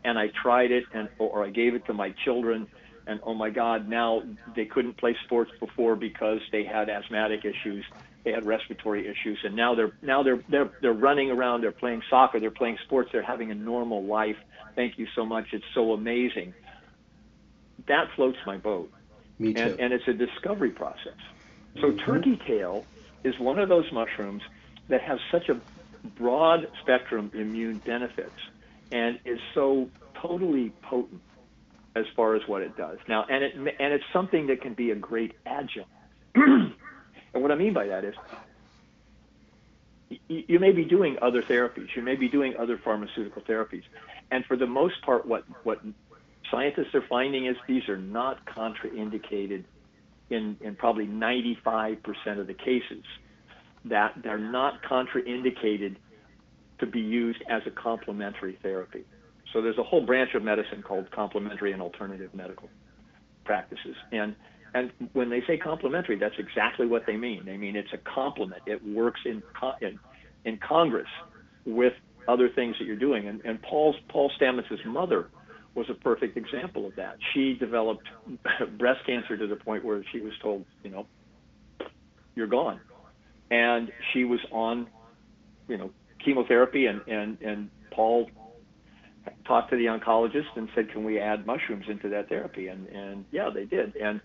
and 0.04 0.18
I 0.18 0.28
tried 0.42 0.72
it 0.72 0.84
and 0.92 1.08
or 1.18 1.44
I 1.44 1.50
gave 1.50 1.74
it 1.74 1.86
to 1.86 1.92
my 1.92 2.14
children." 2.24 2.66
And 3.06 3.20
oh 3.22 3.34
my 3.34 3.50
God, 3.50 3.86
now 3.86 4.22
they 4.56 4.64
couldn't 4.64 4.96
play 4.96 5.14
sports 5.24 5.50
before 5.60 5.94
because 5.94 6.40
they 6.50 6.64
had 6.64 6.88
asthmatic 6.88 7.44
issues 7.44 7.84
they 8.24 8.32
had 8.32 8.46
respiratory 8.46 9.06
issues, 9.06 9.38
and 9.44 9.54
now 9.54 9.74
they're 9.74 9.92
now 10.02 10.22
they're 10.22 10.42
they're 10.48 10.70
they're 10.80 10.92
running 10.92 11.30
around. 11.30 11.60
They're 11.60 11.72
playing 11.72 12.02
soccer. 12.08 12.40
They're 12.40 12.50
playing 12.50 12.78
sports. 12.84 13.10
They're 13.12 13.22
having 13.22 13.50
a 13.50 13.54
normal 13.54 14.04
life. 14.04 14.36
Thank 14.74 14.98
you 14.98 15.06
so 15.14 15.26
much. 15.26 15.48
It's 15.52 15.64
so 15.74 15.92
amazing. 15.92 16.54
That 17.86 18.08
floats 18.16 18.38
my 18.46 18.56
boat. 18.56 18.90
Me 19.38 19.52
too. 19.52 19.60
And, 19.60 19.80
and 19.80 19.92
it's 19.92 20.08
a 20.08 20.14
discovery 20.14 20.70
process. 20.70 21.18
So 21.80 21.90
mm-hmm. 21.90 22.04
turkey 22.04 22.40
tail 22.46 22.86
is 23.24 23.38
one 23.38 23.58
of 23.58 23.68
those 23.68 23.90
mushrooms 23.92 24.42
that 24.88 25.02
has 25.02 25.18
such 25.30 25.48
a 25.48 25.60
broad 26.16 26.68
spectrum 26.82 27.30
immune 27.34 27.78
benefits 27.78 28.30
and 28.92 29.18
is 29.24 29.38
so 29.54 29.90
totally 30.20 30.72
potent 30.82 31.20
as 31.96 32.06
far 32.16 32.34
as 32.34 32.42
what 32.46 32.62
it 32.62 32.76
does. 32.76 32.98
Now, 33.08 33.24
and 33.28 33.44
it 33.44 33.54
and 33.56 33.92
it's 33.92 34.04
something 34.12 34.46
that 34.48 34.62
can 34.62 34.74
be 34.74 34.90
a 34.90 34.96
great 34.96 35.34
adjunct. 35.44 35.90
And 37.34 37.42
what 37.42 37.52
I 37.52 37.56
mean 37.56 37.74
by 37.74 37.88
that 37.88 38.04
is, 38.04 38.14
you, 40.28 40.60
may 40.60 40.70
be 40.70 40.84
doing 40.84 41.16
other 41.20 41.42
therapies, 41.42 41.88
you 41.96 42.02
may 42.02 42.14
be 42.14 42.28
doing 42.28 42.54
other 42.56 42.78
pharmaceutical 42.78 43.42
therapies, 43.42 43.82
and 44.30 44.44
for 44.46 44.56
the 44.56 44.66
most 44.66 45.02
part, 45.02 45.26
what 45.26 45.44
what 45.64 45.80
scientists 46.50 46.94
are 46.94 47.04
finding 47.08 47.46
is 47.46 47.56
these 47.66 47.88
are 47.88 47.96
not 47.96 48.44
contraindicated 48.46 49.64
in, 50.30 50.56
in 50.60 50.76
probably 50.76 51.06
95% 51.06 51.98
of 52.38 52.46
the 52.46 52.54
cases, 52.54 53.04
that 53.84 54.14
they're 54.22 54.38
not 54.38 54.82
contraindicated 54.82 55.96
to 56.78 56.86
be 56.86 57.00
used 57.00 57.42
as 57.48 57.62
a 57.66 57.70
complementary 57.70 58.58
therapy. 58.62 59.04
So 59.52 59.62
there's 59.62 59.78
a 59.78 59.82
whole 59.82 60.04
branch 60.04 60.34
of 60.34 60.42
medicine 60.42 60.82
called 60.82 61.10
complementary 61.10 61.72
and 61.72 61.80
alternative 61.80 62.34
medical 62.34 62.68
practices. 63.44 63.96
And 64.10 64.34
and 64.74 64.90
when 65.12 65.30
they 65.30 65.40
say 65.46 65.56
complementary, 65.56 66.18
that's 66.18 66.34
exactly 66.38 66.86
what 66.86 67.06
they 67.06 67.16
mean. 67.16 67.44
They 67.44 67.56
mean 67.56 67.76
it's 67.76 67.92
a 67.92 67.98
complement. 67.98 68.62
It 68.66 68.84
works 68.84 69.20
in 69.24 69.42
in, 69.80 69.98
in 70.44 70.58
Congress 70.58 71.08
with 71.64 71.92
other 72.26 72.48
things 72.48 72.76
that 72.78 72.84
you're 72.84 72.96
doing. 72.96 73.28
And, 73.28 73.40
and 73.44 73.62
Paul's 73.62 73.96
Paul 74.08 74.30
Stamets's 74.36 74.80
mother 74.84 75.28
was 75.74 75.86
a 75.90 75.94
perfect 75.94 76.36
example 76.36 76.86
of 76.86 76.96
that. 76.96 77.16
She 77.32 77.54
developed 77.54 78.08
breast 78.78 79.00
cancer 79.06 79.36
to 79.36 79.46
the 79.46 79.56
point 79.56 79.84
where 79.84 80.04
she 80.12 80.20
was 80.20 80.32
told, 80.42 80.64
you 80.82 80.90
know, 80.90 81.06
you're 82.34 82.46
gone. 82.48 82.80
And 83.50 83.92
she 84.12 84.24
was 84.24 84.40
on, 84.50 84.88
you 85.68 85.76
know, 85.76 85.90
chemotherapy 86.24 86.86
and, 86.86 87.00
and, 87.06 87.40
and 87.42 87.70
Paul 87.92 88.28
talked 89.46 89.70
to 89.70 89.76
the 89.76 89.86
oncologist 89.86 90.56
and 90.56 90.68
said, 90.74 90.90
can 90.90 91.04
we 91.04 91.18
add 91.18 91.46
mushrooms 91.46 91.86
into 91.88 92.08
that 92.10 92.28
therapy? 92.28 92.68
And, 92.68 92.88
and 92.88 93.24
yeah, 93.30 93.50
they 93.54 93.64
did. 93.64 93.96
And 93.96 94.20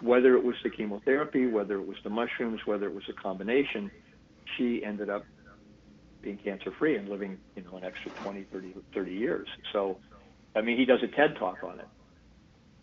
whether 0.00 0.36
it 0.36 0.44
was 0.44 0.56
the 0.62 0.70
chemotherapy, 0.70 1.46
whether 1.46 1.78
it 1.78 1.86
was 1.86 1.96
the 2.04 2.10
mushrooms, 2.10 2.60
whether 2.64 2.86
it 2.86 2.94
was 2.94 3.04
a 3.08 3.12
combination, 3.12 3.90
she 4.56 4.82
ended 4.84 5.10
up 5.10 5.24
being 6.22 6.38
cancer 6.38 6.72
free 6.78 6.96
and 6.96 7.08
living, 7.08 7.38
you 7.54 7.62
know, 7.62 7.76
an 7.76 7.84
extra 7.84 8.10
20, 8.12 8.44
30, 8.52 8.74
30 8.92 9.12
years. 9.12 9.48
So 9.72 9.98
I 10.54 10.60
mean, 10.60 10.78
he 10.78 10.84
does 10.84 11.00
a 11.02 11.06
TED 11.08 11.36
talk 11.38 11.62
on 11.62 11.78
it. 11.78 11.88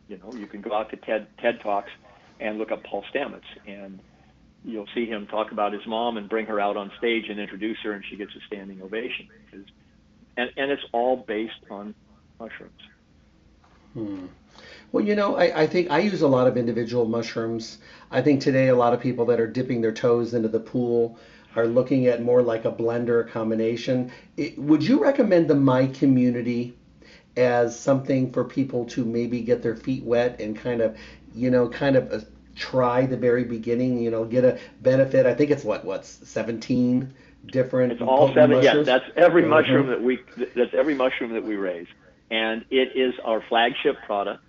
You 0.07 0.17
know, 0.17 0.33
you 0.33 0.47
can 0.47 0.61
go 0.61 0.73
out 0.73 0.91
to 0.91 0.97
TED 0.97 1.27
TED 1.41 1.59
talks 1.61 1.89
and 2.39 2.57
look 2.57 2.71
up 2.71 2.83
Paul 2.83 3.03
Stamets, 3.13 3.41
and 3.65 3.99
you'll 4.63 4.87
see 4.93 5.05
him 5.05 5.27
talk 5.27 5.51
about 5.51 5.73
his 5.73 5.81
mom 5.87 6.17
and 6.17 6.29
bring 6.29 6.45
her 6.45 6.59
out 6.59 6.77
on 6.77 6.91
stage 6.97 7.25
and 7.29 7.39
introduce 7.39 7.77
her, 7.83 7.93
and 7.93 8.03
she 8.09 8.15
gets 8.15 8.31
a 8.35 8.39
standing 8.47 8.81
ovation. 8.81 9.27
And 10.37 10.51
and 10.57 10.71
it's 10.71 10.83
all 10.91 11.17
based 11.27 11.53
on 11.69 11.95
mushrooms. 12.39 12.73
Hmm. 13.93 14.25
Well, 14.95 15.03
you 15.03 15.13
know, 15.13 15.35
I, 15.35 15.63
I 15.63 15.67
think 15.67 15.91
I 15.91 15.99
use 15.99 16.21
a 16.21 16.27
lot 16.29 16.47
of 16.47 16.55
individual 16.55 17.03
mushrooms. 17.03 17.79
I 18.11 18.21
think 18.21 18.39
today 18.39 18.69
a 18.69 18.75
lot 18.77 18.93
of 18.93 19.01
people 19.01 19.25
that 19.25 19.41
are 19.41 19.45
dipping 19.45 19.81
their 19.81 19.91
toes 19.91 20.33
into 20.33 20.47
the 20.47 20.61
pool 20.61 21.19
are 21.53 21.67
looking 21.67 22.07
at 22.07 22.23
more 22.23 22.41
like 22.41 22.63
a 22.63 22.71
blender 22.71 23.29
combination. 23.29 24.09
It, 24.37 24.57
would 24.57 24.81
you 24.81 25.03
recommend 25.03 25.49
the 25.49 25.55
My 25.55 25.87
Community 25.87 26.77
as 27.35 27.77
something 27.77 28.31
for 28.31 28.45
people 28.45 28.85
to 28.85 29.03
maybe 29.03 29.41
get 29.41 29.61
their 29.61 29.75
feet 29.75 30.05
wet 30.05 30.39
and 30.39 30.55
kind 30.55 30.79
of, 30.79 30.95
you 31.33 31.51
know, 31.51 31.67
kind 31.67 31.97
of 31.97 32.13
uh, 32.13 32.25
try 32.55 33.05
the 33.05 33.17
very 33.17 33.43
beginning, 33.43 34.01
you 34.01 34.09
know, 34.09 34.23
get 34.23 34.45
a 34.45 34.57
benefit. 34.81 35.25
I 35.25 35.33
think 35.33 35.51
it's 35.51 35.65
what, 35.65 35.83
what's 35.83 36.07
17 36.07 37.13
different. 37.47 37.91
It's 37.91 38.01
all 38.01 38.33
seven. 38.33 38.63
Yeah, 38.63 38.81
that's 38.83 39.03
every 39.17 39.41
mm-hmm. 39.41 39.49
mushroom 39.49 39.87
that 39.87 40.01
we. 40.01 40.21
That's 40.55 40.73
every 40.73 40.95
mushroom 40.95 41.33
that 41.33 41.43
we 41.43 41.57
raise, 41.57 41.87
and 42.31 42.63
it 42.71 42.95
is 42.95 43.13
our 43.25 43.43
flagship 43.49 43.97
product. 44.05 44.41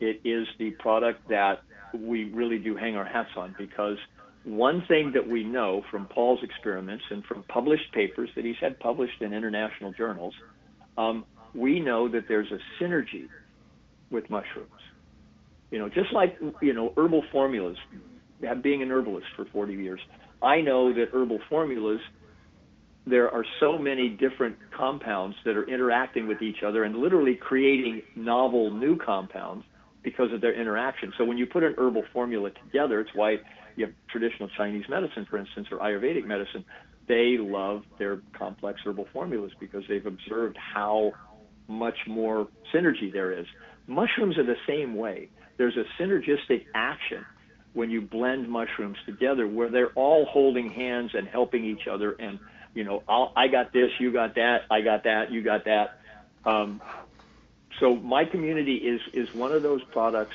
It 0.00 0.20
is 0.24 0.46
the 0.58 0.70
product 0.72 1.28
that 1.28 1.62
we 1.94 2.24
really 2.24 2.58
do 2.58 2.76
hang 2.76 2.96
our 2.96 3.04
hats 3.04 3.30
on 3.36 3.54
because 3.58 3.96
one 4.44 4.84
thing 4.88 5.12
that 5.14 5.28
we 5.28 5.44
know 5.44 5.82
from 5.90 6.06
Paul's 6.06 6.40
experiments 6.42 7.04
and 7.10 7.24
from 7.24 7.42
published 7.44 7.92
papers 7.92 8.30
that 8.36 8.44
he's 8.44 8.56
had 8.60 8.78
published 8.78 9.20
in 9.20 9.32
international 9.32 9.92
journals, 9.92 10.34
um, 10.96 11.24
we 11.54 11.80
know 11.80 12.08
that 12.08 12.24
there's 12.28 12.50
a 12.52 12.82
synergy 12.82 13.28
with 14.10 14.28
mushrooms. 14.30 14.70
You 15.70 15.78
know, 15.78 15.88
just 15.88 16.12
like, 16.12 16.38
you 16.62 16.72
know, 16.72 16.92
herbal 16.96 17.24
formulas, 17.30 17.76
being 18.62 18.82
an 18.82 18.90
herbalist 18.90 19.26
for 19.36 19.44
40 19.46 19.74
years, 19.74 20.00
I 20.40 20.60
know 20.60 20.94
that 20.94 21.08
herbal 21.12 21.40
formulas, 21.48 22.00
there 23.06 23.30
are 23.30 23.44
so 23.60 23.76
many 23.76 24.08
different 24.08 24.56
compounds 24.76 25.36
that 25.44 25.56
are 25.56 25.68
interacting 25.68 26.26
with 26.26 26.40
each 26.40 26.62
other 26.66 26.84
and 26.84 26.96
literally 26.96 27.34
creating 27.34 28.02
novel 28.16 28.70
new 28.70 28.96
compounds 28.96 29.64
because 30.02 30.32
of 30.32 30.40
their 30.40 30.58
interaction. 30.58 31.12
So 31.18 31.24
when 31.24 31.38
you 31.38 31.46
put 31.46 31.62
an 31.62 31.74
herbal 31.76 32.04
formula 32.12 32.50
together, 32.50 33.00
it's 33.00 33.10
why 33.14 33.36
you 33.76 33.86
have 33.86 33.94
traditional 34.10 34.48
Chinese 34.56 34.84
medicine, 34.88 35.26
for 35.28 35.38
instance, 35.38 35.68
or 35.70 35.78
Ayurvedic 35.78 36.24
medicine. 36.24 36.64
They 37.06 37.36
love 37.38 37.82
their 37.98 38.20
complex 38.36 38.80
herbal 38.84 39.08
formulas 39.12 39.52
because 39.58 39.84
they've 39.88 40.04
observed 40.04 40.56
how 40.56 41.12
much 41.66 41.96
more 42.06 42.48
synergy 42.74 43.12
there 43.12 43.32
is. 43.32 43.46
Mushrooms 43.86 44.36
are 44.38 44.44
the 44.44 44.56
same 44.66 44.94
way. 44.94 45.30
There's 45.56 45.76
a 45.76 46.02
synergistic 46.02 46.66
action 46.74 47.24
when 47.72 47.90
you 47.90 48.00
blend 48.00 48.48
mushrooms 48.48 48.96
together 49.06 49.46
where 49.46 49.70
they're 49.70 49.92
all 49.92 50.24
holding 50.26 50.70
hands 50.70 51.10
and 51.14 51.28
helping 51.28 51.64
each 51.64 51.86
other 51.90 52.12
and 52.18 52.38
you 52.74 52.82
know 52.82 53.02
I'll, 53.08 53.32
i 53.36 53.46
got 53.46 53.72
this 53.72 53.90
you 54.00 54.12
got 54.12 54.34
that 54.36 54.62
i 54.70 54.80
got 54.80 55.04
that 55.04 55.30
you 55.30 55.42
got 55.42 55.64
that 55.66 56.00
um, 56.44 56.80
so 57.80 57.96
my 57.96 58.24
community 58.24 58.76
is 58.76 59.00
is 59.12 59.32
one 59.34 59.52
of 59.52 59.62
those 59.62 59.82
products 59.84 60.34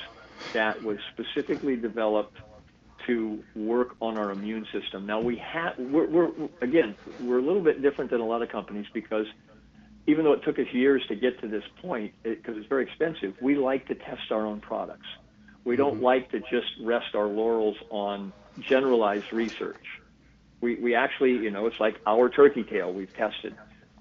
that 0.52 0.82
was 0.82 0.98
specifically 1.12 1.76
developed 1.76 2.38
to 3.06 3.42
work 3.54 3.94
on 4.00 4.16
our 4.16 4.30
immune 4.30 4.66
system 4.72 5.06
now 5.06 5.20
we 5.20 5.36
have 5.36 5.78
we're, 5.78 6.06
we're 6.06 6.30
again 6.60 6.94
we're 7.20 7.38
a 7.38 7.42
little 7.42 7.62
bit 7.62 7.82
different 7.82 8.10
than 8.10 8.20
a 8.20 8.26
lot 8.26 8.42
of 8.42 8.48
companies 8.48 8.86
because 8.92 9.26
even 10.06 10.24
though 10.24 10.32
it 10.32 10.42
took 10.42 10.58
us 10.58 10.66
years 10.72 11.02
to 11.08 11.14
get 11.14 11.40
to 11.40 11.48
this 11.48 11.64
point, 11.80 12.12
because 12.22 12.56
it, 12.56 12.60
it's 12.60 12.68
very 12.68 12.84
expensive, 12.84 13.34
we 13.40 13.56
like 13.56 13.88
to 13.88 13.94
test 13.94 14.30
our 14.30 14.44
own 14.44 14.60
products. 14.60 15.06
We 15.64 15.76
don't 15.76 15.94
mm-hmm. 15.94 16.04
like 16.04 16.30
to 16.32 16.40
just 16.40 16.72
rest 16.82 17.14
our 17.14 17.26
laurels 17.26 17.76
on 17.90 18.32
generalized 18.60 19.32
research. 19.32 20.00
We, 20.60 20.76
we 20.76 20.94
actually, 20.94 21.32
you 21.32 21.50
know, 21.50 21.66
it's 21.66 21.80
like 21.80 22.00
our 22.06 22.28
turkey 22.28 22.64
tail 22.64 22.92
we've 22.92 23.14
tested. 23.14 23.54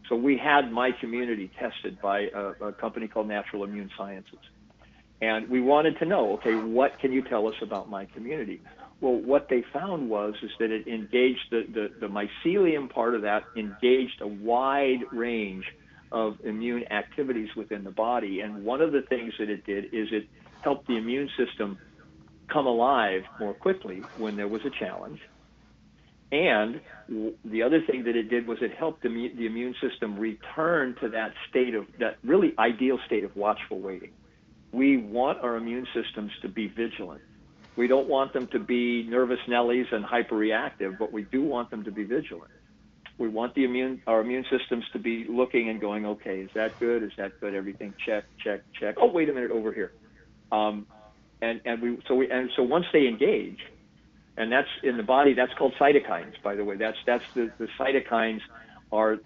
So 0.10 0.16
we 0.16 0.38
had 0.38 0.72
my 0.72 0.92
community 1.00 1.52
tested 1.60 2.02
by 2.02 2.28
a, 2.36 2.68
a 2.68 2.74
company 2.74 3.08
called 3.08 3.28
Natural 3.28 3.64
Immune 3.64 3.90
Sciences. 3.98 4.40
And 5.22 5.50
we 5.50 5.62
wanted 5.62 5.98
to 6.00 6.06
know, 6.06 6.34
okay, 6.34 6.54
what 6.54 7.00
can 7.00 7.14
you 7.14 7.24
tell 7.24 7.48
us 7.48 7.56
about 7.62 7.90
my 7.90 8.06
community? 8.06 8.62
Well, 9.00 9.16
what 9.16 9.48
they 9.50 9.64
found 9.72 10.10
was 10.10 10.34
is 10.44 10.52
that 10.60 10.72
it 10.72 10.88
engaged 10.88 11.46
the, 11.52 11.64
the, 11.74 12.08
the 12.08 12.08
mycelium 12.08 12.90
part 12.90 13.16
of 13.16 13.22
that 13.22 13.44
engaged 13.56 14.22
a 14.22 14.28
wide 14.28 15.00
range 15.12 15.66
of 16.12 16.38
immune 16.44 16.84
activities 16.92 17.50
within 17.56 17.84
the 17.84 17.92
body. 17.92 18.42
And 18.42 18.64
one 18.64 18.82
of 18.82 18.92
the 18.92 19.02
things 19.02 19.34
that 19.40 19.50
it 19.50 19.66
did 19.66 19.86
is 19.86 20.08
it 20.12 20.28
helped 20.62 20.88
the 20.88 20.98
immune 20.98 21.30
system 21.38 21.78
come 22.52 22.68
alive 22.68 23.24
more 23.40 23.54
quickly 23.54 24.02
when 24.18 24.36
there 24.36 24.48
was 24.48 24.62
a 24.66 24.70
challenge. 24.70 25.20
And 26.34 26.82
the 27.46 27.62
other 27.62 27.82
thing 27.82 28.06
that 28.06 28.16
it 28.16 28.30
did 28.30 28.48
was 28.48 28.58
it 28.62 28.74
helped 28.76 29.04
the, 29.04 29.10
the 29.38 29.46
immune 29.46 29.76
system 29.80 30.18
return 30.18 30.96
to 31.02 31.10
that 31.10 31.34
state 31.50 31.76
of 31.76 31.86
that 32.00 32.18
really 32.24 32.54
ideal 32.58 32.98
state 33.06 33.24
of 33.24 33.36
watchful 33.36 33.80
waiting. 33.80 34.12
We 34.72 34.98
want 34.98 35.40
our 35.42 35.56
immune 35.56 35.86
systems 35.94 36.32
to 36.42 36.50
be 36.50 36.68
vigilant. 36.68 37.22
We 37.76 37.88
don't 37.88 38.08
want 38.08 38.34
them 38.34 38.48
to 38.48 38.60
be 38.60 39.04
nervous 39.04 39.40
Nellies 39.48 39.94
and 39.94 40.04
hyperreactive, 40.04 40.98
but 40.98 41.14
we 41.14 41.22
do 41.24 41.44
want 41.44 41.70
them 41.70 41.84
to 41.84 41.92
be 41.92 42.04
vigilant 42.04 42.52
we 43.18 43.28
want 43.28 43.54
the 43.56 43.64
immune 43.64 44.02
our 44.08 44.22
immune 44.22 44.46
systems 44.50 44.84
to 44.94 45.00
be 45.00 45.26
looking 45.30 45.70
and 45.70 45.80
going, 45.80 46.06
okay, 46.06 46.40
is 46.42 46.50
that 46.56 46.80
good? 46.80 47.04
Is 47.04 47.12
that 47.18 47.40
good? 47.40 47.54
Everything 47.54 47.94
check, 48.06 48.26
check, 48.44 48.62
check. 48.80 48.96
Oh, 48.98 49.12
wait 49.12 49.30
a 49.30 49.34
minute, 49.34 49.52
over 49.52 49.72
here. 49.72 49.92
Um, 50.52 50.88
and 51.42 51.62
and 51.66 51.82
we 51.82 52.00
so 52.08 52.16
we 52.16 52.30
and 52.30 52.50
so 52.56 52.64
once 52.64 52.86
they 52.94 53.08
engage, 53.08 53.60
and 54.38 54.52
that's 54.52 54.68
in 54.84 54.98
the 54.98 55.04
body. 55.04 55.34
That's 55.34 55.54
called 55.58 55.74
cytokines, 55.80 56.34
by 56.44 56.56
the 56.56 56.64
way. 56.64 56.76
That's 56.78 56.98
that's 57.06 57.24
the 57.36 57.52
the 57.58 57.68
cytokines 57.80 58.42
are 58.92 59.18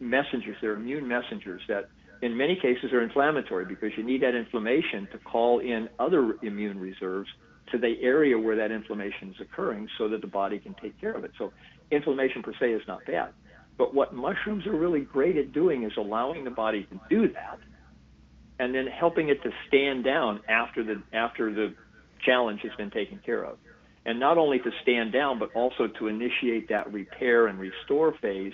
messengers. 0.00 0.56
They're 0.60 0.74
immune 0.74 1.06
messengers 1.06 1.62
that 1.68 1.88
in 2.22 2.36
many 2.36 2.56
cases 2.56 2.92
are 2.92 3.02
inflammatory 3.02 3.64
because 3.64 3.90
you 3.96 4.04
need 4.04 4.22
that 4.22 4.34
inflammation 4.34 5.08
to 5.12 5.18
call 5.18 5.58
in 5.58 5.88
other 5.98 6.36
immune 6.42 6.78
reserves 6.78 7.28
to 7.72 7.78
the 7.78 7.94
area 8.00 8.38
where 8.38 8.56
that 8.56 8.70
inflammation 8.70 9.30
is 9.30 9.36
occurring 9.40 9.88
so 9.98 10.08
that 10.08 10.20
the 10.20 10.26
body 10.26 10.58
can 10.58 10.74
take 10.80 11.00
care 11.00 11.12
of 11.12 11.24
it. 11.24 11.32
So 11.38 11.52
inflammation 11.90 12.42
per 12.42 12.52
se 12.58 12.72
is 12.72 12.82
not 12.86 13.04
bad. 13.06 13.30
But 13.78 13.94
what 13.94 14.14
mushrooms 14.14 14.66
are 14.66 14.76
really 14.76 15.00
great 15.00 15.36
at 15.36 15.52
doing 15.52 15.82
is 15.84 15.92
allowing 15.96 16.44
the 16.44 16.50
body 16.50 16.84
to 16.84 17.00
do 17.08 17.32
that 17.32 17.58
and 18.58 18.74
then 18.74 18.86
helping 18.86 19.28
it 19.28 19.42
to 19.42 19.50
stand 19.66 20.04
down 20.04 20.40
after 20.48 20.84
the 20.84 21.02
after 21.12 21.52
the 21.52 21.74
challenge 22.24 22.60
has 22.62 22.72
been 22.76 22.90
taken 22.90 23.18
care 23.24 23.42
of. 23.42 23.58
And 24.04 24.18
not 24.18 24.36
only 24.36 24.58
to 24.58 24.70
stand 24.82 25.12
down, 25.12 25.38
but 25.38 25.50
also 25.54 25.86
to 25.86 26.08
initiate 26.08 26.68
that 26.70 26.92
repair 26.92 27.46
and 27.46 27.58
restore 27.58 28.14
phase 28.20 28.52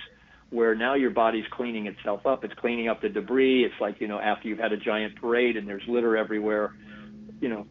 where 0.51 0.75
now 0.75 0.95
your 0.95 1.11
body's 1.11 1.45
cleaning 1.51 1.87
itself 1.87 2.27
up. 2.27 2.45
It's 2.45 2.55
cleaning 2.55 2.89
up 2.89 3.03
the 3.03 3.09
debris. 3.09 3.65
It's 3.65 3.81
like, 3.81 4.01
you 4.01 4.09
know, 4.09 4.19
after 4.19 4.49
you've 4.49 4.59
had 4.59 4.73
a 4.73 4.77
giant 4.79 5.17
parade 5.17 5.57
and 5.57 5.69
there's 5.69 5.83
litter 5.87 6.17
everywhere, 6.17 6.75
you 7.41 7.49
know, 7.49 7.67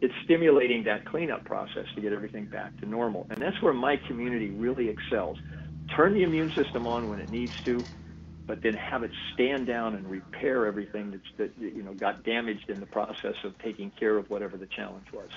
it's 0.00 0.14
stimulating 0.24 0.84
that 0.84 1.04
cleanup 1.06 1.44
process 1.44 1.86
to 1.94 2.00
get 2.00 2.12
everything 2.12 2.46
back 2.46 2.76
to 2.80 2.86
normal. 2.86 3.26
And 3.30 3.40
that's 3.40 3.60
where 3.62 3.72
my 3.72 3.96
community 4.08 4.50
really 4.50 4.88
excels. 4.88 5.38
turn 5.94 6.14
the 6.14 6.22
immune 6.22 6.52
system 6.54 6.86
on 6.86 7.08
when 7.08 7.20
it 7.20 7.30
needs 7.30 7.52
to, 7.64 7.86
but 8.46 8.62
then 8.62 8.74
have 8.74 9.02
it 9.02 9.10
stand 9.34 9.66
down 9.66 9.94
and 9.94 10.06
repair 10.06 10.66
everything 10.66 11.10
that's 11.10 11.24
that 11.38 11.52
you 11.58 11.82
know 11.82 11.94
got 11.94 12.24
damaged 12.24 12.68
in 12.68 12.80
the 12.80 12.86
process 12.86 13.34
of 13.44 13.56
taking 13.58 13.90
care 13.98 14.16
of 14.16 14.28
whatever 14.30 14.56
the 14.56 14.66
challenge 14.66 15.06
was. 15.12 15.30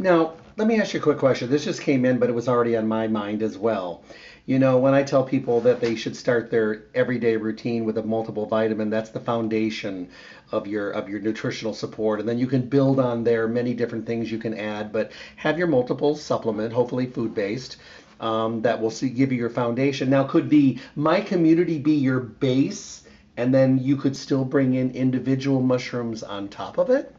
Now, 0.00 0.34
let 0.56 0.68
me 0.68 0.80
ask 0.80 0.94
you 0.94 1.00
a 1.00 1.02
quick 1.02 1.18
question. 1.18 1.50
This 1.50 1.64
just 1.64 1.82
came 1.82 2.04
in, 2.04 2.18
but 2.18 2.28
it 2.28 2.32
was 2.32 2.46
already 2.46 2.76
on 2.76 2.86
my 2.86 3.08
mind 3.08 3.42
as 3.42 3.58
well. 3.58 4.04
You 4.46 4.60
know, 4.60 4.78
when 4.78 4.94
I 4.94 5.02
tell 5.02 5.24
people 5.24 5.60
that 5.62 5.80
they 5.80 5.96
should 5.96 6.14
start 6.14 6.52
their 6.52 6.84
everyday 6.94 7.36
routine 7.36 7.84
with 7.84 7.98
a 7.98 8.02
multiple 8.04 8.46
vitamin, 8.46 8.90
that's 8.90 9.10
the 9.10 9.18
foundation 9.18 10.08
of 10.52 10.68
your 10.68 10.90
of 10.90 11.08
your 11.08 11.18
nutritional 11.18 11.74
support, 11.74 12.20
and 12.20 12.28
then 12.28 12.38
you 12.38 12.46
can 12.46 12.62
build 12.62 13.00
on 13.00 13.24
there 13.24 13.48
many 13.48 13.74
different 13.74 14.06
things 14.06 14.30
you 14.30 14.38
can 14.38 14.54
add. 14.54 14.92
But 14.92 15.10
have 15.34 15.58
your 15.58 15.66
multiple 15.66 16.14
supplement, 16.14 16.72
hopefully 16.72 17.06
food 17.06 17.34
based, 17.34 17.76
um, 18.20 18.62
that 18.62 18.80
will 18.80 18.90
see, 18.90 19.08
give 19.08 19.32
you 19.32 19.38
your 19.38 19.50
foundation. 19.50 20.08
Now, 20.10 20.22
could 20.22 20.48
the 20.48 20.78
my 20.94 21.20
community 21.20 21.78
be 21.80 21.94
your 21.94 22.20
base, 22.20 23.02
and 23.36 23.52
then 23.52 23.78
you 23.78 23.96
could 23.96 24.16
still 24.16 24.44
bring 24.44 24.74
in 24.74 24.92
individual 24.92 25.60
mushrooms 25.60 26.22
on 26.22 26.48
top 26.48 26.78
of 26.78 26.88
it? 26.88 27.12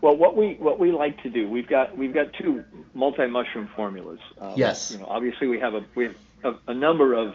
Well, 0.00 0.16
what 0.16 0.36
we 0.36 0.54
what 0.54 0.78
we 0.78 0.92
like 0.92 1.22
to 1.22 1.30
do, 1.30 1.48
we've 1.48 1.66
got 1.66 1.96
we've 1.96 2.14
got 2.14 2.32
two 2.32 2.64
multi 2.94 3.26
mushroom 3.26 3.68
formulas. 3.74 4.20
Um, 4.40 4.54
yes. 4.56 4.92
You 4.92 4.98
know, 4.98 5.06
obviously 5.06 5.48
we 5.48 5.58
have 5.58 5.74
a 5.74 5.84
we 5.94 6.04
have 6.04 6.14
a, 6.44 6.54
a, 6.68 6.74
number 6.74 7.14
of 7.14 7.34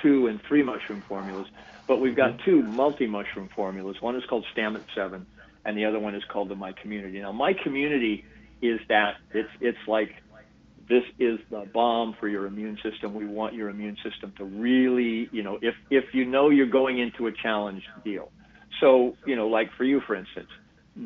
two 0.00 0.26
and 0.26 0.42
three 0.42 0.64
mushroom 0.64 1.02
formulas, 1.08 1.46
but 1.86 2.00
we've 2.00 2.16
got 2.16 2.32
mm-hmm. 2.32 2.44
two 2.44 2.62
multi 2.62 3.06
mushroom 3.06 3.48
formulas. 3.54 4.02
One 4.02 4.16
is 4.16 4.24
called 4.24 4.44
Stamets 4.54 4.92
Seven, 4.96 5.26
and 5.64 5.78
the 5.78 5.84
other 5.84 6.00
one 6.00 6.16
is 6.16 6.24
called 6.24 6.48
the 6.48 6.56
My 6.56 6.72
Community. 6.72 7.20
Now, 7.20 7.30
My 7.30 7.52
Community 7.52 8.24
is 8.60 8.80
that 8.88 9.18
it's 9.32 9.50
it's 9.60 9.78
like 9.86 10.10
this 10.88 11.04
is 11.20 11.38
the 11.50 11.68
bomb 11.72 12.14
for 12.18 12.26
your 12.26 12.46
immune 12.46 12.78
system. 12.82 13.14
We 13.14 13.26
want 13.26 13.54
your 13.54 13.68
immune 13.68 13.96
system 14.02 14.32
to 14.38 14.44
really, 14.44 15.28
you 15.30 15.44
know, 15.44 15.58
if 15.62 15.76
if 15.88 16.14
you 16.14 16.24
know 16.24 16.50
you're 16.50 16.66
going 16.66 16.98
into 16.98 17.28
a 17.28 17.32
challenge 17.32 17.84
deal. 18.04 18.32
So, 18.80 19.16
you 19.26 19.36
know, 19.36 19.46
like 19.46 19.72
for 19.74 19.84
you, 19.84 20.00
for 20.00 20.16
instance, 20.16 20.48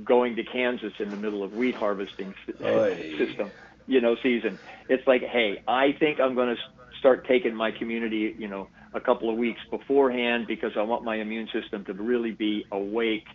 going 0.05 0.37
to 0.37 0.45
Kansas 0.45 0.93
in 0.99 1.11
the 1.11 1.16
middle 1.16 1.43
of 1.43 1.55
wheat 1.55 1.74
harvesting 1.74 2.34
uh, 2.62 2.89
system, 3.18 3.51
you 3.87 4.01
know, 4.01 4.16
season. 4.22 4.59
It's 4.89 5.07
like, 5.07 5.22
hey, 5.22 5.62
I 5.66 5.93
think 5.99 6.20
I'm 6.20 6.34
going 6.34 6.55
to 6.55 6.62
start 6.99 7.26
taking 7.26 7.55
my 7.55 7.70
community, 7.70 8.34
you 8.39 8.49
know, 8.49 8.68
a 8.95 9.01
couple 9.01 9.30
of 9.30 9.37
weeks 9.37 9.61
beforehand 9.70 10.47
because 10.47 10.72
I 10.76 10.82
want 10.82 11.05
my 11.05 11.16
immune 11.16 11.49
system 11.53 11.84
to 11.84 11.93
really 11.93 12.32
be 12.32 12.64
awake. 12.72 13.26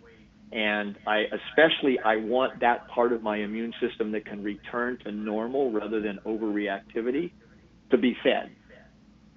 And 0.50 0.98
I 1.06 1.24
especially 1.32 1.98
I 1.98 2.16
want 2.16 2.60
that 2.60 2.88
part 2.88 3.12
of 3.12 3.22
my 3.22 3.38
immune 3.38 3.72
system 3.80 4.12
that 4.12 4.26
can 4.26 4.42
return 4.42 4.98
to 5.04 5.12
normal 5.12 5.70
rather 5.70 6.00
than 6.00 6.18
overreactivity 6.26 7.30
to 7.90 7.96
be 7.96 8.14
fed. 8.22 8.50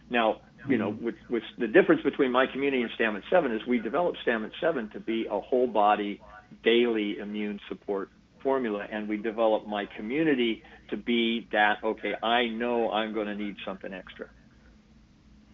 Now, 0.10 0.42
you 0.68 0.78
know, 0.78 0.92
hmm. 0.92 1.06
with, 1.06 1.16
with 1.30 1.44
the 1.58 1.68
difference 1.68 2.02
between 2.04 2.32
my 2.32 2.48
community 2.48 2.82
and 2.82 2.92
Stamets 3.00 3.30
7 3.30 3.52
is 3.52 3.66
we 3.68 3.80
developed 3.80 4.18
Stamets 4.26 4.60
7 4.60 4.90
to 4.90 5.00
be 5.00 5.28
a 5.30 5.40
whole 5.40 5.68
body 5.68 6.20
daily 6.64 7.18
immune 7.20 7.60
support 7.70 8.10
formula 8.42 8.86
and 8.92 9.08
we 9.10 9.18
developed 9.18 9.68
my 9.68 9.86
community 9.98 10.62
to 10.90 10.98
be 10.98 11.48
that 11.52 11.78
okay 11.84 12.14
i 12.22 12.46
know 12.46 12.92
i'm 12.92 13.14
going 13.14 13.28
to 13.28 13.36
need 13.36 13.56
something 13.66 13.94
extra. 13.94 14.28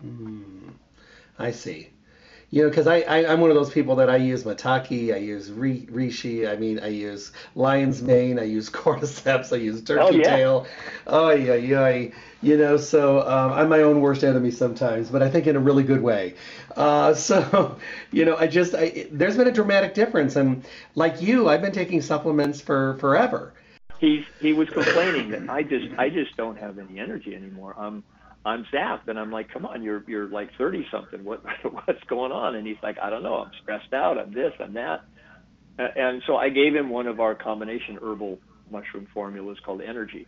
Mm, 0.06 0.74
i 1.40 1.52
see 1.52 1.90
you 2.52 2.62
know, 2.62 2.70
because 2.70 2.86
I, 2.86 3.00
I 3.02 3.32
am 3.32 3.40
one 3.40 3.50
of 3.50 3.56
those 3.56 3.70
people 3.70 3.96
that 3.96 4.10
I 4.10 4.18
use 4.18 4.44
Maitake, 4.44 5.14
I 5.14 5.18
use 5.18 5.50
Reishi, 5.50 6.50
I 6.50 6.58
mean, 6.58 6.82
I 6.82 6.88
use 6.88 7.32
lion's 7.56 8.02
mane, 8.02 8.38
I 8.38 8.44
use 8.44 8.70
cordyceps, 8.70 9.54
I 9.54 9.56
use 9.56 9.82
turkey 9.82 10.02
oh, 10.02 10.12
yeah. 10.12 10.24
tail. 10.24 10.68
Oh 11.08 11.32
yeah, 11.32 11.56
yeah. 11.56 12.10
You 12.42 12.58
know, 12.58 12.76
so 12.76 13.22
um, 13.22 13.54
I'm 13.54 13.70
my 13.70 13.82
own 13.82 14.02
worst 14.02 14.24
enemy 14.24 14.52
sometimes, 14.52 15.10
but 15.10 15.24
I 15.24 15.30
think 15.30 15.48
in 15.48 15.56
a 15.56 15.60
really 15.60 15.84
good 15.84 16.02
way. 16.02 16.36
Uh, 16.76 17.14
so, 17.16 17.78
you 18.12 18.26
know, 18.26 18.36
I 18.36 18.48
just 18.48 18.76
I, 18.76 19.08
there's 19.12 19.38
been 19.38 19.48
a 19.48 19.54
dramatic 19.54 19.94
difference, 19.94 20.36
and 20.36 20.66
like 20.96 21.22
you, 21.22 21.48
I've 21.48 21.62
been 21.62 21.72
taking 21.72 22.02
supplements 22.02 22.60
for 22.60 22.98
forever. 23.00 23.54
He's 24.00 24.26
he 24.42 24.52
was 24.52 24.70
complaining 24.74 25.30
that 25.30 25.50
I 25.50 25.64
just 25.64 25.88
I 25.98 26.10
just 26.10 26.36
don't 26.36 26.58
have 26.58 26.80
any 26.80 27.00
energy 27.00 27.34
anymore. 27.34 27.76
Um 27.78 28.04
I'm 28.44 28.66
zapped, 28.74 29.08
and 29.08 29.20
I'm 29.20 29.32
like, 29.32 29.50
come 29.54 29.66
on, 29.66 29.84
you're 29.84 30.04
you're 30.08 30.28
like 30.28 30.50
30 30.58 30.86
something. 30.92 31.24
What 31.24 31.44
what's 31.64 32.04
going 32.10 32.32
on? 32.32 32.56
And 32.56 32.66
he's 32.66 32.78
like, 32.82 32.98
I 33.02 33.10
don't 33.10 33.24
know. 33.24 33.36
I'm 33.36 33.52
stressed 33.62 33.94
out. 33.94 34.18
I'm 34.18 34.34
this. 34.34 34.52
I'm 34.60 34.74
that. 34.74 35.02
And 35.78 36.22
so 36.28 36.36
I 36.36 36.50
gave 36.50 36.76
him 36.76 36.90
one 36.90 37.08
of 37.08 37.20
our 37.20 37.34
combination 37.34 37.98
herbal 38.02 38.40
mushroom 38.70 39.08
formulas 39.14 39.58
called 39.66 39.82
Energy, 39.82 40.28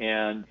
and 0.00 0.44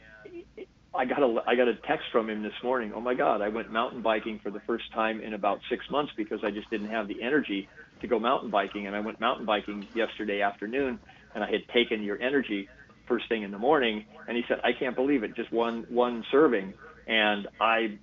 I 0.96 1.06
got 1.06 1.24
a 1.24 1.42
I 1.48 1.56
got 1.56 1.68
a 1.68 1.76
text 1.88 2.06
from 2.12 2.30
him 2.30 2.44
this 2.44 2.54
morning. 2.64 2.94
Oh 2.96 3.02
my 3.02 3.14
God, 3.16 3.42
I 3.42 3.50
went 3.50 3.72
mountain 3.72 4.02
biking 4.02 4.40
for 4.44 4.52
the 4.52 4.60
first 4.68 4.86
time 4.94 5.22
in 5.22 5.34
about 5.34 5.60
six 5.70 5.84
months 5.90 6.12
because 6.18 6.40
I 6.44 6.52
just 6.52 6.70
didn't 6.70 6.90
have 6.90 7.08
the 7.08 7.22
energy 7.22 7.68
to 8.02 8.08
go 8.08 8.20
mountain 8.20 8.52
biking, 8.52 8.86
and 8.86 8.96
I 8.96 9.00
went 9.00 9.20
mountain 9.20 9.46
biking 9.46 9.88
yesterday 9.96 10.42
afternoon, 10.42 11.00
and 11.34 11.44
I 11.44 11.48
had 11.50 11.62
taken 11.74 12.04
your 12.04 12.22
energy 12.22 12.70
first 13.08 13.26
thing 13.30 13.44
in 13.44 13.52
the 13.52 13.58
morning, 13.58 14.06
and 14.28 14.38
he 14.38 14.44
said, 14.48 14.58
I 14.64 14.72
can't 14.78 14.96
believe 14.96 15.24
it, 15.24 15.36
just 15.36 15.52
one 15.52 15.86
one 15.90 16.24
serving 16.32 16.74
and 17.08 17.48
I 17.60 17.98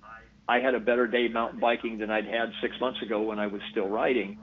I 0.47 0.59
had 0.59 0.75
a 0.75 0.79
better 0.79 1.07
day 1.07 1.27
mountain 1.27 1.59
biking 1.59 1.97
than 1.99 2.11
I'd 2.11 2.25
had 2.25 2.51
six 2.61 2.75
months 2.81 3.01
ago 3.01 3.21
when 3.21 3.39
I 3.39 3.47
was 3.47 3.61
still 3.71 3.87
riding. 3.87 4.37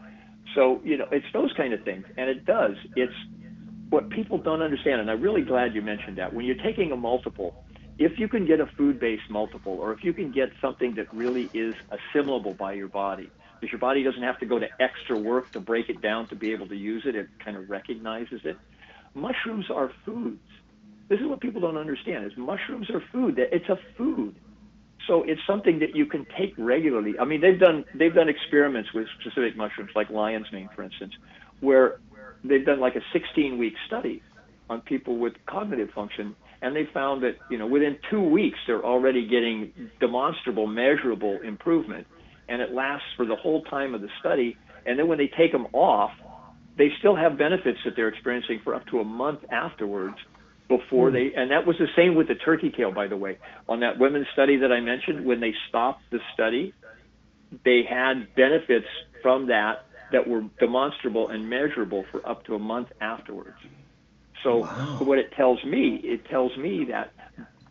So 0.54 0.80
you 0.84 0.96
know, 0.96 1.06
it's 1.10 1.26
those 1.32 1.52
kind 1.56 1.72
of 1.72 1.82
things, 1.84 2.06
and 2.16 2.30
it 2.30 2.46
does. 2.46 2.76
It's 2.96 3.12
what 3.90 4.10
people 4.10 4.38
don't 4.38 4.62
understand, 4.62 5.00
and 5.00 5.10
I'm 5.10 5.20
really 5.20 5.42
glad 5.42 5.74
you 5.74 5.82
mentioned 5.82 6.18
that. 6.18 6.32
When 6.32 6.44
you're 6.44 6.62
taking 6.62 6.92
a 6.92 6.96
multiple, 6.96 7.64
if 7.98 8.18
you 8.18 8.28
can 8.28 8.46
get 8.46 8.60
a 8.60 8.66
food-based 8.76 9.30
multiple, 9.30 9.78
or 9.80 9.92
if 9.92 10.04
you 10.04 10.12
can 10.12 10.30
get 10.30 10.50
something 10.60 10.94
that 10.96 11.12
really 11.12 11.50
is 11.54 11.74
assimilable 11.90 12.54
by 12.54 12.74
your 12.74 12.88
body, 12.88 13.30
because 13.60 13.72
your 13.72 13.80
body 13.80 14.02
doesn't 14.02 14.22
have 14.22 14.38
to 14.40 14.46
go 14.46 14.58
to 14.58 14.66
extra 14.80 15.18
work 15.18 15.52
to 15.52 15.60
break 15.60 15.88
it 15.88 16.00
down 16.00 16.28
to 16.28 16.36
be 16.36 16.52
able 16.52 16.68
to 16.68 16.76
use 16.76 17.04
it, 17.06 17.16
it 17.16 17.28
kind 17.44 17.56
of 17.56 17.68
recognizes 17.70 18.40
it. 18.44 18.56
Mushrooms 19.14 19.66
are 19.70 19.90
foods. 20.04 20.40
This 21.08 21.20
is 21.20 21.26
what 21.26 21.40
people 21.40 21.60
don't 21.60 21.78
understand: 21.78 22.26
is 22.26 22.32
mushrooms 22.36 22.90
are 22.90 23.02
food. 23.10 23.38
It's 23.38 23.68
a 23.68 23.78
food 23.96 24.36
so 25.08 25.24
it's 25.24 25.40
something 25.46 25.80
that 25.80 25.96
you 25.96 26.06
can 26.06 26.26
take 26.38 26.54
regularly. 26.58 27.18
I 27.18 27.24
mean, 27.24 27.40
they've 27.40 27.58
done 27.58 27.84
they've 27.94 28.14
done 28.14 28.28
experiments 28.28 28.90
with 28.94 29.08
specific 29.20 29.56
mushrooms, 29.56 29.90
like 29.96 30.10
lion's 30.10 30.46
mane, 30.52 30.68
for 30.76 30.82
instance, 30.82 31.14
where 31.60 31.98
they've 32.44 32.64
done 32.64 32.78
like 32.78 32.94
a 32.94 33.00
16 33.12 33.58
week 33.58 33.72
study 33.86 34.22
on 34.70 34.82
people 34.82 35.18
with 35.18 35.32
cognitive 35.48 35.88
function, 35.94 36.36
and 36.60 36.76
they 36.76 36.84
found 36.92 37.22
that 37.22 37.36
you 37.48 37.58
know 37.58 37.66
within 37.66 37.98
two 38.10 38.22
weeks 38.22 38.58
they're 38.66 38.84
already 38.84 39.26
getting 39.26 39.72
demonstrable, 39.98 40.66
measurable 40.66 41.40
improvement, 41.40 42.06
and 42.48 42.60
it 42.60 42.72
lasts 42.72 43.08
for 43.16 43.26
the 43.26 43.36
whole 43.36 43.62
time 43.64 43.94
of 43.94 44.02
the 44.02 44.10
study. 44.20 44.56
And 44.86 44.98
then 44.98 45.08
when 45.08 45.18
they 45.18 45.30
take 45.36 45.52
them 45.52 45.66
off, 45.72 46.12
they 46.76 46.90
still 46.98 47.16
have 47.16 47.36
benefits 47.36 47.78
that 47.84 47.94
they're 47.96 48.08
experiencing 48.08 48.60
for 48.62 48.74
up 48.74 48.86
to 48.86 49.00
a 49.00 49.04
month 49.04 49.40
afterwards 49.50 50.16
before 50.68 51.08
hmm. 51.08 51.14
they 51.14 51.32
and 51.34 51.50
that 51.50 51.66
was 51.66 51.76
the 51.78 51.88
same 51.96 52.14
with 52.14 52.28
the 52.28 52.34
turkey 52.34 52.70
tail 52.70 52.92
by 52.92 53.06
the 53.06 53.16
way 53.16 53.38
on 53.68 53.80
that 53.80 53.98
women's 53.98 54.26
study 54.32 54.58
that 54.58 54.72
i 54.72 54.80
mentioned 54.80 55.24
when 55.24 55.40
they 55.40 55.54
stopped 55.68 56.02
the 56.10 56.20
study 56.34 56.72
they 57.64 57.82
had 57.88 58.34
benefits 58.34 58.86
from 59.22 59.48
that 59.48 59.86
that 60.12 60.26
were 60.26 60.42
demonstrable 60.58 61.28
and 61.28 61.48
measurable 61.48 62.04
for 62.10 62.26
up 62.28 62.44
to 62.44 62.54
a 62.54 62.58
month 62.58 62.88
afterwards 63.00 63.58
so 64.42 64.58
wow. 64.58 64.98
what 65.00 65.18
it 65.18 65.32
tells 65.32 65.62
me 65.64 65.96
it 66.04 66.24
tells 66.26 66.56
me 66.56 66.84
that 66.84 67.12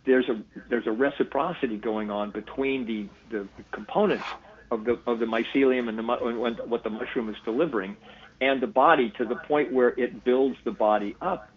there's 0.05 0.27
a 0.29 0.41
there's 0.69 0.87
a 0.87 0.91
reciprocity 0.91 1.77
going 1.77 2.09
on 2.09 2.31
between 2.31 2.85
the 2.85 3.07
the 3.29 3.47
components 3.71 4.25
of 4.71 4.85
the 4.85 4.99
of 5.05 5.19
the 5.19 5.25
mycelium 5.25 5.89
and 5.89 5.97
the 5.99 6.63
what 6.65 6.83
the 6.83 6.89
mushroom 6.89 7.29
is 7.29 7.35
delivering 7.45 7.95
and 8.41 8.61
the 8.61 8.67
body 8.67 9.11
to 9.17 9.25
the 9.25 9.35
point 9.35 9.71
where 9.71 9.89
it 9.89 10.23
builds 10.23 10.57
the 10.63 10.71
body 10.71 11.15
up 11.21 11.49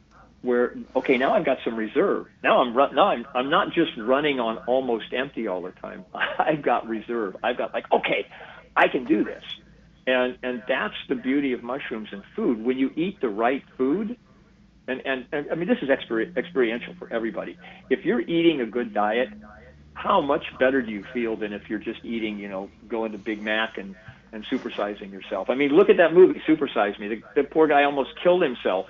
where 0.43 0.75
okay 0.97 1.19
now 1.19 1.35
I've 1.35 1.45
got 1.45 1.59
some 1.65 1.77
reserve. 1.77 2.27
Now 2.43 2.61
I'm 2.61 2.75
run, 2.75 2.95
now 2.95 3.09
I'm 3.09 3.27
I'm 3.35 3.51
not 3.51 3.73
just 3.73 3.91
running 3.99 4.41
on 4.41 4.59
almost 4.67 5.13
empty 5.13 5.47
all 5.47 5.63
the 5.63 5.73
time. 5.73 6.05
I've 6.15 6.63
got 6.63 6.89
reserve. 6.89 7.37
I've 7.43 7.59
got 7.59 7.75
like 7.75 7.91
okay 7.93 8.27
I 8.77 8.89
can 8.89 9.05
do 9.05 9.25
this. 9.25 9.43
And 10.07 10.39
and 10.43 10.63
that's 10.67 10.95
the 11.09 11.15
beauty 11.15 11.53
of 11.53 11.63
mushrooms 11.63 12.09
and 12.13 12.23
food. 12.35 12.65
When 12.65 12.79
you 12.79 12.91
eat 12.97 13.21
the 13.21 13.29
right 13.29 13.63
food 13.77 14.17
and 14.89 15.03
and, 15.05 15.27
and 15.33 15.47
I 15.53 15.55
mean 15.57 15.69
this 15.69 15.79
is 15.83 15.89
exper- 15.89 16.35
experiential 16.37 16.95
for 16.99 17.13
everybody. 17.13 17.59
If 17.91 18.05
you're 18.05 18.21
eating 18.21 18.61
a 18.61 18.67
good 18.67 18.95
diet 18.95 19.29
how 19.93 20.23
much 20.23 20.45
better 20.59 20.81
do 20.81 20.91
you 20.91 21.05
feel 21.13 21.37
than 21.37 21.53
if 21.53 21.69
you're 21.69 21.79
just 21.79 22.03
eating 22.05 22.39
you 22.39 22.49
know 22.49 22.71
going 22.89 23.13
to 23.13 23.19
Big 23.19 23.43
Mac 23.43 23.77
and 23.77 23.95
and 24.33 24.47
supersizing 24.47 25.13
yourself? 25.13 25.51
I 25.51 25.55
mean 25.55 25.71
look 25.71 25.91
at 25.91 25.99
that 25.99 26.15
movie 26.15 26.41
Supersize 26.49 26.99
Me. 26.99 27.09
The, 27.09 27.43
the 27.43 27.45
poor 27.45 27.69
guy 27.69 27.85
almost 27.85 28.11
killed 28.23 28.43
himself 28.43 28.87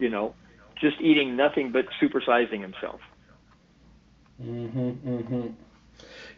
you 0.00 0.08
know 0.08 0.34
just 0.80 1.00
eating 1.00 1.36
nothing 1.36 1.72
but 1.72 1.86
supersizing 2.00 2.60
himself. 2.60 3.00
Mhm, 4.42 4.96
mhm. 4.98 5.54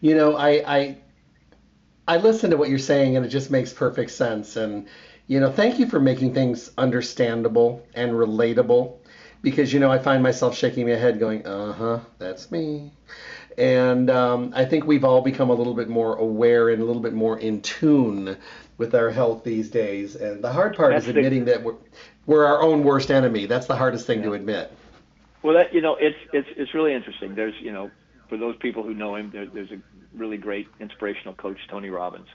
You 0.00 0.14
know, 0.16 0.36
I 0.36 0.50
I 0.66 0.96
I 2.08 2.16
listen 2.16 2.50
to 2.50 2.56
what 2.56 2.68
you're 2.68 2.78
saying 2.78 3.16
and 3.16 3.24
it 3.24 3.28
just 3.28 3.50
makes 3.50 3.72
perfect 3.72 4.10
sense 4.10 4.56
and 4.56 4.88
you 5.28 5.38
know, 5.40 5.50
thank 5.50 5.78
you 5.78 5.86
for 5.86 6.00
making 6.00 6.34
things 6.34 6.72
understandable 6.76 7.86
and 7.94 8.12
relatable 8.12 8.96
because 9.40 9.72
you 9.72 9.80
know, 9.80 9.90
I 9.90 9.98
find 9.98 10.22
myself 10.22 10.56
shaking 10.56 10.86
my 10.86 10.96
head 10.96 11.18
going, 11.18 11.46
"Uh-huh, 11.46 12.00
that's 12.18 12.50
me." 12.50 12.92
And 13.58 14.08
um, 14.10 14.52
I 14.54 14.64
think 14.64 14.86
we've 14.86 15.04
all 15.04 15.20
become 15.20 15.50
a 15.50 15.54
little 15.54 15.74
bit 15.74 15.88
more 15.88 16.16
aware 16.16 16.70
and 16.70 16.80
a 16.80 16.84
little 16.84 17.02
bit 17.02 17.12
more 17.12 17.38
in 17.38 17.60
tune 17.60 18.36
with 18.78 18.94
our 18.94 19.10
health 19.10 19.44
these 19.44 19.68
days. 19.68 20.16
And 20.16 20.42
the 20.42 20.52
hard 20.52 20.76
part 20.76 20.92
That's 20.92 21.04
is 21.04 21.10
admitting 21.10 21.44
the... 21.44 21.52
that 21.52 21.62
we're, 21.62 21.74
we're 22.26 22.44
our 22.44 22.62
own 22.62 22.84
worst 22.84 23.10
enemy. 23.10 23.46
That's 23.46 23.66
the 23.66 23.76
hardest 23.76 24.06
thing 24.06 24.20
yeah. 24.20 24.26
to 24.26 24.32
admit. 24.34 24.72
Well, 25.42 25.54
that 25.54 25.74
you 25.74 25.80
know, 25.80 25.96
it's 25.96 26.18
it's 26.32 26.48
it's 26.56 26.74
really 26.74 26.94
interesting. 26.94 27.34
There's 27.34 27.54
you 27.60 27.72
know, 27.72 27.90
for 28.28 28.36
those 28.36 28.56
people 28.56 28.82
who 28.82 28.94
know 28.94 29.16
him, 29.16 29.30
there, 29.32 29.46
there's 29.46 29.72
a 29.72 29.78
really 30.14 30.36
great 30.36 30.68
inspirational 30.78 31.34
coach, 31.34 31.58
Tony 31.68 31.90
Robbins, 31.90 32.28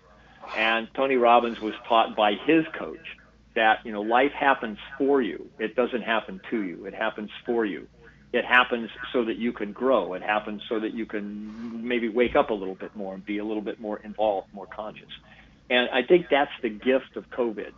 and 0.56 0.88
Tony 0.94 1.16
Robbins 1.16 1.62
was 1.62 1.74
taught 1.88 2.16
by 2.16 2.34
his 2.34 2.66
coach 2.78 3.18
that 3.56 3.86
you 3.86 3.92
know 3.92 4.02
life 4.02 4.34
happens 4.34 4.78
for 4.98 5.22
you. 5.22 5.50
It 5.58 5.76
doesn't 5.76 6.02
happen 6.02 6.42
to 6.52 6.62
you. 6.62 6.86
It 6.86 6.94
happens 6.94 7.30
for 7.46 7.66
you. 7.66 7.88
It 8.34 8.44
happens 8.44 8.90
so 9.14 9.24
that 9.24 9.38
you 9.38 9.54
can 9.54 9.72
grow. 9.72 10.14
It 10.14 10.22
happens 10.22 10.62
so 10.68 10.82
that 10.82 10.94
you 10.94 11.06
can 11.06 11.88
maybe 11.88 12.10
wake 12.10 12.36
up 12.36 12.50
a 12.50 12.54
little 12.54 12.76
bit 12.76 12.94
more 12.94 13.14
and 13.14 13.26
be 13.26 13.38
a 13.38 13.46
little 13.46 13.62
bit 13.62 13.80
more 13.80 14.00
involved, 14.04 14.54
more 14.54 14.68
conscious. 14.68 15.10
And 15.70 15.90
I 15.90 16.04
think 16.04 16.28
that's 16.30 16.52
the 16.62 16.70
gift 16.70 17.16
of 17.16 17.30
COVID. 17.30 17.72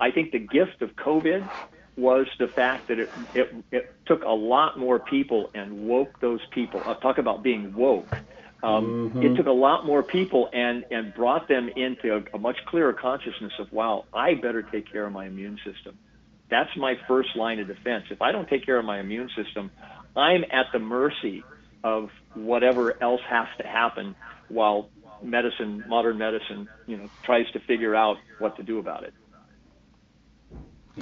I 0.00 0.10
think 0.10 0.32
the 0.32 0.38
gift 0.38 0.82
of 0.82 0.94
COVID 0.96 1.48
was 1.96 2.26
the 2.38 2.46
fact 2.46 2.88
that 2.88 3.00
it, 3.00 3.10
it, 3.34 3.54
it 3.72 3.94
took 4.06 4.22
a 4.22 4.30
lot 4.30 4.78
more 4.78 4.98
people 5.00 5.50
and 5.54 5.88
woke 5.88 6.20
those 6.20 6.40
people. 6.52 6.80
I'll 6.84 7.00
talk 7.00 7.18
about 7.18 7.42
being 7.42 7.74
woke. 7.74 8.08
Um, 8.62 9.10
mm-hmm. 9.10 9.22
It 9.22 9.36
took 9.36 9.46
a 9.46 9.52
lot 9.52 9.84
more 9.84 10.02
people 10.02 10.48
and, 10.52 10.84
and 10.90 11.12
brought 11.14 11.48
them 11.48 11.68
into 11.68 12.16
a, 12.16 12.36
a 12.36 12.38
much 12.38 12.56
clearer 12.66 12.92
consciousness 12.92 13.52
of, 13.58 13.72
wow, 13.72 14.04
I 14.12 14.34
better 14.34 14.62
take 14.62 14.90
care 14.90 15.06
of 15.06 15.12
my 15.12 15.26
immune 15.26 15.58
system. 15.64 15.98
That's 16.50 16.70
my 16.76 16.94
first 17.06 17.36
line 17.36 17.58
of 17.58 17.66
defense. 17.66 18.04
If 18.10 18.22
I 18.22 18.32
don't 18.32 18.48
take 18.48 18.64
care 18.64 18.78
of 18.78 18.84
my 18.84 19.00
immune 19.00 19.30
system, 19.36 19.70
I'm 20.16 20.44
at 20.50 20.66
the 20.72 20.78
mercy 20.78 21.44
of 21.84 22.10
whatever 22.34 23.00
else 23.02 23.20
has 23.28 23.46
to 23.58 23.66
happen 23.66 24.14
while 24.48 24.88
medicine, 25.22 25.84
modern 25.88 26.18
medicine, 26.18 26.68
you 26.86 26.96
know, 26.96 27.10
tries 27.22 27.50
to 27.52 27.60
figure 27.60 27.94
out 27.94 28.16
what 28.38 28.56
to 28.56 28.62
do 28.62 28.78
about 28.78 29.04
it. 29.04 29.14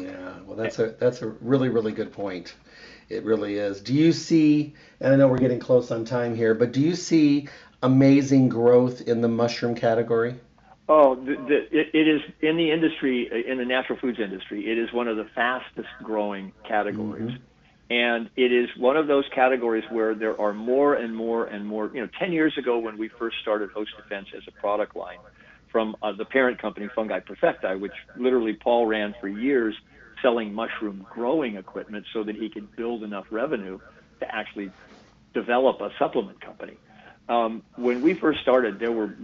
Yeah, 0.00 0.40
well, 0.44 0.56
that's 0.56 0.78
a 0.78 0.94
that's 0.98 1.22
a 1.22 1.28
really 1.28 1.68
really 1.68 1.92
good 1.92 2.12
point. 2.12 2.54
It 3.08 3.24
really 3.24 3.54
is. 3.54 3.80
Do 3.80 3.94
you 3.94 4.12
see? 4.12 4.74
And 5.00 5.12
I 5.12 5.16
know 5.16 5.28
we're 5.28 5.38
getting 5.38 5.60
close 5.60 5.90
on 5.90 6.04
time 6.04 6.34
here, 6.34 6.54
but 6.54 6.72
do 6.72 6.80
you 6.80 6.94
see 6.94 7.48
amazing 7.82 8.48
growth 8.48 9.02
in 9.02 9.20
the 9.20 9.28
mushroom 9.28 9.74
category? 9.74 10.34
Oh, 10.88 11.16
the, 11.16 11.34
the, 11.34 11.78
it, 11.78 11.90
it 11.94 12.08
is 12.08 12.20
in 12.40 12.56
the 12.56 12.70
industry, 12.70 13.28
in 13.48 13.58
the 13.58 13.64
natural 13.64 13.98
foods 13.98 14.18
industry. 14.20 14.70
It 14.70 14.78
is 14.78 14.92
one 14.92 15.08
of 15.08 15.16
the 15.16 15.26
fastest 15.34 15.88
growing 16.02 16.52
categories. 16.66 17.32
Mm-hmm. 17.32 17.42
And 17.88 18.30
it 18.36 18.52
is 18.52 18.68
one 18.76 18.96
of 18.96 19.06
those 19.06 19.24
categories 19.32 19.84
where 19.90 20.14
there 20.14 20.40
are 20.40 20.52
more 20.52 20.94
and 20.94 21.14
more 21.14 21.46
and 21.46 21.64
more. 21.64 21.90
You 21.94 22.02
know, 22.02 22.08
10 22.18 22.32
years 22.32 22.56
ago 22.58 22.78
when 22.78 22.98
we 22.98 23.08
first 23.08 23.36
started 23.42 23.70
Host 23.70 23.90
Defense 23.96 24.28
as 24.36 24.42
a 24.48 24.52
product 24.60 24.96
line, 24.96 25.18
from 25.70 25.96
uh, 26.02 26.12
the 26.16 26.24
parent 26.24 26.60
company 26.60 26.88
Fungi 26.94 27.20
Perfecti, 27.20 27.78
which 27.78 27.92
literally 28.16 28.54
Paul 28.54 28.86
ran 28.86 29.14
for 29.20 29.28
years 29.28 29.74
selling 30.22 30.52
mushroom 30.52 31.06
growing 31.10 31.56
equipment 31.56 32.06
so 32.12 32.24
that 32.24 32.36
he 32.36 32.48
could 32.48 32.74
build 32.76 33.02
enough 33.02 33.26
revenue 33.30 33.78
to 34.20 34.34
actually 34.34 34.72
develop 35.34 35.80
a 35.80 35.90
supplement 35.98 36.40
company. 36.40 36.78
Um, 37.28 37.62
when 37.76 38.02
we 38.02 38.14
first 38.20 38.40
started, 38.40 38.78
there 38.78 38.92
were 38.92 39.14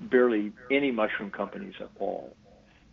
barely 0.00 0.52
any 0.70 0.90
mushroom 0.92 1.30
companies 1.30 1.74
at 1.80 1.90
all. 1.98 2.36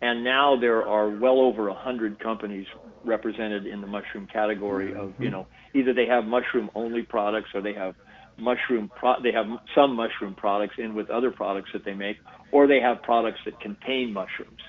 And 0.00 0.22
now 0.22 0.58
there 0.60 0.86
are 0.86 1.08
well 1.08 1.40
over 1.40 1.68
a 1.68 1.74
hundred 1.74 2.18
companies 2.20 2.66
represented 3.04 3.66
in 3.66 3.80
the 3.80 3.86
mushroom 3.86 4.26
category 4.32 4.94
of, 4.94 5.14
you 5.18 5.30
know, 5.30 5.46
either 5.74 5.92
they 5.94 6.06
have 6.06 6.24
mushroom 6.24 6.70
only 6.74 7.02
products 7.02 7.50
or 7.54 7.62
they 7.62 7.72
have 7.74 7.94
mushroom 8.38 8.90
pro- 8.94 9.20
they 9.22 9.32
have 9.32 9.46
some 9.74 9.94
mushroom 9.96 10.34
products 10.34 10.74
in 10.78 10.94
with 10.94 11.10
other 11.10 11.30
products 11.30 11.70
that 11.72 11.84
they 11.84 11.94
make, 11.94 12.16
or 12.52 12.66
they 12.66 12.80
have 12.80 13.02
products 13.02 13.40
that 13.44 13.60
contain 13.60 14.12
mushrooms. 14.12 14.60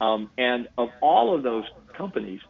Um, 0.00 0.30
and 0.36 0.68
of 0.76 0.88
all 1.00 1.34
of 1.34 1.42
those 1.42 1.64
companies, 1.96 2.40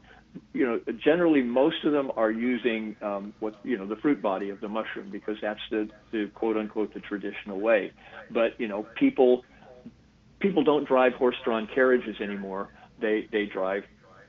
you 0.52 0.66
know, 0.66 0.80
generally 1.04 1.42
most 1.42 1.84
of 1.84 1.92
them 1.92 2.10
are 2.16 2.30
using 2.30 2.96
um, 3.02 3.34
what 3.40 3.54
you 3.62 3.78
know 3.78 3.86
the 3.86 3.96
fruit 3.96 4.20
body 4.20 4.50
of 4.50 4.60
the 4.60 4.68
mushroom 4.68 5.10
because 5.10 5.36
that's 5.40 5.60
the, 5.70 5.88
the 6.12 6.30
quote 6.34 6.56
unquote 6.56 6.92
the 6.94 7.00
traditional 7.00 7.60
way. 7.60 7.92
But 8.30 8.58
you 8.58 8.68
know, 8.68 8.86
people 8.98 9.44
people 10.40 10.64
don't 10.64 10.86
drive 10.86 11.12
horse-drawn 11.14 11.68
carriages 11.74 12.16
anymore. 12.20 12.68
They 13.00 13.28
they 13.30 13.46
drive 13.46 13.84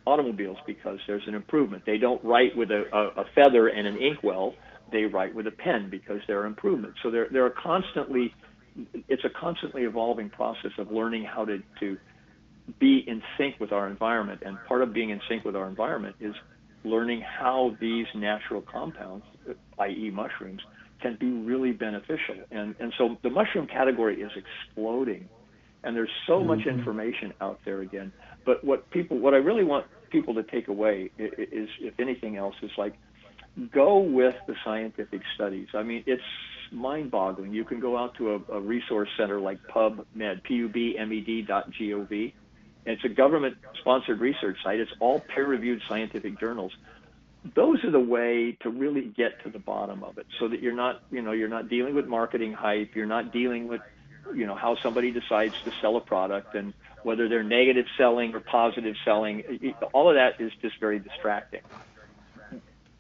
automobiles 0.06 0.58
because 0.68 1.00
there's 1.08 1.28
an 1.28 1.34
improvement. 1.34 1.84
They 1.86 1.98
don't 1.98 2.24
write 2.24 2.56
with 2.56 2.70
a, 2.70 2.84
a, 2.94 3.22
a 3.22 3.26
feather 3.34 3.68
and 3.68 3.88
an 3.88 3.98
inkwell 3.98 4.54
they 4.92 5.04
write 5.04 5.34
with 5.34 5.48
a 5.48 5.52
pen 5.52 5.90
because 5.90 6.20
there 6.28 6.40
are 6.42 6.46
improvements. 6.46 6.98
So 7.04 7.12
there, 7.12 7.28
there 7.32 7.46
are 7.46 7.54
constantly, 7.62 8.34
it's 9.08 9.24
a 9.26 9.30
constantly 9.30 9.84
evolving 9.84 10.30
process 10.30 10.72
of 10.78 10.92
learning 10.92 11.24
how 11.26 11.46
to, 11.46 11.62
to 11.80 11.98
be 12.80 13.04
in 13.08 13.22
sync 13.38 13.60
with 13.60 13.72
our 13.72 13.88
environment. 13.88 14.42
And 14.46 14.58
part 14.68 14.82
of 14.82 14.94
being 14.94 15.10
in 15.10 15.22
sync 15.30 15.46
with 15.46 15.56
our 15.56 15.68
environment 15.68 16.16
is 16.20 16.34
learning 16.84 17.22
how 17.22 17.76
these 17.82 18.06
natural 18.16 18.62
compounds, 18.62 19.26
i.e., 19.80 20.12
mushrooms, 20.14 20.62
can 21.02 21.18
be 21.20 21.30
really 21.30 21.72
beneficial. 21.72 22.36
And, 22.52 22.76
and 22.80 22.94
so 22.98 23.18
the 23.24 23.30
mushroom 23.30 23.68
category 23.68 24.22
is 24.22 24.32
exploding. 24.36 25.28
And 25.84 25.96
there's 25.96 26.10
so 26.26 26.40
mm-hmm. 26.40 26.48
much 26.48 26.66
information 26.68 27.34
out 27.42 27.60
there 27.66 27.82
again. 27.82 28.12
But 28.46 28.64
what 28.64 28.90
people, 28.92 29.20
what 29.20 29.34
I 29.34 29.38
really 29.38 29.64
want 29.64 29.86
people 30.10 30.34
to 30.36 30.44
take 30.44 30.68
away 30.68 31.12
is, 31.18 31.70
if 31.80 32.00
anything 32.00 32.38
else, 32.38 32.56
is 32.62 32.72
like 32.78 32.94
go 33.72 34.00
with 34.00 34.36
the 34.48 34.56
scientific 34.64 35.22
studies. 35.36 35.68
I 35.74 35.84
mean, 35.84 36.04
it's 36.06 36.24
mind-boggling. 36.72 37.54
You 37.54 37.64
can 37.64 37.80
go 37.80 37.98
out 37.98 38.16
to 38.16 38.36
a, 38.36 38.54
a 38.54 38.60
resource 38.60 39.10
center 39.18 39.40
like 39.40 39.60
PubMed, 39.68 40.44
P-U-B-M-E-D 40.44 41.44
dot 41.44 41.72
G-O-V. 41.72 42.34
It's 42.86 43.04
a 43.04 43.10
government-sponsored 43.10 44.20
research 44.20 44.58
site. 44.64 44.80
It's 44.80 44.92
all 45.00 45.20
peer-reviewed 45.20 45.82
scientific 45.88 46.40
journals. 46.40 46.74
Those 47.56 47.84
are 47.84 47.92
the 47.92 48.00
way 48.00 48.58
to 48.62 48.70
really 48.70 49.06
get 49.06 49.44
to 49.44 49.50
the 49.50 49.60
bottom 49.60 50.04
of 50.04 50.18
it, 50.18 50.26
so 50.40 50.48
that 50.48 50.62
you're 50.62 50.76
not, 50.76 51.02
you 51.12 51.22
know, 51.22 51.32
you're 51.32 51.48
not 51.48 51.70
dealing 51.70 51.96
with 51.96 52.08
marketing 52.08 52.54
hype. 52.54 52.96
You're 52.96 53.06
not 53.06 53.32
dealing 53.32 53.68
with, 53.68 53.82
you 54.34 54.48
know, 54.48 54.56
how 54.56 54.78
somebody 54.82 55.12
decides 55.12 55.54
to 55.64 55.72
sell 55.80 55.96
a 55.96 56.02
product 56.02 56.56
and 56.56 56.74
whether 57.04 57.30
they're 57.30 57.44
negative 57.44 57.86
selling 57.98 58.34
or 58.34 58.40
positive 58.40 58.96
selling. 59.06 59.76
All 59.94 60.10
of 60.10 60.16
that 60.16 60.44
is 60.44 60.52
just 60.62 60.80
very 60.80 60.98
distracting 60.98 61.62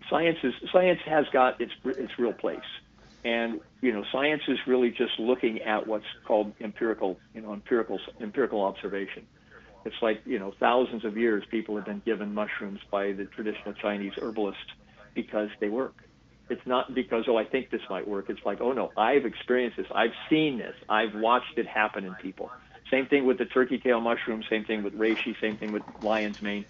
science 0.09 0.37
is 0.43 0.53
science 0.71 0.99
has 1.05 1.25
got 1.31 1.59
its 1.61 1.71
its 1.85 2.11
real 2.17 2.33
place, 2.33 2.59
and 3.23 3.59
you 3.81 3.93
know 3.93 4.03
science 4.11 4.43
is 4.47 4.57
really 4.67 4.91
just 4.91 5.19
looking 5.19 5.61
at 5.61 5.87
what's 5.87 6.05
called 6.25 6.53
empirical 6.59 7.17
you 7.33 7.41
know 7.41 7.53
empirical 7.53 7.99
empirical 8.21 8.61
observation. 8.63 9.25
It's 9.85 9.95
like 10.01 10.21
you 10.25 10.39
know 10.39 10.53
thousands 10.59 11.05
of 11.05 11.17
years 11.17 11.43
people 11.49 11.75
have 11.75 11.85
been 11.85 12.01
given 12.05 12.33
mushrooms 12.33 12.79
by 12.91 13.11
the 13.11 13.25
traditional 13.25 13.73
Chinese 13.73 14.13
herbalist 14.21 14.57
because 15.13 15.49
they 15.59 15.69
work. 15.69 15.95
It's 16.49 16.65
not 16.65 16.93
because 16.93 17.25
oh 17.27 17.37
I 17.37 17.45
think 17.45 17.71
this 17.71 17.81
might 17.89 18.07
work. 18.07 18.29
It's 18.29 18.45
like 18.45 18.61
oh 18.61 18.71
no 18.73 18.91
I've 18.97 19.25
experienced 19.25 19.77
this. 19.77 19.87
I've 19.93 20.13
seen 20.29 20.57
this. 20.57 20.75
I've 20.89 21.15
watched 21.15 21.57
it 21.57 21.67
happen 21.67 22.05
in 22.05 22.13
people. 22.15 22.51
Same 22.91 23.07
thing 23.07 23.25
with 23.25 23.39
the 23.39 23.45
turkey 23.45 23.79
tail 23.79 23.99
mushroom. 23.99 24.43
Same 24.49 24.63
thing 24.63 24.83
with 24.83 24.93
reishi. 24.93 25.39
Same 25.41 25.57
thing 25.57 25.71
with 25.71 25.83
lion's 26.01 26.39
mane 26.41 26.65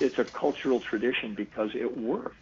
it's 0.00 0.18
a 0.18 0.24
cultural 0.24 0.80
tradition 0.80 1.34
because 1.34 1.70
it 1.74 1.96
works. 1.96 2.36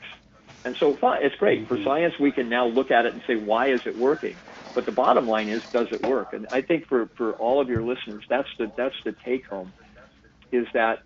And 0.64 0.76
so 0.76 0.96
it's 1.02 1.34
great. 1.36 1.66
For 1.66 1.74
mm-hmm. 1.74 1.84
science, 1.84 2.14
we 2.20 2.30
can 2.30 2.48
now 2.48 2.66
look 2.66 2.90
at 2.90 3.04
it 3.06 3.14
and 3.14 3.22
say, 3.26 3.36
why 3.36 3.72
is 3.72 3.80
it 3.84 3.98
working? 3.98 4.36
But 4.74 4.86
the 4.86 4.92
bottom 4.92 5.26
line 5.26 5.48
is, 5.48 5.62
does 5.72 5.88
it 5.90 6.02
work? 6.02 6.32
And 6.32 6.46
I 6.50 6.62
think 6.62 6.86
for, 6.86 7.06
for 7.16 7.32
all 7.32 7.60
of 7.60 7.68
your 7.68 7.82
listeners, 7.82 8.24
that's 8.28 8.48
the, 8.58 8.70
that's 8.76 8.94
the 9.04 9.12
take 9.24 9.44
home 9.46 9.72
is 10.50 10.66
that, 10.72 11.02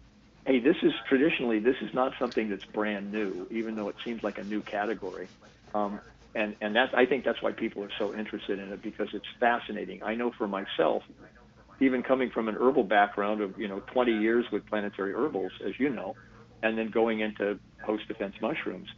hey, 0.46 0.60
this 0.60 0.76
is 0.82 0.92
traditionally, 1.08 1.58
this 1.58 1.76
is 1.80 1.92
not 1.94 2.12
something 2.18 2.50
that's 2.50 2.64
brand 2.66 3.12
new, 3.12 3.46
even 3.50 3.76
though 3.76 3.88
it 3.88 3.96
seems 4.04 4.22
like 4.22 4.38
a 4.38 4.44
new 4.44 4.60
category. 4.60 5.28
Um, 5.74 6.00
and, 6.34 6.54
and 6.60 6.76
that's, 6.76 6.92
I 6.94 7.06
think 7.06 7.24
that's 7.24 7.40
why 7.40 7.52
people 7.52 7.82
are 7.82 7.90
so 7.98 8.14
interested 8.14 8.58
in 8.58 8.70
it 8.72 8.82
because 8.82 9.08
it's 9.14 9.26
fascinating. 9.40 10.02
I 10.02 10.14
know 10.14 10.32
for 10.36 10.46
myself, 10.46 11.02
even 11.80 12.02
coming 12.02 12.30
from 12.30 12.48
an 12.48 12.56
herbal 12.58 12.84
background 12.84 13.40
of 13.40 13.58
you 13.58 13.68
know 13.68 13.80
20 13.92 14.12
years 14.12 14.44
with 14.52 14.66
planetary 14.66 15.12
herbals, 15.12 15.52
as 15.66 15.72
you 15.78 15.90
know, 15.90 16.14
and 16.62 16.78
then 16.78 16.90
going 16.90 17.20
into 17.20 17.58
host 17.84 18.08
defense 18.08 18.34
mushrooms, 18.40 18.88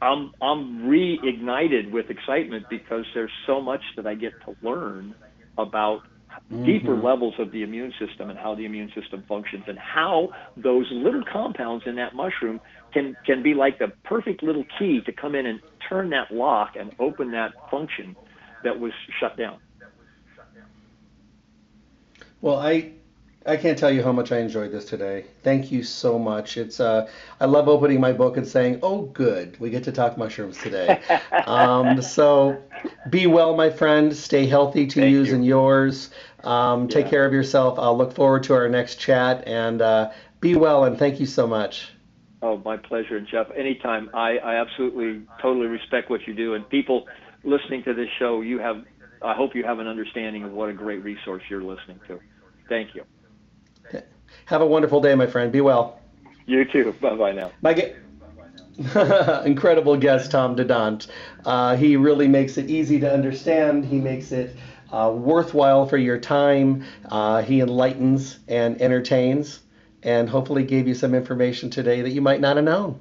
I'm 0.00 0.32
I'm 0.40 0.82
reignited 0.82 1.90
with 1.90 2.10
excitement 2.10 2.66
because 2.68 3.04
there's 3.14 3.32
so 3.46 3.60
much 3.60 3.82
that 3.96 4.06
I 4.06 4.14
get 4.14 4.32
to 4.44 4.56
learn 4.62 5.14
about 5.58 6.02
mm-hmm. 6.52 6.64
deeper 6.64 6.96
levels 6.96 7.34
of 7.38 7.50
the 7.52 7.62
immune 7.62 7.92
system 7.98 8.30
and 8.30 8.38
how 8.38 8.54
the 8.54 8.64
immune 8.64 8.92
system 8.94 9.24
functions 9.28 9.64
and 9.66 9.78
how 9.78 10.30
those 10.56 10.86
little 10.92 11.22
compounds 11.30 11.84
in 11.86 11.96
that 11.96 12.14
mushroom 12.14 12.60
can 12.92 13.16
can 13.24 13.42
be 13.42 13.54
like 13.54 13.78
the 13.78 13.88
perfect 14.04 14.42
little 14.42 14.64
key 14.78 15.00
to 15.06 15.12
come 15.12 15.34
in 15.34 15.46
and 15.46 15.60
turn 15.88 16.10
that 16.10 16.30
lock 16.30 16.74
and 16.78 16.92
open 16.98 17.32
that 17.32 17.52
function 17.70 18.16
that 18.64 18.78
was 18.78 18.92
shut 19.20 19.36
down. 19.36 19.58
Well, 22.40 22.58
I 22.58 22.92
I 23.46 23.56
can't 23.56 23.78
tell 23.78 23.92
you 23.92 24.02
how 24.02 24.10
much 24.10 24.32
I 24.32 24.38
enjoyed 24.38 24.72
this 24.72 24.84
today. 24.86 25.24
Thank 25.44 25.70
you 25.70 25.84
so 25.84 26.18
much. 26.18 26.56
It's 26.56 26.80
uh, 26.80 27.08
I 27.40 27.44
love 27.44 27.68
opening 27.68 28.00
my 28.00 28.12
book 28.12 28.36
and 28.36 28.46
saying, 28.46 28.80
"Oh, 28.82 29.02
good, 29.02 29.58
we 29.60 29.70
get 29.70 29.84
to 29.84 29.92
talk 29.92 30.18
mushrooms 30.18 30.58
today." 30.58 31.00
um, 31.46 32.02
so, 32.02 32.60
be 33.08 33.26
well, 33.26 33.56
my 33.56 33.70
friend. 33.70 34.14
Stay 34.14 34.46
healthy 34.46 34.86
to 34.88 35.06
you 35.06 35.24
and 35.32 35.46
yours. 35.46 36.10
Um, 36.42 36.88
take 36.88 37.06
care 37.06 37.24
of 37.24 37.32
yourself. 37.32 37.78
I'll 37.78 37.96
look 37.96 38.14
forward 38.14 38.42
to 38.44 38.54
our 38.54 38.68
next 38.68 38.96
chat 38.96 39.46
and 39.46 39.80
uh, 39.80 40.10
be 40.40 40.54
well. 40.56 40.84
And 40.84 40.98
thank 40.98 41.20
you 41.20 41.26
so 41.26 41.46
much. 41.46 41.92
Oh, 42.42 42.60
my 42.64 42.76
pleasure, 42.76 43.20
Jeff. 43.20 43.48
Anytime. 43.56 44.10
I, 44.14 44.38
I 44.38 44.54
absolutely, 44.56 45.22
totally 45.40 45.66
respect 45.66 46.10
what 46.10 46.26
you 46.26 46.34
do. 46.34 46.54
And 46.54 46.68
people 46.68 47.06
listening 47.44 47.82
to 47.84 47.94
this 47.94 48.08
show, 48.18 48.40
you 48.40 48.58
have. 48.58 48.84
I 49.22 49.34
hope 49.34 49.54
you 49.54 49.64
have 49.64 49.78
an 49.78 49.86
understanding 49.86 50.44
of 50.44 50.52
what 50.52 50.68
a 50.68 50.72
great 50.72 51.02
resource 51.02 51.42
you're 51.48 51.62
listening 51.62 52.00
to. 52.08 52.20
Thank 52.68 52.94
you. 52.94 53.04
Have 54.46 54.60
a 54.60 54.66
wonderful 54.66 55.00
day, 55.00 55.14
my 55.14 55.26
friend. 55.26 55.52
Be 55.52 55.60
well. 55.60 56.00
You 56.46 56.64
too. 56.64 56.94
Bye 57.00 57.14
bye 57.14 57.32
now. 57.32 57.52
My 57.62 57.74
ge- 57.74 57.94
incredible 59.46 59.96
guest, 59.96 60.30
Tom 60.30 60.54
Dadant. 60.56 61.08
Uh, 61.44 61.76
he 61.76 61.96
really 61.96 62.28
makes 62.28 62.58
it 62.58 62.68
easy 62.68 63.00
to 63.00 63.12
understand. 63.12 63.84
He 63.84 63.98
makes 63.98 64.32
it 64.32 64.54
uh, 64.92 65.12
worthwhile 65.14 65.86
for 65.86 65.96
your 65.96 66.18
time. 66.18 66.84
Uh, 67.08 67.42
he 67.42 67.60
enlightens 67.60 68.38
and 68.48 68.80
entertains, 68.80 69.60
and 70.02 70.28
hopefully 70.28 70.64
gave 70.64 70.86
you 70.86 70.94
some 70.94 71.14
information 71.14 71.70
today 71.70 72.02
that 72.02 72.10
you 72.10 72.20
might 72.20 72.40
not 72.40 72.56
have 72.56 72.64
known. 72.64 73.00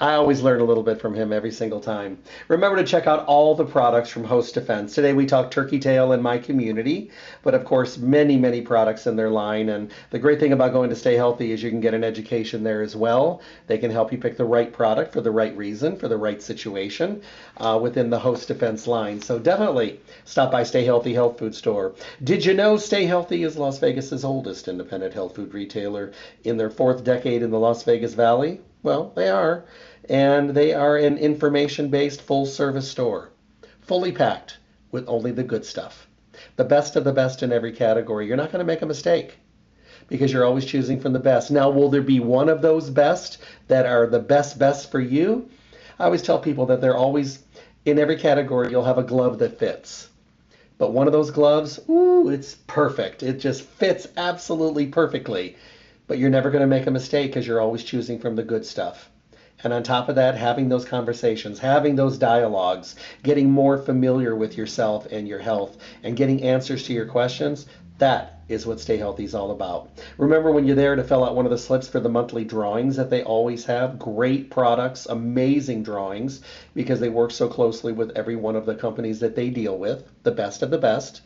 I 0.00 0.14
always 0.14 0.40
learn 0.40 0.60
a 0.60 0.64
little 0.64 0.82
bit 0.82 1.00
from 1.00 1.14
him 1.14 1.32
every 1.32 1.50
single 1.50 1.80
time. 1.80 2.18
Remember 2.48 2.76
to 2.78 2.84
check 2.84 3.06
out 3.06 3.26
all 3.26 3.54
the 3.54 3.66
products 3.66 4.08
from 4.08 4.24
Host 4.24 4.54
Defense. 4.54 4.94
Today 4.94 5.12
we 5.12 5.26
talked 5.26 5.52
turkey 5.52 5.78
tail 5.78 6.12
in 6.12 6.22
my 6.22 6.38
community, 6.38 7.10
but 7.42 7.54
of 7.54 7.64
course 7.64 7.98
many, 7.98 8.36
many 8.38 8.62
products 8.62 9.06
in 9.06 9.14
their 9.14 9.28
line. 9.28 9.68
And 9.68 9.92
the 10.10 10.18
great 10.18 10.40
thing 10.40 10.52
about 10.54 10.72
going 10.72 10.88
to 10.88 10.96
Stay 10.96 11.16
Healthy 11.16 11.52
is 11.52 11.62
you 11.62 11.70
can 11.70 11.80
get 11.80 11.92
an 11.92 12.02
education 12.02 12.62
there 12.64 12.80
as 12.80 12.96
well. 12.96 13.42
They 13.66 13.76
can 13.76 13.90
help 13.90 14.10
you 14.10 14.18
pick 14.18 14.36
the 14.38 14.44
right 14.44 14.72
product 14.72 15.12
for 15.12 15.20
the 15.20 15.30
right 15.30 15.56
reason, 15.56 15.96
for 15.96 16.08
the 16.08 16.16
right 16.16 16.42
situation 16.42 17.20
uh, 17.58 17.78
within 17.80 18.08
the 18.08 18.18
Host 18.18 18.48
Defense 18.48 18.86
line. 18.86 19.20
So 19.20 19.38
definitely 19.38 20.00
stop 20.24 20.50
by 20.50 20.62
Stay 20.62 20.84
Healthy 20.84 21.12
Health 21.12 21.38
Food 21.38 21.54
Store. 21.54 21.94
Did 22.22 22.44
you 22.44 22.54
know 22.54 22.78
Stay 22.78 23.04
Healthy 23.04 23.42
is 23.42 23.58
Las 23.58 23.78
Vegas's 23.78 24.24
oldest 24.24 24.66
independent 24.66 25.12
health 25.12 25.36
food 25.36 25.52
retailer 25.52 26.12
in 26.42 26.56
their 26.56 26.70
fourth 26.70 27.04
decade 27.04 27.42
in 27.42 27.50
the 27.50 27.58
Las 27.58 27.82
Vegas 27.82 28.14
Valley? 28.14 28.60
Well, 28.84 29.12
they 29.16 29.30
are. 29.30 29.64
And 30.10 30.50
they 30.50 30.74
are 30.74 30.98
an 30.98 31.16
information 31.16 31.88
based 31.88 32.20
full 32.20 32.44
service 32.44 32.86
store, 32.86 33.30
fully 33.80 34.12
packed 34.12 34.58
with 34.92 35.08
only 35.08 35.32
the 35.32 35.42
good 35.42 35.64
stuff. 35.64 36.06
The 36.56 36.64
best 36.64 36.94
of 36.94 37.04
the 37.04 37.12
best 37.12 37.42
in 37.42 37.50
every 37.50 37.72
category. 37.72 38.26
You're 38.26 38.36
not 38.36 38.52
going 38.52 38.58
to 38.58 38.66
make 38.66 38.82
a 38.82 38.86
mistake 38.86 39.38
because 40.06 40.30
you're 40.30 40.44
always 40.44 40.66
choosing 40.66 41.00
from 41.00 41.14
the 41.14 41.18
best. 41.18 41.50
Now, 41.50 41.70
will 41.70 41.88
there 41.88 42.02
be 42.02 42.20
one 42.20 42.50
of 42.50 42.60
those 42.60 42.90
best 42.90 43.38
that 43.68 43.86
are 43.86 44.06
the 44.06 44.18
best 44.18 44.58
best 44.58 44.90
for 44.90 45.00
you? 45.00 45.48
I 45.98 46.04
always 46.04 46.20
tell 46.20 46.38
people 46.38 46.66
that 46.66 46.82
they're 46.82 46.96
always 46.96 47.38
in 47.86 47.98
every 47.98 48.18
category, 48.18 48.70
you'll 48.70 48.84
have 48.84 48.98
a 48.98 49.02
glove 49.02 49.38
that 49.38 49.58
fits. 49.58 50.10
But 50.76 50.92
one 50.92 51.06
of 51.06 51.14
those 51.14 51.30
gloves, 51.30 51.80
ooh, 51.88 52.28
it's 52.28 52.56
perfect. 52.66 53.22
It 53.22 53.40
just 53.40 53.62
fits 53.62 54.08
absolutely 54.18 54.86
perfectly 54.88 55.56
but 56.06 56.18
you're 56.18 56.30
never 56.30 56.50
going 56.50 56.60
to 56.60 56.66
make 56.66 56.86
a 56.86 56.90
mistake 56.90 57.30
because 57.30 57.46
you're 57.46 57.60
always 57.60 57.84
choosing 57.84 58.18
from 58.18 58.36
the 58.36 58.42
good 58.42 58.64
stuff. 58.66 59.10
And 59.62 59.72
on 59.72 59.82
top 59.82 60.08
of 60.08 60.16
that, 60.16 60.36
having 60.36 60.68
those 60.68 60.84
conversations, 60.84 61.58
having 61.58 61.96
those 61.96 62.18
dialogues, 62.18 62.96
getting 63.22 63.50
more 63.50 63.78
familiar 63.78 64.36
with 64.36 64.58
yourself 64.58 65.06
and 65.10 65.26
your 65.26 65.38
health, 65.38 65.78
and 66.02 66.16
getting 66.16 66.42
answers 66.42 66.82
to 66.84 66.92
your 66.92 67.06
questions, 67.06 67.66
that 67.98 68.40
is 68.48 68.66
what 68.66 68.80
Stay 68.80 68.96
Healthy 68.96 69.24
is 69.24 69.34
all 69.34 69.52
about. 69.52 69.88
Remember 70.18 70.52
when 70.52 70.66
you're 70.66 70.76
there 70.76 70.96
to 70.96 71.04
fill 71.04 71.24
out 71.24 71.34
one 71.34 71.46
of 71.46 71.50
the 71.50 71.56
slips 71.56 71.88
for 71.88 72.00
the 72.00 72.08
monthly 72.08 72.44
drawings 72.44 72.96
that 72.96 73.08
they 73.08 73.22
always 73.22 73.64
have? 73.64 73.98
Great 73.98 74.50
products, 74.50 75.06
amazing 75.06 75.82
drawings, 75.82 76.42
because 76.74 77.00
they 77.00 77.08
work 77.08 77.30
so 77.30 77.48
closely 77.48 77.92
with 77.92 78.10
every 78.16 78.36
one 78.36 78.56
of 78.56 78.66
the 78.66 78.74
companies 78.74 79.20
that 79.20 79.34
they 79.34 79.48
deal 79.48 79.78
with, 79.78 80.04
the 80.24 80.32
best 80.32 80.62
of 80.62 80.70
the 80.70 80.78
best. 80.78 81.22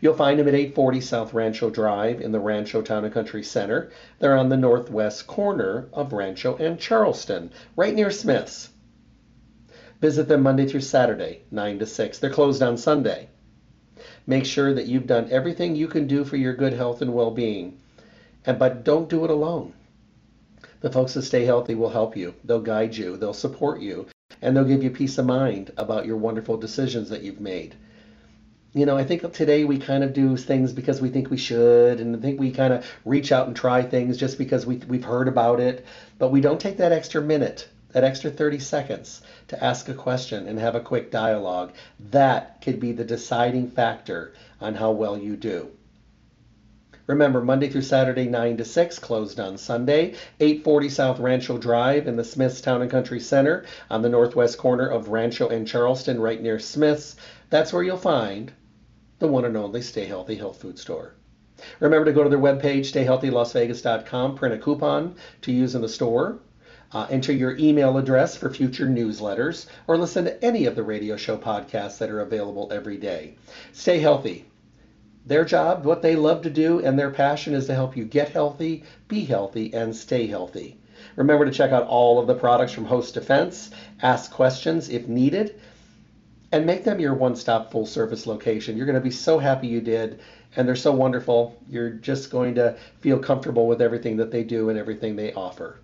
You'll 0.00 0.14
find 0.14 0.38
them 0.38 0.48
at 0.48 0.54
840 0.54 1.00
South 1.00 1.34
Rancho 1.34 1.70
Drive 1.70 2.20
in 2.20 2.32
the 2.32 2.40
Rancho 2.40 2.82
Town 2.82 3.04
and 3.04 3.12
Country 3.14 3.42
Center. 3.42 3.90
They're 4.18 4.36
on 4.36 4.48
the 4.48 4.56
northwest 4.56 5.26
corner 5.26 5.88
of 5.92 6.12
Rancho 6.12 6.56
and 6.56 6.78
Charleston, 6.78 7.50
right 7.76 7.94
near 7.94 8.10
Smith's. 8.10 8.70
Visit 10.00 10.28
them 10.28 10.42
Monday 10.42 10.66
through 10.66 10.80
Saturday, 10.80 11.42
9 11.50 11.78
to 11.78 11.86
6. 11.86 12.18
They're 12.18 12.30
closed 12.30 12.62
on 12.62 12.78
Sunday. 12.78 13.28
Make 14.26 14.46
sure 14.46 14.72
that 14.72 14.86
you've 14.86 15.06
done 15.06 15.28
everything 15.30 15.76
you 15.76 15.88
can 15.88 16.06
do 16.06 16.24
for 16.24 16.36
your 16.36 16.54
good 16.54 16.72
health 16.72 17.02
and 17.02 17.12
well-being. 17.12 17.78
And 18.46 18.58
but 18.58 18.82
don't 18.82 19.08
do 19.10 19.24
it 19.24 19.30
alone. 19.30 19.74
The 20.80 20.90
folks 20.90 21.14
that 21.14 21.22
stay 21.22 21.44
healthy 21.44 21.74
will 21.74 21.90
help 21.90 22.16
you. 22.16 22.34
They'll 22.42 22.60
guide 22.60 22.96
you, 22.96 23.18
they'll 23.18 23.34
support 23.34 23.82
you, 23.82 24.06
and 24.40 24.56
they'll 24.56 24.64
give 24.64 24.82
you 24.82 24.90
peace 24.90 25.18
of 25.18 25.26
mind 25.26 25.72
about 25.76 26.06
your 26.06 26.16
wonderful 26.16 26.56
decisions 26.56 27.10
that 27.10 27.22
you've 27.22 27.40
made 27.40 27.76
you 28.72 28.86
know, 28.86 28.96
I 28.96 29.04
think 29.04 29.32
today 29.32 29.64
we 29.64 29.78
kind 29.78 30.04
of 30.04 30.12
do 30.12 30.36
things 30.36 30.72
because 30.72 31.00
we 31.00 31.08
think 31.08 31.28
we 31.28 31.36
should, 31.36 31.98
and 31.98 32.14
I 32.14 32.20
think 32.20 32.38
we 32.38 32.52
kind 32.52 32.72
of 32.72 32.86
reach 33.04 33.32
out 33.32 33.48
and 33.48 33.56
try 33.56 33.82
things 33.82 34.16
just 34.16 34.38
because 34.38 34.64
we, 34.64 34.76
we've 34.76 35.04
heard 35.04 35.26
about 35.26 35.58
it, 35.58 35.84
but 36.18 36.30
we 36.30 36.40
don't 36.40 36.60
take 36.60 36.76
that 36.76 36.92
extra 36.92 37.20
minute, 37.20 37.68
that 37.92 38.04
extra 38.04 38.30
30 38.30 38.60
seconds 38.60 39.22
to 39.48 39.62
ask 39.62 39.88
a 39.88 39.94
question 39.94 40.46
and 40.46 40.58
have 40.60 40.76
a 40.76 40.80
quick 40.80 41.10
dialogue. 41.10 41.72
That 42.10 42.62
could 42.62 42.78
be 42.78 42.92
the 42.92 43.04
deciding 43.04 43.70
factor 43.70 44.34
on 44.60 44.76
how 44.76 44.92
well 44.92 45.18
you 45.18 45.34
do. 45.34 45.70
Remember, 47.08 47.40
Monday 47.40 47.68
through 47.68 47.82
Saturday, 47.82 48.26
9 48.26 48.58
to 48.58 48.64
6, 48.64 49.00
closed 49.00 49.40
on 49.40 49.58
Sunday, 49.58 50.14
840 50.38 50.88
South 50.88 51.18
Rancho 51.18 51.58
Drive 51.58 52.06
in 52.06 52.14
the 52.14 52.22
Smiths 52.22 52.60
Town 52.60 52.82
and 52.82 52.90
Country 52.90 53.18
Center 53.18 53.64
on 53.90 54.02
the 54.02 54.08
northwest 54.08 54.58
corner 54.58 54.86
of 54.86 55.08
Rancho 55.08 55.48
and 55.48 55.66
Charleston, 55.66 56.20
right 56.20 56.40
near 56.40 56.60
Smiths. 56.60 57.16
That's 57.50 57.72
where 57.72 57.82
you'll 57.82 57.96
find 57.96 58.52
the 59.18 59.26
one 59.26 59.44
and 59.44 59.56
only 59.56 59.82
Stay 59.82 60.06
Healthy 60.06 60.36
Health 60.36 60.60
Food 60.60 60.78
Store. 60.78 61.14
Remember 61.80 62.06
to 62.06 62.12
go 62.12 62.22
to 62.22 62.30
their 62.30 62.38
webpage, 62.38 62.90
stayhealthylasvegas.com, 62.90 64.36
print 64.36 64.54
a 64.54 64.58
coupon 64.58 65.16
to 65.42 65.52
use 65.52 65.74
in 65.74 65.82
the 65.82 65.88
store, 65.88 66.38
uh, 66.92 67.06
enter 67.10 67.32
your 67.32 67.56
email 67.58 67.98
address 67.98 68.36
for 68.36 68.50
future 68.50 68.86
newsletters, 68.86 69.66
or 69.86 69.98
listen 69.98 70.24
to 70.24 70.44
any 70.44 70.64
of 70.64 70.74
the 70.74 70.82
radio 70.82 71.16
show 71.16 71.36
podcasts 71.36 71.98
that 71.98 72.08
are 72.08 72.20
available 72.20 72.68
every 72.72 72.96
day. 72.96 73.34
Stay 73.72 73.98
healthy. 73.98 74.46
Their 75.26 75.44
job, 75.44 75.84
what 75.84 76.02
they 76.02 76.16
love 76.16 76.42
to 76.42 76.50
do, 76.50 76.78
and 76.80 76.98
their 76.98 77.10
passion 77.10 77.52
is 77.52 77.66
to 77.66 77.74
help 77.74 77.96
you 77.96 78.04
get 78.04 78.30
healthy, 78.30 78.84
be 79.06 79.24
healthy, 79.24 79.74
and 79.74 79.94
stay 79.94 80.26
healthy. 80.26 80.78
Remember 81.16 81.44
to 81.44 81.50
check 81.50 81.72
out 81.72 81.86
all 81.86 82.18
of 82.18 82.26
the 82.26 82.34
products 82.34 82.72
from 82.72 82.86
Host 82.86 83.14
Defense, 83.14 83.70
ask 84.02 84.30
questions 84.30 84.88
if 84.88 85.08
needed, 85.08 85.60
and 86.52 86.66
make 86.66 86.84
them 86.84 87.00
your 87.00 87.14
one 87.14 87.36
stop 87.36 87.70
full 87.70 87.86
service 87.86 88.26
location. 88.26 88.76
You're 88.76 88.86
going 88.86 88.94
to 88.94 89.00
be 89.00 89.10
so 89.10 89.38
happy 89.38 89.68
you 89.68 89.80
did, 89.80 90.20
and 90.56 90.66
they're 90.66 90.76
so 90.76 90.92
wonderful. 90.92 91.56
You're 91.68 91.90
just 91.90 92.30
going 92.30 92.54
to 92.56 92.76
feel 93.00 93.18
comfortable 93.18 93.66
with 93.66 93.80
everything 93.80 94.16
that 94.16 94.30
they 94.30 94.44
do 94.44 94.68
and 94.68 94.78
everything 94.78 95.16
they 95.16 95.32
offer. 95.32 95.78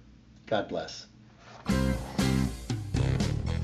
God 0.47 0.69
bless. 0.69 1.07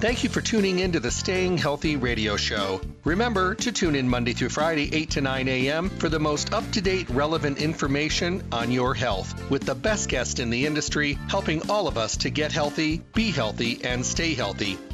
Thank 0.03 0.25
you 0.25 0.31
for 0.31 0.41
tuning 0.41 0.81
in 0.81 0.91
to 0.93 1.01
the 1.01 1.13
Staying 1.13 1.59
Healthy 1.59 1.95
radio 1.95 2.37
show. 2.37 2.81
Remember 3.05 3.55
to 3.55 3.71
tune 3.71 3.95
in 3.95 4.09
Monday 4.09 4.33
through 4.33 4.49
Friday, 4.49 4.93
8 4.93 5.11
to 5.11 5.21
9 5.21 5.47
a.m. 5.47 5.91
for 5.91 6.09
the 6.09 6.19
most 6.19 6.53
up 6.53 6.69
to 6.73 6.81
date, 6.81 7.09
relevant 7.11 7.59
information 7.59 8.43
on 8.51 8.73
your 8.73 8.95
health 8.95 9.49
with 9.49 9.63
the 9.63 9.77
best 9.77 10.09
guest 10.09 10.41
in 10.41 10.51
the 10.51 10.67
industry, 10.67 11.17
helping 11.29 11.71
all 11.71 11.87
of 11.87 11.97
us 11.97 12.17
to 12.17 12.31
get 12.31 12.51
healthy, 12.51 13.01
be 13.15 13.31
healthy, 13.31 13.79
and 13.85 14.05
stay 14.05 14.35
healthy. 14.35 14.77